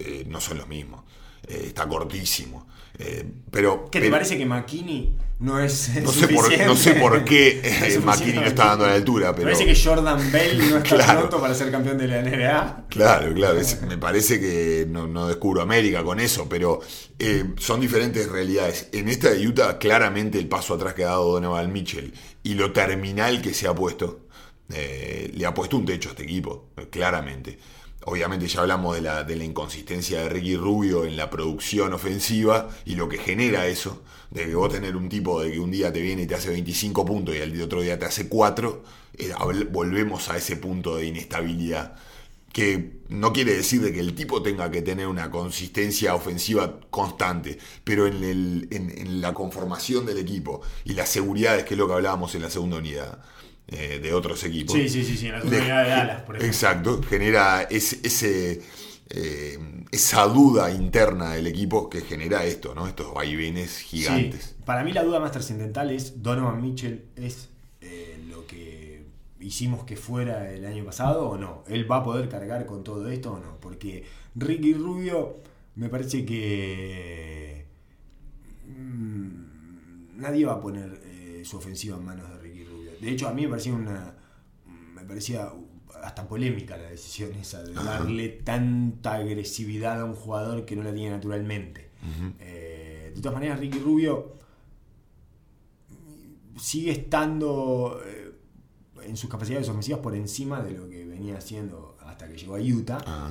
eh, 0.00 0.24
no 0.28 0.40
son 0.40 0.58
los 0.58 0.68
mismos. 0.68 1.02
Eh, 1.48 1.64
está 1.68 1.88
cortísimo. 1.88 2.66
Eh, 2.98 3.24
pero, 3.50 3.86
¿Qué 3.90 3.98
te 3.98 4.04
pero- 4.04 4.12
parece 4.12 4.36
que 4.36 4.44
McKinney 4.44 5.16
no 5.40 5.58
es 5.58 5.88
no 6.02 6.12
sé, 6.12 6.28
por, 6.28 6.56
no 6.66 6.76
sé 6.76 6.92
por 6.94 7.24
qué 7.24 7.62
No 7.98 8.04
McKinney 8.06 8.34
no 8.34 8.44
está 8.46 8.66
dando 8.66 8.84
a 8.84 8.88
la 8.88 8.94
altura, 8.94 9.28
¿Te 9.30 9.40
pero... 9.42 9.44
parece 9.46 9.64
que 9.64 9.74
Jordan 9.88 10.30
Bell 10.30 10.58
no 10.70 10.76
está 10.76 10.82
Claro. 10.96 11.18
pronto 11.20 11.40
para 11.40 11.54
ser 11.54 11.70
campeón 11.70 11.96
de 11.98 12.06
la 12.06 12.22
NBA? 12.22 12.84
Claro, 12.90 13.32
claro, 13.34 13.58
es- 13.58 13.80
me 13.82 13.96
parece 13.96 14.38
que 14.38 14.86
no, 14.88 15.06
no 15.06 15.26
descubro 15.26 15.62
América 15.62 16.04
con 16.04 16.20
eso, 16.20 16.46
pero 16.50 16.80
eh, 17.18 17.44
son 17.58 17.80
diferentes 17.80 18.28
realidades. 18.28 18.88
En 18.92 19.08
esta 19.08 19.30
de 19.30 19.48
Utah, 19.48 19.78
claramente 19.78 20.38
el 20.38 20.46
paso 20.48 20.74
atrás 20.74 20.92
que 20.92 21.04
ha 21.04 21.08
dado 21.08 21.32
Donovan 21.32 21.72
Mitchell 21.72 22.12
y 22.42 22.54
lo 22.54 22.72
terminal 22.72 23.40
que 23.42 23.54
se 23.54 23.68
ha 23.68 23.74
puesto, 23.74 24.26
eh, 24.72 25.30
le 25.34 25.46
ha 25.46 25.54
puesto 25.54 25.76
un 25.76 25.86
techo 25.86 26.08
a 26.08 26.12
este 26.12 26.24
equipo, 26.24 26.70
eh, 26.76 26.88
claramente. 26.90 27.58
Obviamente 28.04 28.48
ya 28.48 28.62
hablamos 28.62 28.96
de 28.96 29.02
la, 29.02 29.22
de 29.22 29.36
la 29.36 29.44
inconsistencia 29.44 30.22
de 30.22 30.28
Ricky 30.28 30.56
Rubio 30.56 31.04
en 31.04 31.16
la 31.16 31.30
producción 31.30 31.92
ofensiva 31.92 32.68
y 32.84 32.96
lo 32.96 33.08
que 33.08 33.18
genera 33.18 33.66
eso, 33.68 34.02
de 34.30 34.46
que 34.46 34.54
vos 34.54 34.72
tener 34.72 34.96
un 34.96 35.08
tipo 35.08 35.40
de 35.40 35.52
que 35.52 35.60
un 35.60 35.70
día 35.70 35.92
te 35.92 36.00
viene 36.00 36.22
y 36.22 36.26
te 36.26 36.34
hace 36.34 36.50
25 36.50 37.04
puntos 37.04 37.36
y 37.36 37.40
al 37.40 37.60
otro 37.62 37.80
día 37.80 37.98
te 37.98 38.06
hace 38.06 38.28
4, 38.28 38.82
eh, 39.18 39.32
volvemos 39.70 40.28
a 40.30 40.36
ese 40.36 40.56
punto 40.56 40.96
de 40.96 41.06
inestabilidad 41.06 41.96
que 42.52 43.00
no 43.08 43.32
quiere 43.32 43.54
decir 43.54 43.80
de 43.82 43.92
que 43.92 44.00
el 44.00 44.14
tipo 44.14 44.42
tenga 44.42 44.70
que 44.70 44.82
tener 44.82 45.06
una 45.06 45.30
consistencia 45.30 46.14
ofensiva 46.14 46.80
constante, 46.90 47.58
pero 47.84 48.06
en, 48.06 48.22
el- 48.24 48.68
en- 48.70 48.90
en 48.96 49.20
la 49.20 49.32
conformación 49.34 50.04
del 50.06 50.18
equipo 50.18 50.60
y 50.84 50.92
las 50.94 51.08
seguridades, 51.08 51.64
que 51.64 51.74
es 51.74 51.78
lo 51.78 51.86
que 51.88 51.94
hablábamos 51.94 52.34
en 52.34 52.42
la 52.42 52.50
segunda 52.50 52.76
unidad 52.78 53.22
eh, 53.68 54.00
de 54.02 54.12
otros 54.12 54.42
equipos. 54.44 54.76
Sí, 54.76 54.88
sí, 54.88 55.04
sí, 55.04 55.16
sí, 55.16 55.26
en 55.26 55.32
la 55.32 55.38
segunda 55.40 55.58
unidad 55.60 55.82
de 55.84 55.90
Dallas, 55.90 56.22
por 56.22 56.36
ejemplo. 56.36 56.46
Exacto, 56.46 57.00
genera 57.08 57.62
ese, 57.62 58.00
ese, 58.02 58.60
eh, 59.10 59.58
esa 59.90 60.26
duda 60.26 60.70
interna 60.72 61.32
del 61.34 61.46
equipo 61.46 61.88
que 61.88 62.00
genera 62.02 62.44
esto, 62.44 62.74
¿no? 62.74 62.86
Estos 62.86 63.14
vaivenes 63.14 63.78
gigantes. 63.78 64.44
Sí, 64.56 64.62
para 64.64 64.84
mí 64.84 64.92
la 64.92 65.02
duda 65.04 65.20
más 65.20 65.32
trascendental 65.32 65.90
es 65.90 66.22
Donovan 66.22 66.60
Mitchell 66.60 67.04
es 67.16 67.48
hicimos 69.42 69.84
que 69.84 69.96
fuera 69.96 70.50
el 70.50 70.64
año 70.64 70.84
pasado 70.84 71.28
o 71.28 71.36
no. 71.36 71.64
Él 71.66 71.90
va 71.90 71.96
a 71.98 72.04
poder 72.04 72.28
cargar 72.28 72.66
con 72.66 72.84
todo 72.84 73.08
esto 73.10 73.32
o 73.32 73.38
no. 73.38 73.58
Porque 73.60 74.04
Ricky 74.34 74.74
Rubio 74.74 75.38
me 75.74 75.88
parece 75.88 76.24
que 76.24 77.66
mm, 78.66 80.20
nadie 80.20 80.46
va 80.46 80.54
a 80.54 80.60
poner 80.60 81.00
eh, 81.04 81.42
su 81.44 81.56
ofensiva 81.56 81.96
en 81.96 82.04
manos 82.04 82.30
de 82.30 82.38
Ricky 82.38 82.64
Rubio. 82.64 82.92
De 83.00 83.10
hecho, 83.10 83.28
a 83.28 83.32
mí 83.32 83.42
me 83.42 83.48
parecía 83.48 83.74
una 83.74 84.14
me 84.94 85.02
parecía 85.04 85.50
hasta 86.02 86.26
polémica 86.26 86.76
la 86.76 86.90
decisión 86.90 87.32
esa 87.34 87.62
de 87.62 87.74
darle 87.74 88.28
tanta 88.28 89.14
agresividad 89.14 90.00
a 90.00 90.04
un 90.04 90.14
jugador 90.14 90.64
que 90.64 90.76
no 90.76 90.82
la 90.82 90.92
tiene 90.92 91.10
naturalmente. 91.10 91.90
Eh, 92.40 93.12
de 93.14 93.20
todas 93.20 93.34
maneras, 93.34 93.60
Ricky 93.60 93.78
Rubio 93.78 94.32
sigue 96.58 96.92
estando 96.92 98.00
eh, 98.04 98.21
en 99.06 99.16
sus 99.16 99.28
capacidades 99.30 99.68
ofensivas 99.68 100.00
por 100.00 100.14
encima 100.14 100.62
de 100.62 100.72
lo 100.72 100.88
que 100.88 101.04
venía 101.04 101.36
haciendo 101.38 101.96
hasta 102.04 102.28
que 102.28 102.36
llegó 102.36 102.56
a 102.56 102.60
Utah. 102.60 102.98
Ah, 103.06 103.30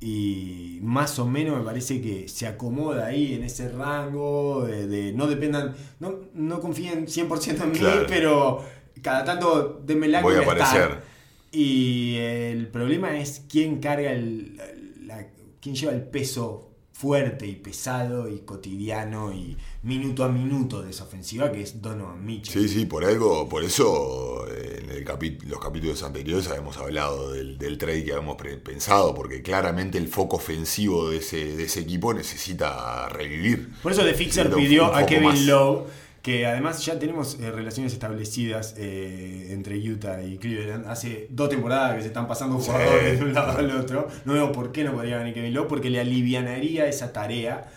Y 0.00 0.80
más 0.82 1.18
o 1.20 1.26
menos 1.26 1.56
me 1.56 1.64
parece 1.64 2.00
que 2.00 2.26
se 2.28 2.46
acomoda 2.48 3.06
ahí 3.06 3.34
en 3.34 3.44
ese 3.44 3.68
rango 3.68 4.64
de, 4.66 4.88
de- 4.88 5.12
no 5.12 5.28
dependan, 5.28 5.74
no, 6.00 6.16
no 6.34 6.60
confíen 6.60 7.06
100% 7.06 7.62
en 7.64 7.70
Claro. 7.70 8.00
mí, 8.00 8.06
pero 8.08 8.64
cada 9.00 9.24
tanto 9.24 9.80
denme 9.86 10.08
la 10.08 10.20
Voy 10.22 10.34
a 10.34 10.40
estar. 10.40 10.60
aparecer. 10.60 11.02
Y 11.52 12.16
el 12.16 12.66
problema 12.68 13.16
es 13.18 13.42
quién 13.48 13.78
carga 13.78 14.10
el, 14.12 14.56
la- 15.06 15.28
quién 15.60 15.74
lleva 15.76 15.92
el 15.92 16.02
peso 16.02 16.71
fuerte 16.92 17.46
y 17.46 17.56
pesado 17.56 18.28
y 18.28 18.40
cotidiano 18.40 19.32
y 19.32 19.56
minuto 19.82 20.24
a 20.24 20.28
minuto 20.28 20.82
de 20.82 20.90
esa 20.90 21.04
ofensiva 21.04 21.50
que 21.50 21.62
es 21.62 21.82
Donovan 21.82 22.24
Mitchell. 22.24 22.62
Sí, 22.62 22.68
sí, 22.68 22.86
por 22.86 23.04
algo, 23.04 23.48
por 23.48 23.64
eso 23.64 24.46
eh, 24.48 24.82
en 24.84 24.90
el 24.90 25.04
los 25.46 25.60
capítulos 25.60 26.02
anteriores 26.02 26.48
habíamos 26.48 26.76
hablado 26.76 27.32
del, 27.32 27.58
del 27.58 27.78
trade 27.78 28.04
que 28.04 28.12
habíamos 28.12 28.36
pensado, 28.62 29.14
porque 29.14 29.42
claramente 29.42 29.98
el 29.98 30.08
foco 30.08 30.36
ofensivo 30.36 31.10
de 31.10 31.18
ese, 31.18 31.56
de 31.56 31.64
ese 31.64 31.80
equipo 31.80 32.14
necesita 32.14 33.08
revivir. 33.08 33.72
Por 33.82 33.92
eso 33.92 34.04
The 34.04 34.14
Fixer 34.14 34.50
pidió 34.52 34.94
a 34.94 35.04
Kevin. 35.06 35.46
Lowe, 35.46 35.86
que 36.22 36.46
además 36.46 36.84
ya 36.86 36.98
tenemos 36.98 37.38
eh, 37.40 37.50
relaciones 37.50 37.92
establecidas 37.92 38.74
eh, 38.78 39.48
entre 39.50 39.76
Utah 39.78 40.22
y 40.22 40.38
Cleveland. 40.38 40.86
Hace 40.86 41.26
dos 41.30 41.48
temporadas 41.48 41.96
que 41.96 42.02
se 42.02 42.06
están 42.08 42.28
pasando 42.28 42.60
Sí. 42.60 42.66
jugadores 42.70 43.18
de 43.18 43.24
un 43.26 43.34
lado 43.34 43.58
al 43.58 43.70
otro. 43.72 44.06
No 44.24 44.34
veo 44.34 44.52
por 44.52 44.70
qué 44.70 44.84
no 44.84 44.92
podría 44.92 45.18
venir 45.18 45.34
Kevin 45.34 45.52
Lowe, 45.52 45.66
porque 45.66 45.90
le 45.90 45.98
alivianaría 46.00 46.86
esa 46.86 47.12
tarea 47.12 47.68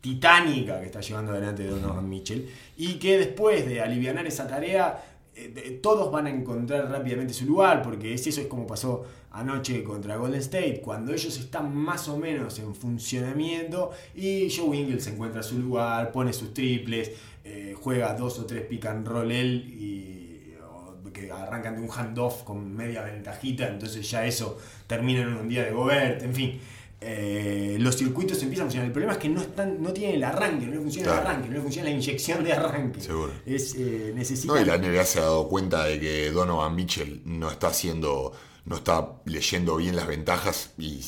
titánica 0.00 0.80
que 0.80 0.86
está 0.86 1.00
llevando 1.00 1.32
adelante 1.32 1.64
Donovan 1.66 2.08
Mitchell 2.08 2.48
y 2.76 2.94
que 2.94 3.16
después 3.16 3.66
de 3.66 3.80
alivianar 3.80 4.26
esa 4.26 4.46
tarea 4.46 5.02
eh, 5.34 5.78
todos 5.82 6.12
van 6.12 6.26
a 6.26 6.30
encontrar 6.30 6.90
rápidamente 6.90 7.32
su 7.32 7.46
lugar 7.46 7.82
porque 7.82 8.12
es 8.12 8.26
eso 8.26 8.40
es 8.42 8.46
como 8.46 8.66
pasó 8.66 9.06
anoche 9.30 9.82
contra 9.82 10.16
Golden 10.16 10.40
State 10.40 10.82
cuando 10.84 11.12
ellos 11.14 11.38
están 11.38 11.74
más 11.74 12.06
o 12.08 12.18
menos 12.18 12.58
en 12.58 12.74
funcionamiento 12.74 13.92
y 14.14 14.48
Joe 14.54 14.76
Ingles 14.76 15.06
encuentra 15.06 15.42
su 15.42 15.58
lugar 15.58 16.12
pone 16.12 16.34
sus 16.34 16.52
triples 16.52 17.10
eh, 17.44 17.74
juega 17.80 18.14
dos 18.14 18.38
o 18.38 18.46
tres 18.46 18.62
pick 18.62 18.86
and 18.86 19.06
roll 19.06 19.30
él 19.30 19.74
y 19.78 20.54
o 20.62 20.96
que 21.12 21.30
arrancan 21.30 21.76
de 21.76 21.82
un 21.82 21.90
handoff 21.90 22.42
con 22.42 22.74
media 22.74 23.02
ventajita 23.02 23.68
entonces 23.68 24.10
ya 24.10 24.26
eso 24.26 24.58
termina 24.86 25.22
en 25.22 25.34
un 25.34 25.48
día 25.48 25.64
de 25.64 25.70
Gobert 25.72 26.22
en 26.22 26.34
fin 26.34 26.60
eh, 27.06 27.76
los 27.80 27.96
circuitos 27.96 28.42
empiezan 28.42 28.62
a 28.62 28.66
funcionar. 28.66 28.86
El 28.86 28.92
problema 28.92 29.12
es 29.12 29.18
que 29.18 29.28
no 29.28 29.42
están, 29.42 29.82
no 29.82 29.92
tienen 29.92 30.16
el 30.16 30.24
arranque, 30.24 30.64
no 30.64 30.72
le 30.72 30.78
funciona 30.78 31.08
Claro. 31.08 31.20
el 31.20 31.26
arranque, 31.26 31.48
no 31.48 31.54
le 31.56 31.60
funciona 31.60 31.88
la 31.90 31.94
inyección 31.94 32.42
de 32.42 32.52
arranque. 32.54 33.00
Seguro. 33.02 33.32
Es, 33.44 33.74
eh, 33.76 34.12
necesita. 34.14 34.54
No, 34.54 34.60
y 34.60 34.64
la 34.64 34.78
NBA 34.78 35.04
se 35.04 35.18
ha 35.18 35.22
dado 35.22 35.46
cuenta 35.48 35.84
de 35.84 36.00
que 36.00 36.30
Donovan 36.30 36.74
Mitchell 36.74 37.20
no 37.26 37.50
está 37.50 37.66
haciendo, 37.68 38.32
no 38.64 38.76
está 38.76 39.20
leyendo 39.26 39.76
bien 39.76 39.96
las 39.96 40.06
ventajas 40.06 40.70
y 40.78 41.00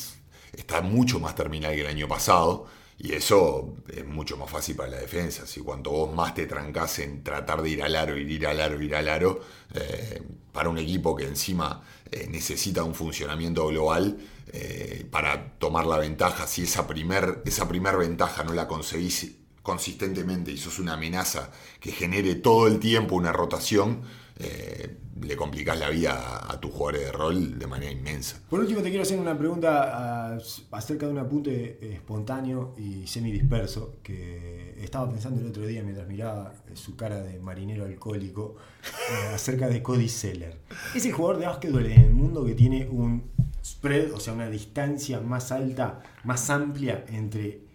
está 0.53 0.81
mucho 0.81 1.19
más 1.19 1.33
terminal 1.33 1.73
que 1.73 1.81
el 1.81 1.87
año 1.87 2.07
pasado. 2.07 2.67
Y 2.99 3.13
eso 3.13 3.75
es 3.87 4.05
mucho 4.05 4.37
más 4.37 4.49
fácil 4.49 4.75
para 4.75 4.89
la 4.89 4.97
defensa. 4.97 5.45
Si 5.45 5.61
cuanto 5.61 5.91
vos 5.91 6.13
más 6.15 6.33
te 6.33 6.47
trancás 6.47 6.99
en 6.99 7.23
tratar 7.23 7.61
de 7.61 7.69
ir 7.69 7.83
al 7.83 7.95
aro, 7.95 8.17
ir, 8.17 8.47
al 8.47 8.59
aro, 8.59 8.81
ir 8.81 8.95
al 8.95 9.07
aro, 9.07 9.39
eh, 9.75 10.21
para 10.51 10.69
un 10.69 10.79
equipo 10.79 11.15
que 11.15 11.25
encima 11.25 11.83
eh, 12.11 12.27
necesita 12.29 12.83
un 12.83 12.95
funcionamiento 12.95 13.67
global 13.67 14.17
eh, 14.51 15.05
para 15.11 15.53
tomar 15.59 15.85
la 15.85 15.97
ventaja, 15.97 16.47
si 16.47 16.63
esa 16.63 16.87
primer, 16.87 17.43
esa 17.45 17.67
primer 17.67 17.97
ventaja 17.97 18.43
no 18.43 18.53
la 18.53 18.67
conseguís 18.67 19.35
consistentemente 19.61 20.51
y 20.51 20.57
sos 20.57 20.79
una 20.79 20.93
amenaza 20.93 21.51
que 21.79 21.91
genere 21.91 22.35
todo 22.35 22.67
el 22.67 22.79
tiempo 22.79 23.15
una 23.15 23.33
rotación, 23.33 24.01
eh, 24.39 24.97
le 25.21 25.35
complicás 25.35 25.79
la 25.79 25.89
vida 25.89 26.13
a, 26.13 26.53
a 26.53 26.59
tus 26.59 26.71
jugadores 26.71 27.07
de 27.07 27.11
rol 27.11 27.59
de 27.59 27.67
manera 27.67 27.91
inmensa. 27.91 28.39
Por 28.49 28.59
último, 28.59 28.81
te 28.81 28.89
quiero 28.89 29.03
hacer 29.03 29.19
una 29.19 29.37
pregunta 29.37 30.35
ah, 30.35 30.37
acerca 30.71 31.05
de 31.07 31.11
un 31.11 31.17
apunte 31.17 31.93
espontáneo 31.93 32.75
y 32.77 33.07
semidisperso 33.07 33.97
que 34.03 34.75
estaba 34.81 35.09
pensando 35.09 35.41
el 35.41 35.47
otro 35.47 35.65
día 35.65 35.81
mientras 35.83 36.07
miraba 36.07 36.53
su 36.73 36.95
cara 36.95 37.21
de 37.21 37.39
marinero 37.39 37.85
alcohólico 37.85 38.57
eh, 38.85 39.33
acerca 39.33 39.67
de 39.67 39.81
Cody 39.81 40.09
Seller. 40.09 40.59
Es 40.95 41.05
el 41.05 41.13
jugador 41.13 41.39
de 41.39 41.47
básquetbol 41.47 41.85
en 41.87 42.01
el 42.01 42.13
mundo 42.13 42.45
que 42.45 42.53
tiene 42.53 42.87
un 42.87 43.23
spread, 43.65 44.13
o 44.13 44.19
sea, 44.19 44.33
una 44.33 44.49
distancia 44.49 45.19
más 45.19 45.51
alta, 45.51 46.03
más 46.23 46.49
amplia 46.49 47.05
entre 47.09 47.67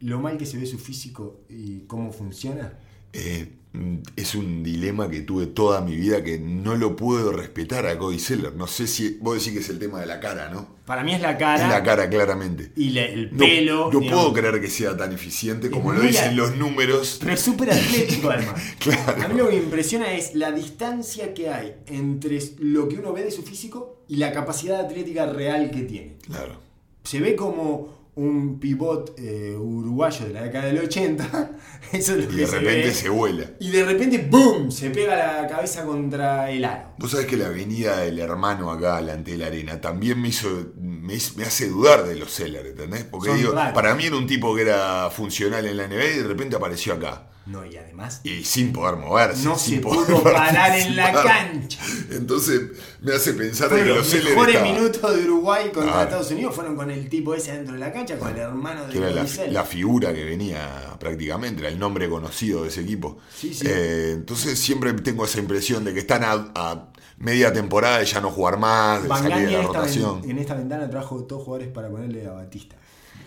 lo 0.00 0.20
mal 0.20 0.36
que 0.36 0.46
se 0.46 0.58
ve 0.58 0.66
su 0.66 0.78
físico 0.78 1.40
y 1.48 1.80
cómo 1.80 2.12
funciona? 2.12 2.78
Eh, 3.12 3.57
es 4.16 4.34
un 4.34 4.62
dilema 4.64 5.08
que 5.10 5.20
tuve 5.20 5.46
toda 5.46 5.80
mi 5.82 5.94
vida 5.94 6.24
que 6.24 6.38
no 6.38 6.74
lo 6.74 6.96
puedo 6.96 7.32
respetar 7.32 7.86
a 7.86 7.96
Cody 7.98 8.18
Seller. 8.18 8.54
No 8.54 8.66
sé 8.66 8.86
si 8.86 9.18
vos 9.20 9.34
decís 9.38 9.52
que 9.52 9.58
es 9.60 9.68
el 9.68 9.78
tema 9.78 10.00
de 10.00 10.06
la 10.06 10.18
cara, 10.20 10.48
¿no? 10.50 10.78
Para 10.86 11.04
mí 11.04 11.14
es 11.14 11.20
la 11.20 11.36
cara. 11.36 11.62
Es 11.62 11.68
la 11.70 11.82
cara, 11.82 12.08
claramente. 12.08 12.72
Y 12.76 12.90
la- 12.90 13.04
el 13.04 13.28
pelo. 13.30 13.90
no 13.92 14.00
digamos. 14.00 14.22
puedo 14.22 14.32
creer 14.32 14.60
que 14.60 14.70
sea 14.70 14.96
tan 14.96 15.12
eficiente 15.12 15.70
como 15.70 15.92
lo 15.92 16.00
dicen 16.00 16.34
los 16.36 16.56
números. 16.56 17.18
Pero 17.20 17.32
es 17.34 17.40
súper 17.40 17.70
atlético 17.72 18.30
además. 18.30 18.54
Claro. 18.78 19.22
A 19.22 19.28
mí 19.28 19.34
lo 19.36 19.48
que 19.48 19.56
me 19.56 19.62
impresiona 19.62 20.12
es 20.14 20.34
la 20.34 20.50
distancia 20.50 21.34
que 21.34 21.50
hay 21.50 21.74
entre 21.86 22.38
lo 22.60 22.88
que 22.88 22.96
uno 22.96 23.12
ve 23.12 23.24
de 23.24 23.30
su 23.30 23.42
físico 23.42 24.02
y 24.08 24.16
la 24.16 24.32
capacidad 24.32 24.80
atlética 24.80 25.26
real 25.26 25.70
que 25.70 25.82
tiene. 25.82 26.16
Claro. 26.26 26.58
Se 27.04 27.20
ve 27.20 27.36
como 27.36 27.97
un 28.18 28.58
pivot 28.58 29.14
eh, 29.16 29.54
uruguayo 29.56 30.26
de 30.26 30.32
la 30.32 30.42
década 30.42 30.66
del 30.66 30.78
80. 30.80 31.50
Eso 31.92 32.12
es 32.16 32.18
lo 32.18 32.24
Y 32.24 32.36
que 32.36 32.40
de 32.40 32.46
repente 32.46 32.92
se 32.92 33.08
vuela. 33.08 33.44
Y 33.60 33.70
de 33.70 33.84
repente, 33.84 34.26
¡boom! 34.28 34.70
Se 34.72 34.90
pega 34.90 35.14
la 35.16 35.46
cabeza 35.46 35.84
contra 35.84 36.50
el 36.50 36.64
aro. 36.64 36.94
Vos 36.98 37.12
sabés 37.12 37.26
que 37.26 37.36
la 37.36 37.46
avenida 37.46 37.98
del 37.98 38.18
hermano 38.18 38.70
acá 38.72 38.96
delante 38.96 39.30
de 39.32 39.38
la 39.38 39.46
arena 39.46 39.80
también 39.80 40.20
me 40.20 40.28
hizo 40.28 40.48
me, 40.80 41.16
me 41.36 41.44
hace 41.44 41.68
dudar 41.68 42.04
de 42.04 42.16
los 42.16 42.30
Sellers, 42.32 42.70
¿entendés? 42.70 43.04
Porque 43.04 43.28
Son 43.28 43.38
digo, 43.38 43.52
raros. 43.52 43.72
para 43.72 43.94
mí 43.94 44.06
era 44.06 44.16
un 44.16 44.26
tipo 44.26 44.54
que 44.54 44.62
era 44.62 45.08
funcional 45.10 45.64
en 45.66 45.76
la 45.76 45.86
NBA 45.86 46.04
y 46.04 46.18
de 46.18 46.24
repente 46.24 46.56
apareció 46.56 46.94
acá. 46.94 47.28
No, 47.48 47.64
y 47.64 47.76
además, 47.78 48.20
Y 48.24 48.44
sin 48.44 48.72
poder 48.74 48.96
moverse. 48.96 49.42
no 49.42 49.58
sin 49.58 49.76
se 49.76 49.80
poder 49.80 50.06
pudo 50.06 50.22
parar 50.22 50.78
en 50.78 50.94
la 50.94 51.12
cancha. 51.12 51.80
Entonces 52.10 52.60
me 53.00 53.14
hace 53.14 53.32
pensar 53.32 53.70
que 53.70 53.84
los 53.86 54.12
mejores 54.12 54.62
minutos 54.62 55.16
de 55.16 55.24
Uruguay 55.24 55.70
contra. 55.72 56.02
Estados 56.02 56.30
Unidos 56.30 56.54
fueron 56.54 56.76
con 56.76 56.90
el 56.90 57.08
tipo 57.08 57.34
ese 57.34 57.52
dentro 57.52 57.72
de 57.72 57.80
la 57.80 57.90
cancha, 57.90 58.18
con 58.18 58.28
el 58.28 58.38
hermano 58.38 58.86
de 58.86 58.92
que 58.92 58.98
era 58.98 59.24
la, 59.50 59.64
figura 59.64 60.12
que 60.12 60.24
venía 60.24 60.96
prácticamente, 61.00 61.60
era 61.62 61.70
el 61.70 61.78
nombre 61.78 62.08
conocido 62.10 62.62
de 62.62 62.68
ese 62.68 62.82
equipo. 62.82 63.18
Sí, 63.34 63.54
sí. 63.54 63.66
Eh, 63.66 64.12
entonces 64.12 64.58
siempre 64.58 64.92
tengo 64.92 65.24
esa 65.24 65.38
impresión 65.38 65.84
de 65.84 65.94
que 65.94 66.00
están 66.00 66.24
a, 66.24 66.52
a 66.54 66.88
media 67.18 67.52
temporada 67.52 67.98
de 67.98 68.04
ya 68.04 68.20
no 68.20 68.30
jugar 68.30 68.58
más, 68.58 69.02
de 69.02 69.08
Van 69.08 69.22
salir 69.22 69.48
de 69.48 69.52
la 69.52 69.62
rotación. 69.62 70.22
en 70.28 70.38
esta 70.38 70.54
ventana 70.54 70.88
trajo 70.90 71.18
dos 71.20 71.42
jugadores 71.44 71.72
para 71.72 71.88
ponerle 71.88 72.26
a 72.26 72.32
Batista. 72.32 72.76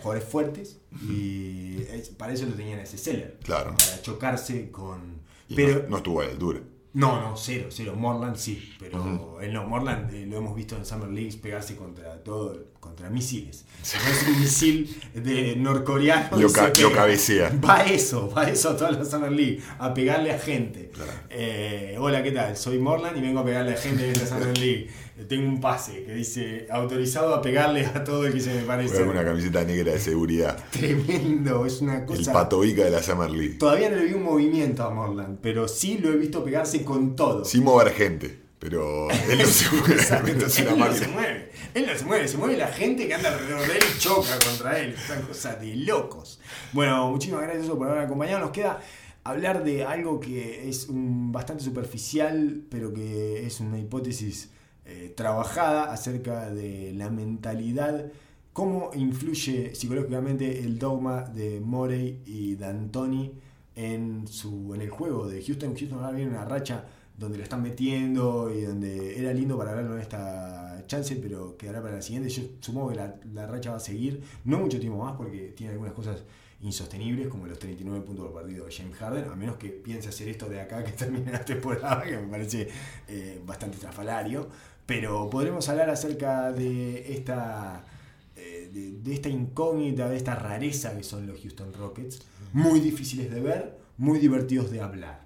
Jugadores 0.02 0.28
fuertes 0.30 0.78
y 1.10 1.78
es- 1.92 2.10
para 2.10 2.34
eso 2.34 2.46
lo 2.46 2.54
tenían 2.54 2.80
a 2.80 2.84
ese 2.84 2.98
Seller. 2.98 3.38
Claro. 3.44 3.76
Para 3.78 4.02
chocarse 4.02 4.72
con... 4.72 5.22
Y 5.48 5.56
Pero 5.56 5.84
no, 5.84 5.90
no 5.90 5.98
estuvo 5.98 6.22
a 6.22 6.26
la 6.26 6.32
altura. 6.32 6.60
No, 6.94 7.22
no, 7.22 7.38
cero, 7.38 7.68
cero. 7.70 7.94
Morland 7.96 8.36
sí, 8.36 8.74
pero 8.78 9.40
él 9.40 9.54
no. 9.54 9.66
Morland 9.66 10.14
eh, 10.14 10.26
lo 10.26 10.38
hemos 10.40 10.54
visto 10.58 10.76
en 10.76 10.86
Summer 10.86 11.08
Leagues 11.10 11.38
pegarse 11.38 11.78
contra 11.78 12.22
todo, 12.22 12.66
contra 12.82 13.10
misiles. 13.10 13.64
No 13.80 14.12
es 14.12 14.28
un 14.28 14.40
misil 14.42 15.02
de 15.14 15.56
norcoreano. 15.56 16.36
Lo 16.38 16.52
ca- 16.52 16.74
cabecea. 16.94 17.50
Va 17.66 17.84
eso, 17.86 18.30
va 18.30 18.50
eso 18.50 18.72
a 18.72 18.76
toda 18.78 18.92
la 18.92 19.06
Summer 19.06 19.32
League, 19.32 19.62
a 19.80 19.94
pegarle 19.94 20.32
a 20.34 20.40
gente. 20.40 20.90
Claro. 20.90 21.12
Eh, 21.30 21.96
hola, 21.98 22.22
¿qué 22.24 22.32
tal? 22.32 22.58
Soy 22.58 22.78
Morland 22.78 23.18
y 23.18 23.22
vengo 23.22 23.40
a 23.40 23.46
pegarle 23.46 23.74
a 23.74 23.78
gente 23.78 24.04
en 24.06 24.12
esta 24.12 24.28
Summer 24.28 24.58
League. 24.58 24.90
Eh, 25.22 25.26
Tengo 25.28 25.48
un 25.48 25.60
pase 25.62 26.04
que 26.04 26.14
dice 26.14 26.68
autorizado 26.70 27.36
a 27.36 27.42
pegarle 27.42 27.86
a 27.86 28.04
todo 28.04 28.26
el 28.26 28.34
que 28.34 28.40
se 28.40 28.54
me 28.54 28.62
parece. 28.64 29.04
Una 29.04 29.24
camiseta 29.24 29.64
negra 29.64 29.94
de 29.94 30.00
seguridad. 30.00 30.58
Tremendo, 30.72 31.66
es 31.66 31.82
una 31.82 32.00
El 32.00 32.06
cosa. 32.06 32.34
patovica 32.34 32.84
de 32.86 32.92
la 32.92 33.04
Summer 33.04 33.30
League. 33.30 33.56
Todavía 33.60 33.90
no 33.90 33.98
le 33.98 34.06
vi 34.06 34.14
un 34.14 34.24
movimiento 34.24 34.84
a 34.84 34.90
Morland, 34.90 35.40
pero 35.42 35.68
sí 35.68 35.98
lo 36.00 36.12
he 36.12 36.16
visto 36.18 36.44
pegarse 36.44 36.84
con 36.84 37.16
todo. 37.16 37.46
Sin 37.46 37.64
mover 37.64 37.92
gente. 37.94 38.40
Pero 38.60 39.10
él 39.10 39.40
no 39.40 39.46
se 39.46 39.76
mueve, 39.76 39.94
Exacto. 40.02 40.46
es 40.46 40.60
una 40.60 40.72
Él 40.72 40.78
no 40.80 40.94
se 40.94 41.08
mueve. 41.08 41.52
Él 41.74 41.86
no 41.88 41.98
se 41.98 42.06
mueve, 42.06 42.28
se 42.28 42.38
mueve 42.38 42.58
la 42.58 42.68
gente 42.68 43.08
que 43.08 43.14
anda 43.16 43.34
alrededor 43.34 43.62
de 43.68 43.74
él 43.78 43.84
y 43.96 44.00
choca 44.00 44.38
contra 44.46 44.80
él. 44.80 44.94
Es 44.94 45.10
una 45.10 45.22
cosa 45.28 45.56
de 45.56 45.76
locos. 45.78 46.40
Bueno, 46.72 47.10
muchísimas 47.10 47.42
gracias 47.42 47.66
por 47.68 47.88
haber 47.90 48.04
acompañado. 48.04 48.40
Nos 48.40 48.52
queda 48.52 48.80
hablar 49.24 49.64
de 49.64 49.84
algo 49.84 50.20
que 50.20 50.70
es 50.70 50.90
un- 50.90 51.32
bastante 51.32 51.64
superficial, 51.64 52.62
pero 52.70 52.94
que 52.94 53.46
es 53.48 53.60
una 53.62 53.80
hipótesis 53.80 54.50
eh, 54.92 55.14
trabajada 55.16 55.92
acerca 55.94 56.50
de 56.50 56.92
la 56.94 57.10
mentalidad. 57.10 58.12
¿Cómo 58.52 58.92
influye 58.94 59.74
psicológicamente 59.74 60.60
el 60.60 60.78
dogma 60.78 61.22
de 61.22 61.62
Morey 61.62 62.22
y 62.26 62.56
D'Antoni 62.56 63.32
en, 63.74 64.28
su, 64.28 64.74
en 64.76 64.82
el 64.82 64.90
juego 64.90 65.30
de 65.30 65.42
Houston? 65.42 65.76
Houston 65.78 66.00
ahora 66.00 66.12
viene 66.12 66.32
una 66.32 66.44
racha 66.44 66.84
donde 67.18 67.38
lo 67.38 67.44
están 67.44 67.62
metiendo 67.62 68.52
y 68.54 68.64
donde 68.64 69.18
era 69.18 69.32
lindo 69.34 69.58
para 69.58 69.74
verlo 69.74 69.96
en 69.96 70.02
esta 70.02 70.84
chance, 70.88 71.16
pero 71.16 71.56
quedará 71.56 71.82
para 71.82 71.96
la 71.96 72.02
siguiente. 72.02 72.28
Yo 72.28 72.44
supongo 72.60 72.90
que 72.90 72.96
la, 72.96 73.16
la 73.34 73.48
racha 73.48 73.72
va 73.72 73.78
a 73.78 73.80
seguir, 73.80 74.22
no 74.44 74.60
mucho 74.60 74.78
tiempo 74.78 74.98
más, 75.02 75.16
porque 75.16 75.54
tiene 75.56 75.72
algunas 75.72 75.94
cosas 75.94 76.22
insostenibles, 76.62 77.28
como 77.28 77.48
los 77.48 77.58
39 77.58 78.06
puntos 78.06 78.26
por 78.26 78.42
partido 78.42 78.66
de 78.66 78.72
James 78.72 78.96
Harden, 78.98 79.26
a 79.26 79.36
menos 79.36 79.58
que 79.58 79.70
piense 79.70 80.10
hacer 80.10 80.30
esto 80.30 80.48
de 80.48 80.62
acá 80.62 80.84
que 80.84 80.92
termine 81.04 81.32
la 81.32 81.44
temporada, 81.44 82.04
que 82.04 82.18
me 82.18 82.28
parece 82.28 82.68
eh, 83.08 83.42
bastante 83.46 83.78
trafalario. 83.78 84.48
Pero 84.92 85.30
podremos 85.30 85.70
hablar 85.70 85.90
acerca 85.90 86.52
de 86.52 87.14
esta, 87.14 87.86
eh, 88.36 88.70
de, 88.74 89.00
de 89.00 89.14
esta 89.14 89.30
incógnita, 89.30 90.10
de 90.10 90.18
esta 90.18 90.36
rareza 90.36 90.98
que 90.98 91.04
son 91.06 91.26
los 91.28 91.40
Houston 91.40 91.74
Rockets, 91.74 92.22
muy 92.52 92.82
difíciles 92.82 93.32
de 93.32 93.40
ver, 93.40 93.78
muy 93.96 94.20
divertidos 94.20 94.70
de 94.70 94.82
hablar. 94.82 95.26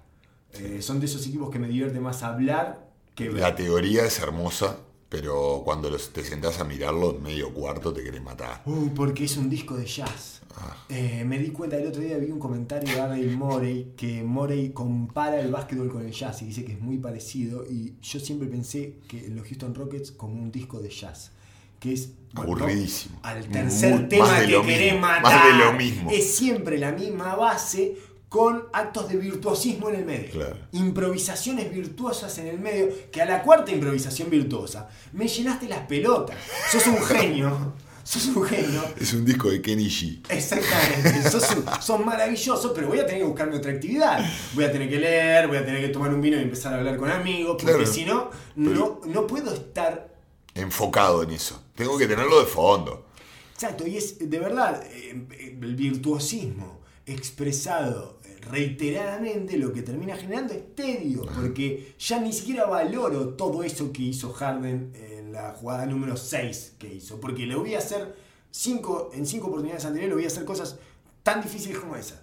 Eh, 0.52 0.80
son 0.82 1.00
de 1.00 1.06
esos 1.06 1.26
equipos 1.26 1.50
que 1.50 1.58
me 1.58 1.66
divierte 1.66 1.98
más 1.98 2.22
hablar 2.22 2.88
que 3.16 3.28
ver. 3.28 3.40
La 3.40 3.56
teoría 3.56 4.04
es 4.04 4.20
hermosa, 4.20 4.76
pero 5.08 5.62
cuando 5.64 5.88
los- 5.90 6.12
te 6.12 6.22
sentás 6.24 6.58
a 6.60 6.64
mirarlo 6.64 7.16
en 7.16 7.22
medio 7.22 7.52
cuarto 7.54 7.92
te 7.92 8.02
querés 8.02 8.22
matar. 8.22 8.62
Uh, 8.66 8.88
porque 8.94 9.24
es 9.24 9.36
un 9.36 9.48
disco 9.48 9.76
de 9.76 9.86
jazz. 9.86 10.40
Ah. 10.58 10.74
Eh, 10.88 11.22
me 11.26 11.38
di 11.38 11.50
cuenta 11.50 11.76
el 11.76 11.86
otro 11.86 12.00
día, 12.00 12.16
vi 12.16 12.30
un 12.30 12.38
comentario 12.38 12.88
de 12.88 12.96
Daryl 12.96 13.36
Morey 13.36 13.92
que 13.96 14.22
Morey 14.22 14.70
compara 14.70 15.38
el 15.40 15.50
básquetbol 15.52 15.90
con 15.92 16.04
el 16.06 16.12
jazz 16.12 16.40
y 16.42 16.46
dice 16.46 16.64
que 16.64 16.72
es 16.72 16.80
muy 16.80 16.96
parecido. 16.98 17.64
Y 17.64 17.94
yo 18.00 18.18
siempre 18.20 18.48
pensé 18.48 18.98
que 19.06 19.28
los 19.28 19.46
Houston 19.46 19.74
Rockets 19.74 20.12
como 20.12 20.34
un 20.42 20.50
disco 20.50 20.80
de 20.80 20.88
jazz. 20.88 21.32
Que 21.78 21.92
es 21.92 22.08
bueno, 22.32 22.54
Aburridísimo. 22.54 23.20
al 23.22 23.46
tercer 23.48 23.94
Muy- 24.00 24.08
tema 24.08 24.40
que 24.40 24.46
querés 24.62 24.92
mismo, 24.94 25.00
matar. 25.06 25.22
más 25.22 25.44
de 25.58 25.64
lo 25.64 25.72
mismo. 25.74 26.10
Es 26.10 26.34
siempre 26.34 26.78
la 26.78 26.92
misma 26.92 27.34
base 27.36 27.96
con 28.36 28.64
actos 28.72 29.08
de 29.08 29.16
virtuosismo 29.16 29.88
en 29.88 29.94
el 29.96 30.04
medio. 30.04 30.30
Claro. 30.30 30.56
Improvisaciones 30.72 31.72
virtuosas 31.72 32.36
en 32.38 32.48
el 32.48 32.58
medio, 32.58 32.88
que 33.10 33.22
a 33.22 33.24
la 33.24 33.42
cuarta 33.42 33.70
improvisación 33.72 34.28
virtuosa 34.28 34.88
me 35.12 35.26
llenaste 35.26 35.66
las 35.68 35.86
pelotas. 35.86 36.36
Sos 36.70 36.86
un 36.86 37.02
genio. 37.02 37.72
Sos 38.04 38.26
un 38.26 38.44
genio. 38.44 38.84
Es 39.00 39.14
un 39.14 39.24
disco 39.24 39.50
de 39.50 39.60
Kenny 39.60 39.86
G. 39.88 40.20
Exactamente, 40.28 41.28
sos, 41.28 41.50
un- 41.56 41.64
sos 41.82 42.04
maravilloso, 42.04 42.72
pero 42.72 42.86
voy 42.88 42.98
a 43.00 43.06
tener 43.06 43.22
que 43.22 43.26
buscarme 43.26 43.56
otra 43.56 43.72
actividad. 43.72 44.24
Voy 44.54 44.62
a 44.64 44.70
tener 44.70 44.88
que 44.88 44.98
leer, 45.00 45.48
voy 45.48 45.56
a 45.56 45.64
tener 45.64 45.80
que 45.80 45.88
tomar 45.88 46.12
un 46.14 46.20
vino 46.20 46.36
y 46.36 46.42
empezar 46.42 46.74
a 46.74 46.78
hablar 46.78 46.96
con 46.98 47.10
amigos, 47.10 47.56
porque 47.60 47.74
Claro. 47.78 47.92
si 47.92 48.04
no, 48.04 48.30
no, 48.54 49.00
no 49.06 49.26
puedo 49.26 49.52
estar 49.54 50.14
Enfocado 50.54 51.22
en 51.24 51.30
eso. 51.32 51.60
Tengo 51.74 51.98
que 51.98 52.06
tenerlo 52.06 52.38
de 52.40 52.46
fondo. 52.46 53.06
Exacto, 53.54 53.86
y 53.86 53.96
es 53.96 54.18
de 54.30 54.38
verdad 54.38 54.82
eh, 54.86 55.26
el 55.60 55.74
virtuosismo 55.74 56.78
expresado 57.06 58.15
reiteradamente 58.50 59.56
lo 59.58 59.72
que 59.72 59.82
termina 59.82 60.16
generando 60.16 60.52
es 60.54 60.74
tedio, 60.74 61.26
porque 61.34 61.94
ya 61.98 62.20
ni 62.20 62.32
siquiera 62.32 62.66
valoro 62.66 63.30
todo 63.30 63.62
eso 63.62 63.92
que 63.92 64.02
hizo 64.02 64.32
Harden 64.32 64.92
en 64.94 65.32
la 65.32 65.52
jugada 65.52 65.86
número 65.86 66.16
6 66.16 66.74
que 66.78 66.94
hizo, 66.94 67.20
porque 67.20 67.46
le 67.46 67.54
voy 67.56 67.74
a 67.74 67.78
hacer 67.78 68.16
cinco, 68.50 69.10
en 69.14 69.26
cinco 69.26 69.48
oportunidades 69.48 69.84
anteriores, 69.84 70.10
le 70.10 70.14
voy 70.14 70.24
a 70.24 70.28
hacer 70.28 70.44
cosas 70.44 70.76
tan 71.22 71.42
difíciles 71.42 71.78
como 71.78 71.96
esa. 71.96 72.22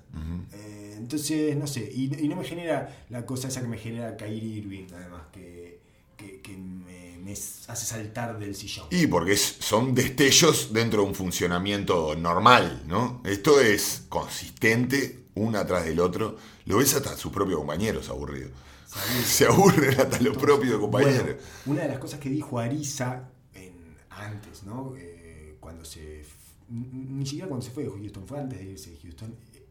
Eh, 0.53 0.95
entonces, 0.97 1.55
no 1.57 1.67
sé, 1.67 1.91
y, 1.93 2.05
y 2.23 2.27
no 2.27 2.35
me 2.37 2.43
genera 2.45 3.05
la 3.09 3.25
cosa 3.25 3.47
esa 3.49 3.61
que 3.61 3.67
me 3.67 3.77
genera 3.77 4.15
Kyrie 4.15 4.57
Irving, 4.59 4.85
además, 4.95 5.23
que, 5.33 5.79
que, 6.15 6.39
que 6.41 6.55
me, 6.55 7.17
me 7.17 7.33
hace 7.33 7.85
saltar 7.85 8.39
del 8.39 8.55
sillón. 8.55 8.87
Y 8.91 9.07
porque 9.07 9.33
es- 9.33 9.57
son 9.59 9.93
destellos 9.93 10.71
dentro 10.71 11.01
de 11.01 11.07
un 11.09 11.15
funcionamiento 11.15 12.15
normal, 12.15 12.83
¿no? 12.87 13.21
Esto 13.25 13.59
es 13.59 14.05
consistente, 14.07 15.22
uno 15.35 15.57
atrás 15.59 15.85
del 15.85 15.99
otro. 15.99 16.37
Lo 16.65 16.77
ves 16.77 16.93
hasta 16.95 17.15
sus 17.17 17.31
propios 17.31 17.59
compañeros 17.59 18.09
aburridos. 18.09 18.51
Se 19.25 19.45
aburren 19.45 19.99
hasta 19.99 20.19
los 20.21 20.37
propios 20.37 20.79
compañeros. 20.79 21.23
Bueno, 21.23 21.37
una 21.65 21.81
de 21.83 21.87
las 21.89 21.97
cosas 21.99 22.19
que 22.19 22.29
dijo 22.29 22.59
Ariza 22.59 23.29
en, 23.53 23.73
antes, 24.09 24.63
¿no? 24.63 24.93
Eh, 24.97 25.57
cuando 25.59 25.83
se. 25.85 26.23
Ni 26.69 27.25
siquiera 27.25 27.47
cuando 27.47 27.65
se 27.65 27.71
fue 27.71 27.83
de 27.83 27.89
Houston, 27.89 28.27
fue 28.27 28.39
antes 28.39 28.59
de 28.59 28.65
irse 28.65 28.91
de 28.91 28.97
Houston. 28.97 29.35
eh, 29.53 29.65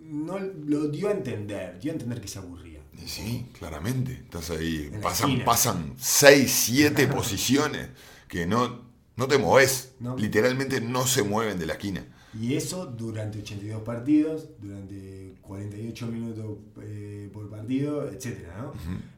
No 0.00 0.38
lo 0.38 0.88
dio 0.88 1.08
a 1.08 1.12
entender, 1.12 1.78
dio 1.80 1.90
a 1.92 1.94
entender 1.94 2.20
que 2.20 2.28
se 2.28 2.38
aburría. 2.38 2.80
Y 2.92 3.08
sí, 3.08 3.46
claramente. 3.58 4.12
Estás 4.14 4.50
ahí. 4.50 4.90
En 4.92 5.00
Pasan, 5.00 5.44
pasan 5.44 5.94
6, 5.98 6.50
7 6.50 7.06
posiciones 7.08 7.88
que 8.28 8.46
no, 8.46 8.82
no 9.16 9.28
te 9.28 9.38
moves. 9.38 9.92
No. 10.00 10.16
Literalmente 10.16 10.80
no 10.80 11.06
se 11.06 11.22
mueven 11.22 11.58
de 11.58 11.66
la 11.66 11.74
esquina. 11.74 12.04
Y 12.40 12.54
eso 12.54 12.86
durante 12.86 13.38
82 13.38 13.82
partidos, 13.82 14.48
durante 14.60 15.34
48 15.42 16.06
minutos 16.06 16.58
eh, 16.82 17.30
por 17.32 17.48
partido, 17.48 18.10
etc. 18.10 18.38
¿no? 18.58 18.72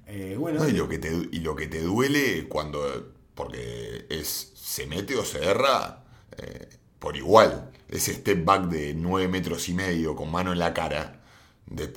Eh, 0.06 0.36
bueno, 0.38 0.60
No, 0.60 0.68
y, 0.68 0.72
lo 0.72 0.88
que 0.88 0.98
te, 0.98 1.10
y 1.32 1.40
lo 1.40 1.56
que 1.56 1.66
te 1.66 1.80
duele 1.82 2.46
cuando 2.48 3.12
porque 3.34 4.06
es 4.08 4.52
se 4.56 4.86
mete 4.86 5.16
o 5.16 5.24
se 5.24 5.44
erra 5.44 6.04
eh, 6.36 6.68
por 6.98 7.16
igual. 7.16 7.70
Ese 7.88 8.12
step 8.12 8.44
back 8.44 8.68
de 8.68 8.94
9 8.94 9.28
metros 9.28 9.68
y 9.68 9.74
medio 9.74 10.14
con 10.14 10.30
mano 10.30 10.52
en 10.52 10.58
la 10.58 10.74
cara, 10.74 11.17
de- 11.70 11.92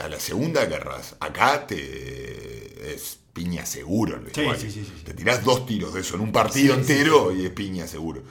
a 0.00 0.08
la 0.08 0.18
segunda 0.20 0.64
guerras, 0.66 1.16
acá 1.20 1.66
te 1.66 2.94
es 2.94 3.18
piña 3.32 3.64
seguro. 3.66 4.16
el 4.16 4.22
vestuario. 4.24 4.54
sí, 4.56 4.70
sí, 4.70 4.84
sí, 4.84 4.92
sí. 4.96 5.04
Te 5.04 5.14
tirás 5.14 5.44
dos 5.44 5.64
tiros 5.66 5.94
de 5.94 6.00
eso 6.00 6.16
en 6.16 6.22
un 6.22 6.32
partido 6.32 6.74
entero 6.74 7.32
y 7.32 7.44
es 7.46 7.50
piña 7.52 7.86
seguro. 7.86 8.22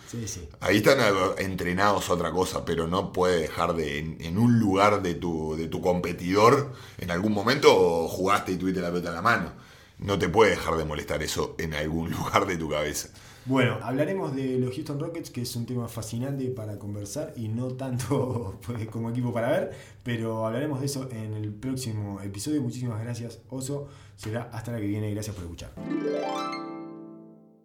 Ahí 0.60 0.78
están 0.78 0.98
entrenados 1.38 2.10
a 2.10 2.14
otra 2.14 2.32
cosa, 2.32 2.66
pero 2.66 2.88
no 2.88 3.14
puede 3.14 3.40
dejar 3.42 3.74
de, 3.76 4.00
en, 4.00 4.18
en 4.20 4.38
un 4.38 4.60
lugar 4.60 5.02
de 5.02 5.16
tu, 5.16 5.56
de 5.56 5.68
tu 5.68 5.82
competidor, 5.82 6.74
en 6.98 7.12
algún 7.12 7.32
momento 7.32 8.08
jugaste 8.10 8.52
y 8.54 8.58
tuviste 8.58 8.82
la 8.82 8.90
pelota 8.90 9.10
en 9.10 9.16
la 9.16 9.22
mano. 9.22 9.54
No 10.00 10.20
te 10.20 10.30
puede 10.30 10.52
dejar 10.52 10.76
de 10.78 10.86
molestar 10.86 11.24
eso 11.24 11.56
en 11.58 11.74
algún 11.74 12.12
lugar 12.12 12.46
de 12.46 12.58
tu 12.58 12.70
cabeza. 12.70 13.10
Bueno, 13.48 13.78
hablaremos 13.82 14.36
de 14.36 14.60
los 14.60 14.76
Houston 14.76 15.00
Rockets, 15.00 15.30
que 15.30 15.42
es 15.42 15.56
un 15.56 15.66
tema 15.66 15.88
fascinante 15.88 16.46
para 16.50 16.78
conversar 16.78 17.34
y 17.38 17.48
no 17.48 17.70
tanto 17.70 18.60
pues, 18.68 18.88
como 18.88 19.10
equipo 19.10 19.32
para 19.32 19.50
ver, 19.50 19.72
pero 20.04 20.46
hablaremos 20.46 20.82
de 20.82 20.86
eso 20.86 21.10
en 21.12 21.34
el 21.34 21.54
próximo 21.54 22.20
episodio. 22.22 22.62
Muchísimas 22.62 23.02
gracias, 23.02 23.40
Oso. 23.50 23.88
Será 24.18 24.50
hasta 24.52 24.74
la 24.74 24.80
que 24.80 24.88
viene. 24.88 25.12
Gracias 25.12 25.34
por 25.34 25.46
escuchar. 25.46 25.72